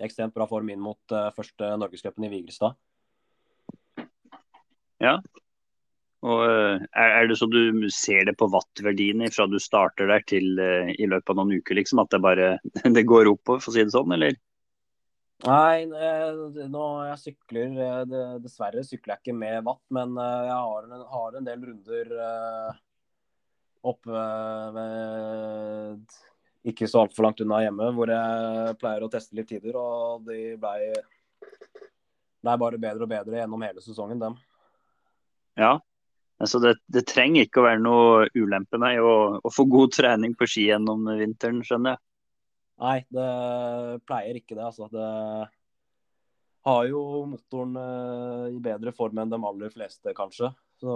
i 0.00 0.06
ekstremt 0.06 0.34
bra 0.36 0.46
form 0.48 0.70
inn 0.72 0.82
mot 0.82 1.14
eh, 1.14 1.30
første 1.36 1.74
Norgescupen 1.80 2.26
i 2.26 2.32
Vigrestad. 2.32 2.76
Ja. 5.00 5.18
Og 6.20 6.44
eh, 6.44 6.82
er, 6.92 7.14
er, 7.22 7.30
det 7.30 7.38
så 7.40 7.48
du 7.50 7.88
ser 7.94 8.26
det 8.28 8.36
på 8.40 8.50
wattverdiene 8.52 9.30
fra 9.32 9.48
du 9.48 9.58
starter 9.60 10.10
der 10.10 10.24
til 10.28 10.60
eh, 10.60 10.92
i 10.96 11.08
løpet 11.08 11.32
av 11.32 11.40
noen 11.40 11.58
uker, 11.60 11.78
liksom? 11.80 12.02
At 12.04 12.12
det 12.14 12.22
bare 12.24 12.52
det 12.96 13.08
går 13.08 13.32
oppover, 13.32 13.64
for 13.64 13.72
å 13.72 13.76
si 13.76 13.84
det 13.84 13.96
sånn, 13.96 14.16
eller? 14.16 14.38
Nei, 15.40 15.86
nå 15.88 16.86
jeg 17.08 17.20
sykler 17.22 18.04
Dessverre 18.44 18.82
sykler 18.84 19.14
jeg 19.14 19.22
ikke 19.22 19.36
med 19.40 19.62
watt, 19.64 19.80
men 19.96 20.12
jeg 20.20 20.52
har 20.52 20.84
en, 20.84 21.04
har 21.14 21.38
en 21.38 21.46
del 21.46 21.62
runder 21.64 22.10
oppe 23.86 24.24
ved 24.76 26.18
ikke 26.70 26.88
så 26.90 27.04
altfor 27.04 27.24
langt 27.24 27.40
unna 27.40 27.62
hjemme, 27.64 27.88
hvor 27.96 28.12
jeg 28.12 28.74
pleier 28.80 29.04
å 29.06 29.10
teste 29.12 29.36
litt 29.38 29.48
tider. 29.48 29.76
Og 29.80 30.26
de 30.26 30.56
blei 30.60 30.90
ble 32.40 32.56
bare 32.64 32.80
bedre 32.80 33.06
og 33.06 33.12
bedre 33.12 33.40
gjennom 33.40 33.64
hele 33.64 33.84
sesongen, 33.84 34.20
dem. 34.20 34.36
Ja, 35.60 35.74
altså 36.40 36.60
det, 36.62 36.76
det 36.88 37.06
trenger 37.10 37.44
ikke 37.44 37.60
å 37.62 37.66
være 37.66 37.82
noe 37.84 38.28
ulempe 38.36 38.80
nei, 38.80 38.94
å, 39.00 39.40
å 39.40 39.52
få 39.52 39.66
god 39.68 39.96
trening 39.96 40.36
på 40.38 40.48
ski 40.48 40.68
gjennom 40.70 41.08
vinteren, 41.20 41.60
skjønner 41.66 41.96
jeg. 41.96 42.04
Nei, 42.80 42.98
det 43.12 43.30
pleier 44.08 44.38
ikke 44.38 44.56
det. 44.56 44.64
Altså. 44.70 44.88
Det 44.88 45.08
har 46.64 46.86
jo 46.88 47.02
motoren 47.28 47.76
uh, 47.76 48.46
i 48.48 48.56
bedre 48.62 48.92
form 48.96 49.20
enn 49.20 49.32
de 49.32 49.40
aller 49.50 49.74
fleste, 49.74 50.14
kanskje. 50.16 50.48
Så 50.80 50.94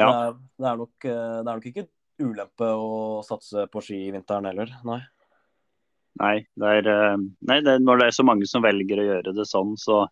ja. 0.00 0.06
det, 0.06 0.14
er, 0.14 0.38
det, 0.58 0.68
er 0.68 0.80
nok, 0.80 0.94
eh, 1.04 1.34
det 1.40 1.42
er 1.42 1.58
nok 1.58 1.68
ikke 1.72 1.88
ulempe 2.22 2.70
å 2.78 2.94
satse 3.26 3.66
på 3.72 3.82
ski 3.84 3.98
i 4.06 4.14
vinteren 4.14 4.48
heller, 4.50 4.72
nei. 4.88 5.00
Nei, 6.20 6.34
det 6.60 6.72
er, 6.78 6.88
eh, 6.92 7.20
nei 7.48 7.60
det 7.64 7.78
når 7.82 8.02
det 8.02 8.08
er 8.10 8.18
så 8.18 8.26
mange 8.28 8.48
som 8.48 8.64
velger 8.64 9.00
å 9.00 9.06
gjøre 9.08 9.36
det 9.36 9.46
sånn, 9.48 9.74
så, 9.80 10.04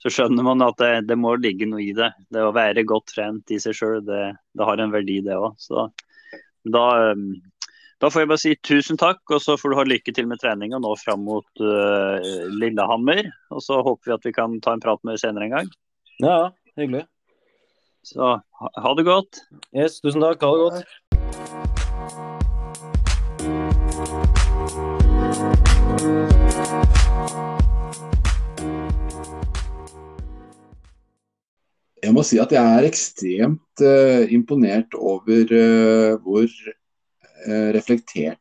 så 0.00 0.12
skjønner 0.12 0.46
man 0.46 0.64
at 0.64 0.78
det, 0.80 0.92
det, 1.10 1.18
må 1.20 1.34
ligge 1.36 1.68
noe 1.68 1.84
i 1.84 1.92
det. 1.96 2.10
Det 2.32 2.44
å 2.44 2.54
være 2.56 2.86
godt 2.88 3.12
trent 3.12 3.52
i 3.52 3.60
seg 3.62 3.76
sjøl, 3.76 3.98
det, 4.06 4.22
det, 4.56 4.64
har 4.64 4.80
en 4.80 4.94
verdi, 4.94 5.20
det 5.24 5.36
òg. 5.36 5.58
Så 5.60 5.88
da 6.64 6.86
da 8.02 8.10
får 8.12 8.24
jeg 8.24 8.28
bare 8.28 8.42
si 8.42 8.52
tusen 8.66 8.98
takk, 9.00 9.22
og 9.32 9.40
så 9.40 9.54
får 9.56 9.70
du 9.70 9.78
ha 9.78 9.84
lykke 9.86 10.12
til 10.12 10.26
med 10.28 10.40
treninga 10.42 10.80
nå 10.82 10.90
fram 11.00 11.22
mot 11.24 11.62
uh, 11.62 12.18
Lillehammer. 12.52 13.30
Og 13.54 13.62
så 13.64 13.78
håper 13.86 14.10
vi 14.10 14.14
at 14.16 14.26
vi 14.28 14.34
kan 14.36 14.58
ta 14.64 14.74
en 14.74 14.82
prat 14.82 15.00
med 15.04 15.14
deg 15.14 15.22
senere 15.22 15.48
en 15.48 15.54
gang. 15.54 15.70
Ja, 16.20 16.38
hyggelig. 16.76 17.06
Så 18.04 18.26
ha, 18.60 18.90
det 18.96 19.06
godt. 19.06 19.38
Yes, 19.72 19.96
tusen 20.04 20.20
takk. 20.20 20.42
Ha 20.44 20.50
det 20.52 20.60
godt. 20.60 20.84
Jeg 32.04 32.12
må 32.12 32.20
si 32.28 32.36
at 32.42 32.52
jeg 32.52 32.60
er 32.60 32.84
ekstremt 32.84 33.80
uh, 33.80 34.28
imponert 34.28 34.92
over 35.00 35.56
uh, 35.56 36.20
hvor 36.20 36.44
uh, 36.44 37.68
reflektert 37.72 38.40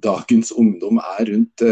dagens 0.00 0.54
ungdom 0.54 1.02
er 1.02 1.26
rundt 1.34 1.62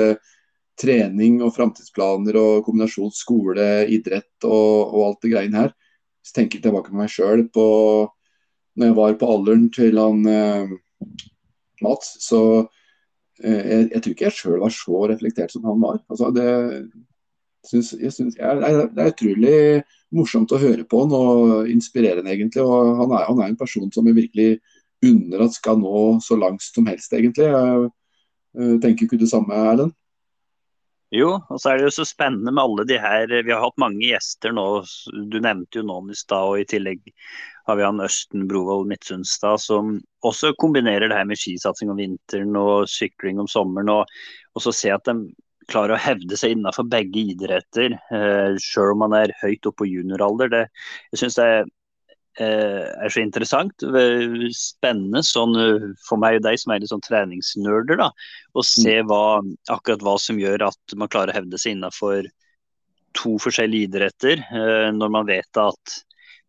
trening 0.79 1.39
og 1.41 1.55
framtidsplaner 1.55 2.37
og 2.37 2.67
kombinasjon 2.67 3.15
skole, 3.17 3.87
idrett 3.89 4.45
og, 4.45 4.91
og, 4.93 5.01
alt 5.07 5.23
det 5.25 5.31
greiene 5.33 5.63
her. 5.63 5.73
Tenker 6.35 6.59
jeg 6.59 6.69
tilbake 6.69 6.93
på 6.93 6.99
meg 6.99 7.13
sjøl 7.13 7.47
når 8.79 8.93
jeg 8.93 8.95
var 8.95 9.15
på 9.19 9.29
alderen 9.33 9.65
til 9.75 9.99
han 9.99 10.21
eh, 10.31 10.75
Mats, 11.83 12.15
så 12.23 12.41
eh, 13.43 13.59
jeg, 13.59 13.89
jeg, 13.93 14.03
tror 14.03 14.15
ikke 14.15 14.27
jeg 14.29 14.37
sjøl 14.37 14.63
var 14.63 14.75
så 14.75 15.05
reflektert 15.11 15.55
som 15.55 15.67
han 15.67 15.81
var. 15.83 15.99
Altså, 16.11 16.31
det, 16.35 16.47
synes, 17.67 17.93
jeg 17.99 18.15
synes, 18.15 18.39
jeg, 18.39 18.89
det 18.95 19.03
er 19.03 19.13
utrolig 19.13 19.59
morsomt 20.15 20.55
å 20.55 20.61
høre 20.63 20.87
på 20.89 21.03
han 21.05 21.15
og 21.17 21.71
inspirerende, 21.71 22.31
egentlig. 22.33 22.63
og 22.63 23.03
Han 23.03 23.15
er, 23.15 23.27
han 23.29 23.43
er 23.43 23.53
en 23.53 23.61
person 23.61 23.91
som 23.95 24.09
er 24.09 24.19
virkelig 24.19 24.51
unner 25.05 25.45
at 25.47 25.55
skal 25.55 25.79
nå 25.79 26.19
så 26.25 26.39
langt 26.39 26.65
som 26.65 26.87
helst, 26.91 27.13
egentlig. 27.15 27.51
Jeg, 27.51 27.91
jeg 28.59 28.81
tenker 28.85 29.07
ikke 29.07 29.21
det 29.21 29.31
samme, 29.31 29.59
Erlend? 29.73 29.98
Jo, 31.15 31.29
og 31.49 31.61
så 31.61 31.71
er 31.71 31.79
det 31.79 31.87
jo 31.87 31.95
så 31.97 32.05
spennende 32.05 32.53
med 32.53 32.61
alle 32.63 32.85
de 32.89 32.99
her 33.01 33.31
Vi 33.33 33.53
har 33.53 33.63
hatt 33.63 33.81
mange 33.81 34.03
gjester 34.05 34.53
nå. 34.53 34.65
Du 35.33 35.39
nevnte 35.41 35.81
jo 35.81 35.87
noen 35.89 36.13
i 36.13 36.19
stad, 36.19 36.51
og 36.51 36.61
i 36.61 36.67
tillegg 36.69 37.01
har 37.69 37.79
vi 37.79 37.85
han 37.87 38.05
Østen 38.05 38.45
Brovold 38.49 38.89
Midtsundstad, 38.91 39.61
som 39.65 39.97
også 40.25 40.55
kombinerer 40.61 41.09
det 41.09 41.17
her 41.17 41.29
med 41.29 41.41
skisatsing 41.41 41.93
om 41.93 42.01
vinteren 42.01 42.57
og 42.61 42.89
sykling 42.93 43.41
om 43.41 43.49
sommeren. 43.49 43.93
Og, 43.93 44.19
og 44.57 44.65
så 44.65 44.73
se 44.77 44.93
at 44.93 45.09
de 45.09 45.17
klarer 45.69 45.97
å 45.97 46.01
hevde 46.01 46.37
seg 46.41 46.55
innenfor 46.55 46.89
begge 46.89 47.25
idretter, 47.35 47.97
eh, 48.13 48.61
sjøl 48.61 48.95
om 48.95 49.03
man 49.05 49.17
er 49.17 49.37
høyt 49.43 49.69
oppe 49.69 49.85
på 49.85 49.91
junioralder. 49.91 50.53
Det, 50.53 50.63
jeg 51.13 51.25
synes 51.25 51.37
det 51.37 51.49
er 51.49 51.61
Eh, 51.63 51.78
er 52.39 53.11
så 53.11 53.23
interessant. 53.23 53.85
Spennende 54.55 55.23
sånn 55.27 55.57
eh, 55.59 55.87
for 56.07 56.21
meg 56.23 56.39
og 56.39 56.45
deg 56.47 56.59
som 56.61 56.75
er 56.75 56.83
litt 56.83 56.93
sånn 56.93 57.05
treningsnerder, 57.05 57.99
da, 58.01 58.11
å 58.55 58.65
se 58.67 59.01
mm. 59.01 59.09
hva, 59.11 59.41
akkurat 59.75 60.05
hva 60.07 60.19
som 60.23 60.39
gjør 60.41 60.69
at 60.69 60.99
man 60.99 61.11
klarer 61.11 61.35
å 61.35 61.39
hevde 61.41 61.59
seg 61.59 61.77
innenfor 61.77 62.29
to 63.19 63.35
forskjellige 63.43 63.89
idretter, 63.89 64.45
eh, 64.45 64.91
når 64.95 65.15
man 65.15 65.27
vet 65.29 65.63
at 65.63 65.97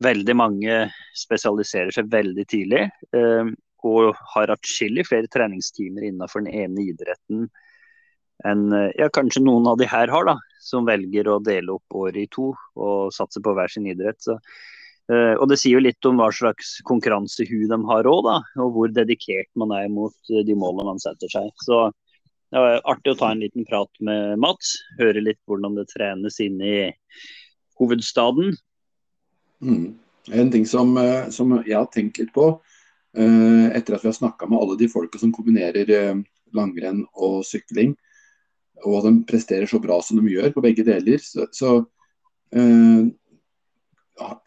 veldig 0.03 0.35
mange 0.37 0.83
spesialiserer 1.17 1.91
seg 1.91 2.11
veldig 2.11 2.45
tidlig. 2.47 2.85
Og 3.83 4.15
har 4.33 4.51
atskillig 4.51 5.05
flere 5.07 5.27
treningstimer 5.31 6.05
innenfor 6.07 6.43
den 6.43 6.55
ene 6.55 6.85
idretten 6.91 7.49
enn 8.47 8.71
ja, 8.95 9.09
kanskje 9.11 9.43
noen 9.43 9.67
av 9.67 9.77
de 9.79 9.87
her 9.91 10.11
har, 10.11 10.27
da, 10.27 10.37
som 10.63 10.87
velger 10.87 11.27
å 11.27 11.39
dele 11.43 11.75
opp 11.75 11.95
året 11.99 12.21
i 12.23 12.29
to 12.31 12.53
og 12.79 13.11
satse 13.15 13.41
på 13.43 13.51
hver 13.55 13.71
sin 13.71 13.87
idrett. 13.91 14.21
Så 14.23 14.37
og 15.09 15.47
Det 15.49 15.57
sier 15.57 15.77
jo 15.77 15.81
litt 15.81 16.05
om 16.05 16.19
hva 16.21 16.29
slags 16.33 16.75
konkurransehu 16.85 17.63
de 17.69 17.77
har 17.89 18.09
òg, 18.09 18.27
og 18.61 18.75
hvor 18.75 18.91
dedikert 18.93 19.49
man 19.57 19.73
er 19.73 19.87
mot 19.89 20.13
uh, 20.29 20.41
de 20.45 20.57
målene 20.57 20.91
man 20.91 21.01
setter 21.01 21.31
seg. 21.31 21.49
Så 21.65 21.87
det 22.53 22.61
var 22.61 22.83
artig 22.89 23.15
å 23.15 23.17
ta 23.17 23.31
en 23.33 23.41
liten 23.41 23.65
prat 23.65 23.89
med 24.05 24.37
Mats, 24.41 24.75
høre 24.99 25.23
litt 25.23 25.39
hvordan 25.49 25.77
det 25.79 25.87
trenes 25.89 26.37
inne 26.45 26.69
i 26.69 26.83
hovedstaden. 27.81 28.53
Mm. 29.65 29.97
En 30.29 30.51
ting 30.53 30.67
som, 30.69 30.93
uh, 30.97 31.29
som, 31.33 31.57
jeg 31.65 31.77
har 31.77 31.89
tenkt 31.93 32.21
litt 32.21 32.33
på, 32.35 32.51
etter 33.09 33.95
at 33.95 34.03
vi 34.03 34.05
har 34.05 34.13
snakka 34.13 34.45
med 34.45 34.61
alle 34.61 34.75
de 34.77 34.85
folka 34.87 35.17
som 35.17 35.31
kombinerer 35.33 35.89
langrenn 36.53 36.99
og 37.17 37.39
sykling, 37.41 37.95
og 38.85 38.99
at 38.99 39.07
de 39.07 39.23
presterer 39.31 39.65
så 39.67 39.79
bra 39.81 39.97
som 40.05 40.21
de 40.21 40.29
gjør 40.29 40.53
på 40.53 40.61
begge 40.61 40.85
deler, 40.85 41.17
så, 41.17 41.47
så 41.49 41.71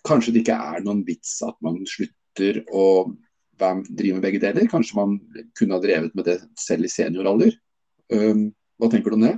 kanskje 0.06 0.34
det 0.34 0.42
ikke 0.44 0.58
er 0.74 0.82
noen 0.84 1.02
vits 1.06 1.38
at 1.46 1.56
man 1.64 1.80
slutter 1.88 2.62
å 2.72 2.86
drive 3.62 4.16
med 4.16 4.24
begge 4.24 4.40
deler. 4.42 4.70
Kanskje 4.70 4.98
man 4.98 5.18
kunne 5.58 5.76
ha 5.76 5.82
drevet 5.82 6.14
med 6.18 6.26
det 6.26 6.40
selv 6.60 6.88
i 6.88 6.90
senioralder. 6.92 7.54
Um, 8.12 8.50
hva 8.80 8.90
tenker 8.90 9.12
du 9.12 9.20
om 9.20 9.26
det? 9.28 9.36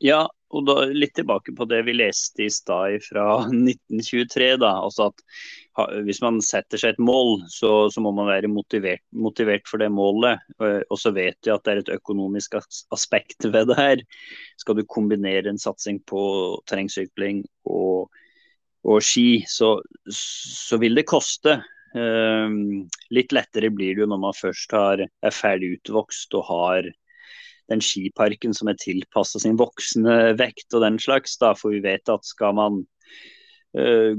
Ja, 0.00 0.24
og 0.50 0.66
da 0.66 0.82
litt 0.90 1.12
tilbake 1.14 1.52
på 1.56 1.66
det 1.70 1.82
vi 1.86 1.94
leste 1.94 2.46
i 2.46 2.52
stad 2.52 3.04
fra 3.04 3.26
1923. 3.46 4.54
da, 4.62 4.74
altså 4.84 5.10
at 5.10 5.24
Hvis 6.04 6.20
man 6.20 6.40
setter 6.44 6.80
seg 6.80 6.94
et 6.94 7.02
mål, 7.02 7.44
så, 7.48 7.88
så 7.92 8.02
må 8.04 8.10
man 8.12 8.28
være 8.28 8.50
motivert, 8.52 9.04
motivert, 9.16 9.68
for 9.70 9.80
det 9.80 9.88
målet. 9.94 10.42
Og 10.60 10.96
så 10.98 11.12
vet 11.16 11.38
vi 11.46 11.52
at 11.54 11.64
det 11.64 11.72
er 11.72 11.82
et 11.84 11.92
økonomisk 11.94 12.58
aspekt 12.92 13.46
ved 13.46 13.70
det 13.70 13.78
her. 13.78 14.02
Skal 14.60 14.76
du 14.76 14.84
kombinere 14.84 15.48
en 15.48 15.62
satsing 15.62 16.02
på 16.10 16.22
terrengsykling 16.68 17.46
og 17.70 18.10
og 18.88 19.02
ski, 19.04 19.42
så, 19.48 19.74
så 20.10 20.78
vil 20.80 20.96
det 20.96 21.08
koste. 21.08 21.58
Um, 21.90 22.86
litt 23.10 23.32
lettere 23.34 23.72
blir 23.74 23.96
det 23.96 24.04
jo 24.04 24.10
når 24.10 24.20
man 24.22 24.36
først 24.36 24.72
har, 24.76 25.02
er 25.02 25.34
ferdig 25.34 25.74
utvokst 25.80 26.36
og 26.38 26.46
har 26.46 26.90
den 27.70 27.82
skiparken 27.82 28.54
som 28.54 28.70
er 28.70 28.78
tilpassa 28.78 29.40
sin 29.42 29.58
voksne 29.58 30.36
vekt 30.38 30.74
og 30.74 30.84
den 30.86 31.00
slags. 31.02 31.36
Da, 31.40 31.52
for 31.58 31.74
vi 31.74 31.82
vet 31.84 32.10
at 32.10 32.26
skal 32.26 32.56
man 32.58 32.80
uh, 33.78 34.14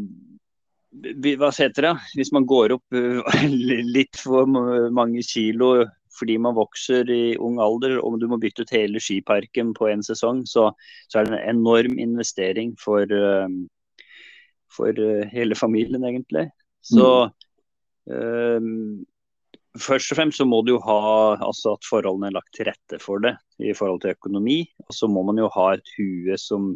Hva 0.91 1.49
heter 1.55 1.87
det? 1.87 1.95
Hvis 2.19 2.33
man 2.35 2.45
går 2.47 2.75
opp 2.77 2.95
uh, 2.99 3.41
litt 3.87 4.19
for 4.19 4.47
mange 4.91 5.25
kilo 5.27 5.87
fordi 6.11 6.35
man 6.43 6.57
vokser 6.57 7.07
i 7.07 7.37
ung 7.39 7.55
alder, 7.63 7.95
og 8.03 8.17
du 8.19 8.25
må 8.27 8.37
bytte 8.37 8.65
ut 8.65 8.73
hele 8.75 8.99
skiparken 8.99 9.69
på 9.73 9.87
en 9.87 10.03
sesong, 10.03 10.41
så, 10.45 10.67
så 11.07 11.21
er 11.21 11.29
det 11.29 11.37
en 11.37 11.55
enorm 11.55 11.95
investering 12.03 12.73
for, 12.77 13.07
uh, 13.07 13.47
for 14.71 14.97
hele 15.31 15.57
familien, 15.57 16.03
egentlig. 16.07 16.49
Så 16.81 17.07
mm. 18.09 19.05
Først 19.79 20.11
og 20.11 20.17
fremst 20.17 20.41
så 20.41 20.45
må 20.47 20.59
du 20.67 20.73
jo 20.73 20.81
ha 20.83 21.01
altså 21.39 21.77
at 21.77 21.87
forholdene 21.87 22.27
er 22.27 22.35
lagt 22.35 22.51
til 22.57 22.67
rette 22.67 22.97
for 22.99 23.23
det 23.23 23.37
i 23.63 23.71
forhold 23.77 24.01
til 24.03 24.17
økonomi. 24.17 24.65
Og 24.83 24.95
så 24.95 25.07
må 25.07 25.23
man 25.23 25.39
jo 25.39 25.47
ha 25.53 25.67
et 25.77 25.93
hue 25.95 26.35
som 26.41 26.73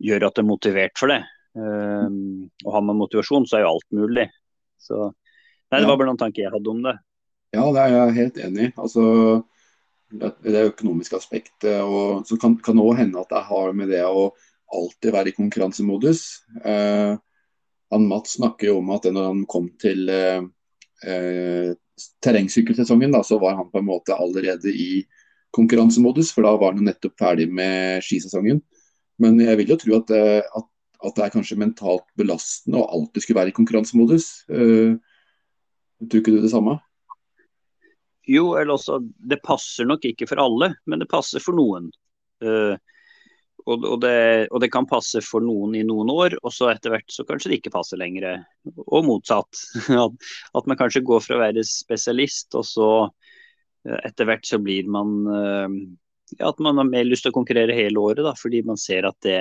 gjør 0.00 0.28
at 0.28 0.38
det 0.38 0.44
er 0.44 0.48
motivert 0.48 0.96
for 0.96 1.12
det. 1.12 1.20
Um, 1.56 2.48
og 2.64 2.72
har 2.72 2.86
man 2.88 3.00
motivasjon, 3.02 3.44
så 3.48 3.58
er 3.58 3.66
jo 3.66 3.74
alt 3.74 3.88
mulig. 3.96 4.26
Så 4.80 5.10
nei, 5.10 5.82
Det 5.82 5.90
var 5.90 6.00
bare 6.00 6.08
noen 6.08 6.22
tanker 6.22 6.46
jeg 6.46 6.54
hadde 6.54 6.72
om 6.72 6.82
det. 6.88 6.96
Ja, 7.56 7.68
det 7.72 7.84
er 7.84 7.94
jeg 7.94 8.16
helt 8.16 8.40
enig 8.48 8.64
i. 8.64 8.72
Altså, 8.80 9.04
det 10.16 10.66
økonomiske 10.72 11.20
aspektet. 11.20 11.80
og 11.84 12.24
Så 12.28 12.40
kan 12.40 12.56
det 12.56 12.80
òg 12.80 12.96
hende 13.02 13.20
at 13.20 13.32
jeg 13.32 13.48
har 13.50 13.76
med 13.76 13.92
det 13.92 14.04
å 14.08 14.30
alltid 14.74 15.14
være 15.14 15.30
i 15.30 15.36
konkurransemodus. 15.36 16.22
Eh, 16.64 17.16
han 17.94 18.06
Mats 18.10 18.36
snakker 18.38 18.70
jo 18.70 18.78
om 18.80 18.94
at 18.96 19.06
når 19.12 19.28
han 19.30 19.42
kom 19.50 19.70
til 19.82 20.08
eh, 20.12 20.46
eh 21.06 21.74
terrengsykkelsesongen, 22.20 23.14
så 23.24 23.38
var 23.40 23.54
han 23.56 23.70
på 23.72 23.80
en 23.80 23.86
måte 23.88 24.12
allerede 24.12 24.68
i 24.68 25.06
konkurransemodus, 25.56 26.28
for 26.34 26.44
da 26.44 26.52
var 26.60 26.74
han 26.76 26.84
nettopp 26.84 27.14
ferdig 27.16 27.46
med 27.48 28.04
skisesongen. 28.04 28.60
Men 29.22 29.40
jeg 29.40 29.56
vil 29.60 29.72
jo 29.72 29.78
tro 29.80 29.94
at, 29.96 30.12
eh, 30.12 30.42
at, 30.44 30.68
at 31.08 31.16
det 31.16 31.24
er 31.24 31.32
kanskje 31.32 31.58
mentalt 31.60 32.04
belastende 32.20 32.82
å 32.82 32.88
alltid 32.98 33.24
skulle 33.24 33.40
være 33.40 33.54
i 33.54 33.56
konkurransemodus. 33.56 34.28
Eh, 34.52 34.98
tror 36.04 36.20
ikke 36.20 36.36
du 36.36 36.42
det 36.44 36.52
samme? 36.52 36.76
Jo, 38.26 38.56
eller 38.58 38.74
også 38.74 38.98
Det 39.16 39.38
passer 39.44 39.86
nok 39.88 40.04
ikke 40.04 40.26
for 40.28 40.42
alle, 40.42 40.74
men 40.86 41.00
det 41.00 41.08
passer 41.10 41.42
for 41.42 41.56
noen. 41.56 41.88
Uh, 42.42 42.74
og, 43.66 43.82
og, 43.82 43.96
det, 44.02 44.46
og, 44.52 44.60
det, 44.62 44.70
kan 44.70 44.86
passe 44.86 45.20
for 45.26 45.42
noen 45.42 45.74
i 45.74 45.82
noen 45.86 46.10
år, 46.12 46.36
og 46.42 46.52
så 46.54 46.70
etter 46.70 46.92
hvert 46.94 47.10
så 47.10 47.24
kanskje 47.26 47.50
det 47.50 47.58
ikke 47.60 47.74
passer 47.74 47.98
lenger. 47.98 48.44
Og 48.86 49.06
motsatt. 49.08 49.62
At, 50.04 50.28
at 50.54 50.70
man 50.70 50.78
kanskje 50.78 51.04
går 51.06 51.24
fra 51.24 51.38
å 51.38 51.42
være 51.42 51.66
spesialist, 51.66 52.54
og 52.58 52.66
så 52.68 52.90
eh, 53.02 53.98
etter 54.06 54.30
hvert 54.30 54.46
så 54.46 54.60
blir 54.62 54.86
man 54.90 55.16
eh, 55.26 55.76
ja, 56.38 56.52
At 56.52 56.62
man 56.62 56.78
har 56.78 56.86
mer 56.88 57.06
lyst 57.06 57.26
til 57.26 57.34
å 57.34 57.38
konkurrere 57.40 57.74
hele 57.74 58.02
året, 58.02 58.22
da, 58.26 58.36
fordi 58.38 58.62
man 58.66 58.78
ser 58.78 59.08
at 59.10 59.18
det, 59.26 59.40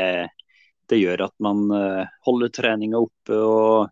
det 0.89 1.01
gjør 1.01 1.27
at 1.29 1.37
man 1.45 1.65
eh, 1.77 2.03
holder 2.25 2.53
treninga 2.53 3.05
oppe. 3.05 3.37
og 3.37 3.91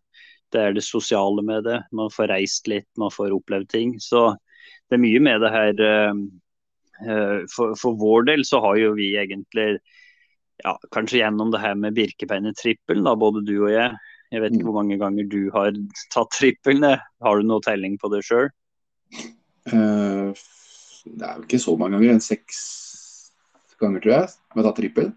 det 0.53 0.61
er 0.61 0.73
det 0.73 0.85
sosiale 0.85 1.41
med 1.45 1.65
det. 1.65 1.79
Man 1.93 2.09
får 2.13 2.29
reist 2.29 2.67
litt, 2.69 2.89
man 3.01 3.13
får 3.13 3.33
opplevd 3.33 3.69
ting. 3.69 3.95
Så 4.01 4.31
det 4.89 4.97
er 4.97 5.01
mye 5.01 5.21
med 5.25 5.41
det 5.41 5.49
her. 5.49 5.79
For, 7.49 7.73
for 7.73 7.97
vår 7.97 8.27
del 8.29 8.45
så 8.45 8.59
har 8.61 8.77
jo 8.77 8.91
vi 8.93 9.07
egentlig 9.17 9.79
ja, 10.61 10.73
kanskje 10.93 11.21
gjennom 11.21 11.51
det 11.53 11.61
her 11.63 11.75
med 11.79 11.95
Birkebeiner-trippelen, 11.97 13.07
både 13.19 13.41
du 13.45 13.55
og 13.63 13.71
jeg. 13.73 13.95
Jeg 14.33 14.41
vet 14.41 14.53
ikke 14.53 14.63
mm. 14.63 14.69
hvor 14.69 14.79
mange 14.79 14.97
ganger 15.01 15.29
du 15.29 15.39
har 15.53 15.73
tatt 16.13 16.31
trippelen. 16.33 16.85
Har 17.23 17.39
du 17.39 17.47
noe 17.47 17.63
telling 17.65 17.97
på 18.01 18.09
det 18.13 18.23
sjøl? 18.27 18.49
Uh, 19.69 20.33
det 21.05 21.25
er 21.25 21.37
jo 21.37 21.45
ikke 21.45 21.61
så 21.61 21.75
mange 21.79 21.99
ganger. 21.99 22.21
Seks 22.23 22.61
ganger, 23.81 24.03
tror 24.03 24.15
jeg, 24.15 24.31
med 24.53 24.63
har 24.63 24.69
tatt 24.69 24.79
trippel. 24.81 25.11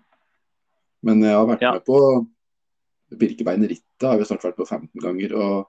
Men 1.07 1.23
jeg 1.25 1.37
har 1.37 1.49
vært 1.49 1.65
ja. 1.65 1.77
med 1.77 1.87
på 1.87 2.01
Birkebeinerrittet 3.17 4.09
har 4.09 4.19
vi 4.19 4.27
snart 4.27 4.45
vært 4.49 4.59
på 4.59 4.67
15 4.67 5.05
ganger. 5.05 5.37
Og, 5.39 5.69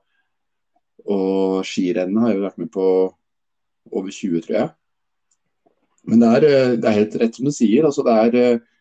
og 1.13 1.59
skirennet 1.67 2.23
har 2.23 2.33
jeg 2.33 2.43
vært 2.47 2.63
med 2.63 2.71
på 2.73 2.87
over 3.93 4.11
20, 4.11 4.41
tror 4.43 4.57
jeg. 4.57 4.71
Men 6.07 6.23
det 6.23 6.31
er, 6.33 6.47
eh, 6.47 6.73
det 6.79 6.87
er 6.87 6.97
helt 6.97 7.15
rett 7.21 7.37
som 7.37 7.47
du 7.47 7.53
sier. 7.53 7.85
altså 7.87 8.03
det 8.07 8.15
er 8.15 8.35
eh, 8.41 8.59
Eh, 8.59 8.76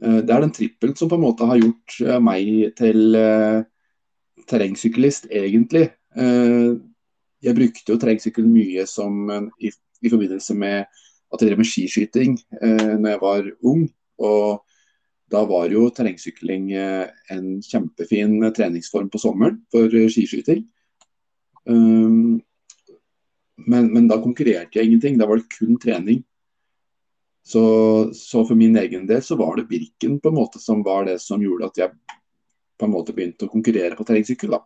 det 0.00 0.32
er 0.34 0.42
den 0.42 0.52
trippelen 0.54 0.96
som 0.98 1.10
på 1.10 1.18
en 1.18 1.24
måte 1.24 1.46
har 1.48 1.60
gjort 1.60 1.96
eh, 2.02 2.20
meg 2.22 2.74
til 2.78 3.16
uh, 3.16 3.62
terrengsyklist, 4.50 5.30
egentlig. 5.32 5.88
Jeg 6.14 7.56
brukte 7.56 7.90
jo 7.90 7.96
terrengsykkel 7.98 8.44
mye 8.46 8.84
som, 8.86 9.24
i, 9.58 9.70
i, 10.04 10.10
forbindelse 10.12 10.54
med 10.56 10.84
at 10.84 11.40
jeg 11.42 11.48
drev 11.48 11.60
med 11.60 11.68
skiskyting 11.68 12.36
eh, 12.60 12.92
når 13.00 13.08
jeg 13.08 13.20
var 13.22 13.48
ung. 13.70 13.82
Og 14.22 14.60
da 15.32 15.42
var 15.48 15.72
jo 15.72 15.88
terrengsykling 15.90 16.68
en 16.76 17.48
kjempefin 17.64 18.36
treningsform 18.54 19.08
på 19.10 19.22
sommeren 19.22 19.58
for 19.72 19.90
skiskyting. 19.90 20.62
Um, 21.64 22.42
men, 23.56 23.88
men, 23.92 24.08
da 24.10 24.20
konkurrerte 24.22 24.78
jeg 24.78 24.88
ingenting, 24.88 25.18
da 25.18 25.28
var 25.28 25.40
det 25.40 25.50
kun 25.52 25.78
trening. 25.80 26.22
Så, 27.46 28.10
så, 28.14 28.44
for 28.48 28.56
min 28.56 28.76
egen 28.80 29.06
del 29.06 29.22
så 29.22 29.36
var 29.36 29.56
det 29.56 29.66
Birken 29.68 30.16
på 30.20 30.30
en 30.30 30.38
måte 30.38 30.58
som 30.58 30.82
var 30.82 31.04
det 31.04 31.18
som 31.20 31.42
gjorde 31.44 31.68
at 31.68 31.80
jeg 31.82 31.92
på 32.80 32.86
en 32.86 32.94
måte 32.94 33.12
begynte 33.12 33.44
å 33.44 33.52
konkurrere 33.52 33.98
på 33.98 34.06
terrengsykkel. 34.08 34.56
da. 34.56 34.62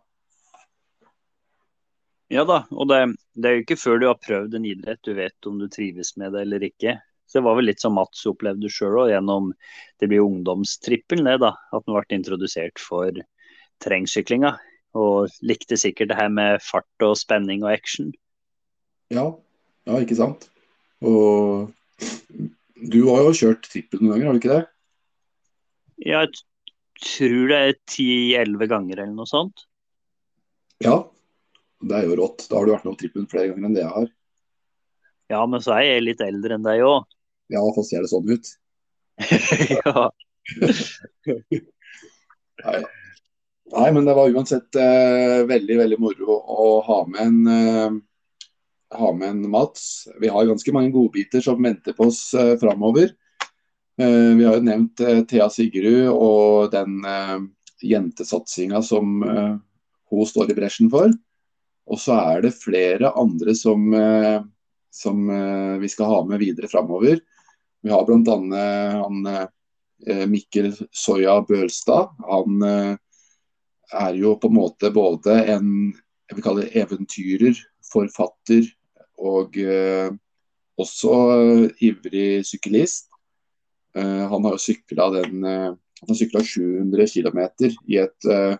Ja 2.31 2.45
da, 2.45 2.61
og 2.71 2.87
det, 2.87 2.99
det, 3.35 3.49
er 3.49 3.57
jo 3.57 3.63
ikke 3.65 3.79
før 3.81 3.99
du 3.99 4.05
har 4.07 4.21
prøvd 4.21 4.55
en 4.55 4.67
idrett 4.69 5.01
du 5.03 5.11
vet 5.17 5.49
om 5.49 5.57
du 5.59 5.65
trives 5.67 6.13
med 6.21 6.31
det 6.37 6.45
eller 6.45 6.65
ikke. 6.69 6.95
Så 7.27 7.39
Det 7.39 7.45
var 7.45 7.57
vel 7.57 7.67
litt 7.67 7.81
som 7.83 7.97
Mats 7.97 8.23
opplevde 8.29 8.71
sjøl 8.73 9.11
gjennom 9.11 9.51
det 9.99 10.07
blir 10.09 10.23
ungdomstrippelen, 10.23 11.27
det 11.27 11.41
da. 11.43 11.51
At 11.73 11.83
han 11.83 11.97
ble 11.97 12.17
introdusert 12.17 12.81
for 12.81 13.11
terrengsyklinga. 13.83 14.53
Og 14.97 15.35
likte 15.45 15.77
sikkert 15.77 16.13
det 16.13 16.17
her 16.17 16.31
med 16.33 16.63
fart 16.65 17.05
og 17.05 17.17
spenning 17.19 17.65
og 17.67 17.73
action. 17.73 18.13
Ja, 19.13 19.27
ja 19.85 19.99
ikke 20.01 20.17
sant. 20.17 20.47
Og 21.05 21.69
du 22.79 23.01
har 23.09 23.25
jo 23.27 23.35
kjørt 23.35 23.67
trippel 23.67 24.01
noen 24.01 24.13
ganger, 24.13 24.27
har 24.27 24.37
du 24.37 24.41
ikke 24.41 24.55
det? 24.55 24.65
Jeg 26.09 26.31
tror 27.03 27.51
det 27.51 27.59
er 27.59 27.79
ti-elleve 27.91 28.69
ganger 28.71 29.01
eller 29.01 29.15
noe 29.15 29.29
sånt. 29.29 29.65
Ja, 30.83 31.01
det 31.83 31.97
er 31.97 32.07
jo 32.07 32.17
rått. 32.21 32.45
Da 32.47 32.59
har 32.59 32.67
du 32.67 32.73
vært 32.73 32.87
med 32.87 32.95
på 32.95 33.01
trippelen 33.03 33.29
flere 33.31 33.51
ganger 33.51 33.67
enn 33.67 33.75
det 33.75 33.83
jeg 33.83 33.95
har. 33.95 34.07
Ja, 35.29 35.41
men 35.45 35.63
så 35.63 35.75
er 35.75 35.85
jeg 35.85 36.05
litt 36.07 36.23
eldre 36.25 36.55
enn 36.55 36.65
deg 36.65 36.85
òg. 36.87 37.03
Ja, 37.51 37.61
for 37.75 37.85
ser 37.85 38.05
det 38.05 38.11
sånn 38.11 38.29
ut. 38.29 38.53
ja. 39.75 40.07
Nei, 42.63 42.79
Nei, 43.69 43.91
men 43.93 44.05
det 44.05 44.15
var 44.17 44.31
uansett 44.33 44.75
eh, 44.81 45.43
veldig, 45.49 45.75
veldig 45.77 45.97
moro 46.01 46.37
å 46.39 46.69
ha 46.87 46.99
med 47.09 47.19
en 47.21 47.51
eh, 47.53 47.97
ha 48.95 49.13
med 49.13 49.29
en 49.29 49.49
Mats. 49.49 50.07
Vi 50.19 50.27
har 50.27 50.45
ganske 50.45 50.73
mange 50.73 50.91
godbiter 50.91 51.41
som 51.41 51.63
venter 51.63 51.93
på 51.93 52.09
oss 52.09 52.33
uh, 52.33 52.55
framover. 52.57 53.11
Uh, 54.01 54.35
vi 54.37 54.45
har 54.45 54.57
jo 54.57 54.65
nevnt 54.65 55.01
uh, 55.03 55.21
Thea 55.29 55.49
Sigrud 55.51 56.09
og 56.13 56.71
den 56.73 57.01
uh, 57.05 57.39
jentesatsinga 57.83 58.81
som 58.83 59.21
hun 60.09 60.25
står 60.27 60.51
i 60.51 60.55
bresjen 60.57 60.89
for. 60.91 61.13
Og 61.89 62.01
så 62.01 62.17
er 62.17 62.43
det 62.43 62.57
flere 62.57 63.13
andre 63.17 63.53
som, 63.55 63.85
som 64.91 65.21
vi 65.79 65.89
skal 65.89 66.09
ha 66.11 66.17
med 66.27 66.41
videre 66.43 66.67
framover. 66.69 67.21
Vi 67.81 67.93
har 67.93 68.03
bl.a. 68.03 68.35
han 68.99 70.27
Mikkel 70.27 70.73
Soya 70.91 71.37
Bølstad. 71.47 72.11
Han 72.27 72.67
er 72.67 74.19
jo 74.19 74.35
på 74.35 74.51
en 74.51 74.57
måte 74.59 74.91
både 74.91 75.39
en 75.55 75.71
jeg 76.29 76.37
vil 76.37 76.45
kalle 76.45 76.67
det 76.67 76.83
eventyrer, 76.83 77.63
forfatter, 77.89 78.67
og 79.19 79.57
eh, 79.59 80.09
også 80.79 81.13
eh, 81.35 81.85
ivrig 81.89 82.45
syklist. 82.47 83.09
Eh, 83.95 84.25
han 84.31 84.47
har 84.47 84.59
sykla 84.61 85.09
den 85.19 85.45
han 85.99 86.13
har 86.13 86.15
sykla 86.15 86.43
700 86.43 87.07
km 87.11 87.39
i 87.91 87.97
et 87.99 88.27
uh, 88.31 88.55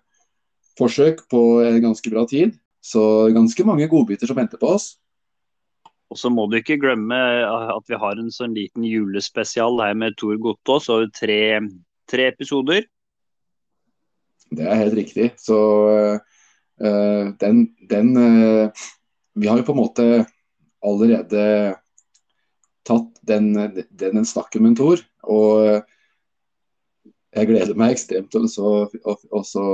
forsøk 0.80 1.22
på 1.32 1.44
en 1.64 1.78
ganske 1.86 2.12
bra 2.12 2.26
tid. 2.28 2.58
Så 2.84 3.02
ganske 3.36 3.64
mange 3.68 3.88
godbiter 3.92 4.28
som 4.28 4.36
venter 4.36 4.60
på 4.60 4.74
oss. 4.76 4.98
Og 6.10 6.18
så 6.20 6.32
må 6.34 6.48
du 6.50 6.58
ikke 6.58 6.80
glemme 6.82 7.16
at 7.16 7.86
vi 7.88 8.00
har 8.02 8.18
en 8.18 8.32
sånn 8.34 8.56
liten 8.58 8.84
julespesial 8.88 9.78
her 9.84 9.96
med 9.96 10.18
Tor 10.20 10.40
Gottaas 10.42 10.90
over 10.92 11.08
tre, 11.16 11.62
tre, 12.10 12.28
episoder. 12.34 12.88
Det 14.50 14.66
er 14.66 14.82
helt 14.82 14.98
riktig. 14.98 15.30
Så 15.40 15.60
uh, 15.96 17.24
den, 17.40 17.68
den 17.92 18.12
uh, 18.18 18.88
Vi 19.40 19.48
har 19.48 19.62
jo 19.62 19.68
på 19.68 19.78
en 19.78 19.84
måte 19.84 20.10
allerede 20.86 21.44
tatt 22.88 23.22
den, 23.28 23.52
den 23.90 24.26
snakken 24.26 24.66
med 24.66 24.78
Tor. 24.80 25.02
Og 25.30 25.84
jeg 27.36 27.50
gleder 27.50 27.78
meg 27.78 27.94
ekstremt 27.94 28.32
til 28.34 28.48
å 28.48 28.74
også, 29.38 29.66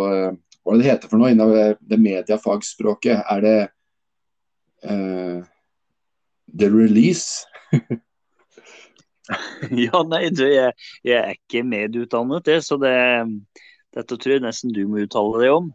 Hva 0.66 0.74
er 0.74 0.80
det 0.80 0.82
det 0.82 0.90
heter 0.90 1.12
for 1.12 1.22
noe 1.22 1.32
innen 1.32 1.78
det 1.80 2.00
mediefagspråket? 2.02 3.22
Er 3.30 3.46
det 3.46 3.60
uh, 4.90 5.46
the 6.52 6.72
release? 6.72 7.46
Ja, 9.74 10.04
nei, 10.06 10.28
du, 10.30 10.44
jeg, 10.46 10.76
jeg 11.02 11.18
er 11.18 11.32
ikke 11.34 11.64
medutdannet, 11.66 12.46
det, 12.46 12.60
så 12.62 12.78
det, 12.78 12.94
dette 13.98 14.18
tror 14.22 14.36
jeg 14.36 14.44
nesten 14.44 14.74
du 14.76 14.84
må 14.86 15.02
uttale 15.02 15.42
deg 15.42 15.54
om. 15.56 15.72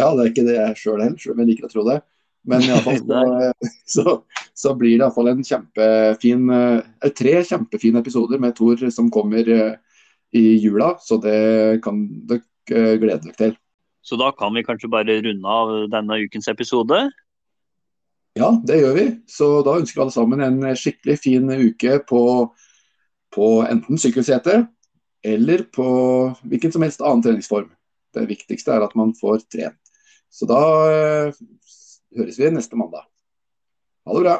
Ja, 0.00 0.08
det 0.16 0.24
er 0.24 0.32
ikke 0.32 0.46
det 0.48 0.56
jeg 0.56 0.80
sjøl 0.80 1.04
heller, 1.04 1.28
om 1.30 1.42
jeg 1.42 1.50
liker 1.52 1.68
å 1.68 1.70
tro 1.70 1.84
det. 1.86 2.00
Men 2.48 2.64
i 2.64 2.70
alle 2.72 2.82
fall 2.82 3.00
så, 3.04 3.72
så, 3.84 4.16
så 4.56 4.74
blir 4.78 4.96
det 4.96 5.04
iallfall 5.04 5.32
en 5.32 5.42
kjempefin 5.44 6.52
eh, 6.56 7.10
tre 7.16 7.40
kjempefine 7.46 8.00
episoder 8.00 8.40
med 8.42 8.56
Thor 8.56 8.80
som 8.94 9.10
kommer 9.12 9.48
eh, 9.48 9.74
i 10.36 10.44
jula. 10.62 10.94
Så 11.02 11.20
det 11.22 11.80
kan 11.84 12.04
dere 12.30 12.96
glede 13.00 13.24
dere 13.26 13.36
til. 13.38 13.56
Så 14.00 14.16
da 14.16 14.30
kan 14.32 14.54
vi 14.56 14.64
kanskje 14.64 14.88
bare 14.90 15.18
runde 15.24 15.56
av 15.60 15.72
denne 15.92 16.20
ukens 16.24 16.48
episode? 16.48 17.02
Ja, 18.38 18.50
det 18.66 18.78
gjør 18.80 18.94
vi. 18.96 19.06
Så 19.28 19.48
da 19.66 19.76
ønsker 19.80 19.98
vi 19.98 20.04
alle 20.06 20.14
sammen 20.14 20.44
en 20.44 20.62
skikkelig 20.78 21.18
fin 21.20 21.50
uke 21.50 21.98
på, 22.08 22.22
på 23.34 23.48
enten 23.66 24.00
sykkelsete 24.00 24.62
eller 25.26 25.66
på 25.74 25.86
hvilken 26.48 26.72
som 26.72 26.86
helst 26.86 27.02
annen 27.04 27.24
treningsform. 27.26 27.68
Det 28.14 28.24
viktigste 28.30 28.72
er 28.72 28.86
at 28.86 28.96
man 28.98 29.12
får 29.18 29.44
trent. 29.52 29.76
Så 30.30 30.46
da 30.48 30.62
høres 32.16 32.38
vi 32.40 32.50
neste 32.50 32.78
mandag. 32.78 33.06
Ha 34.06 34.16
det 34.16 34.22
bra. 34.24 34.36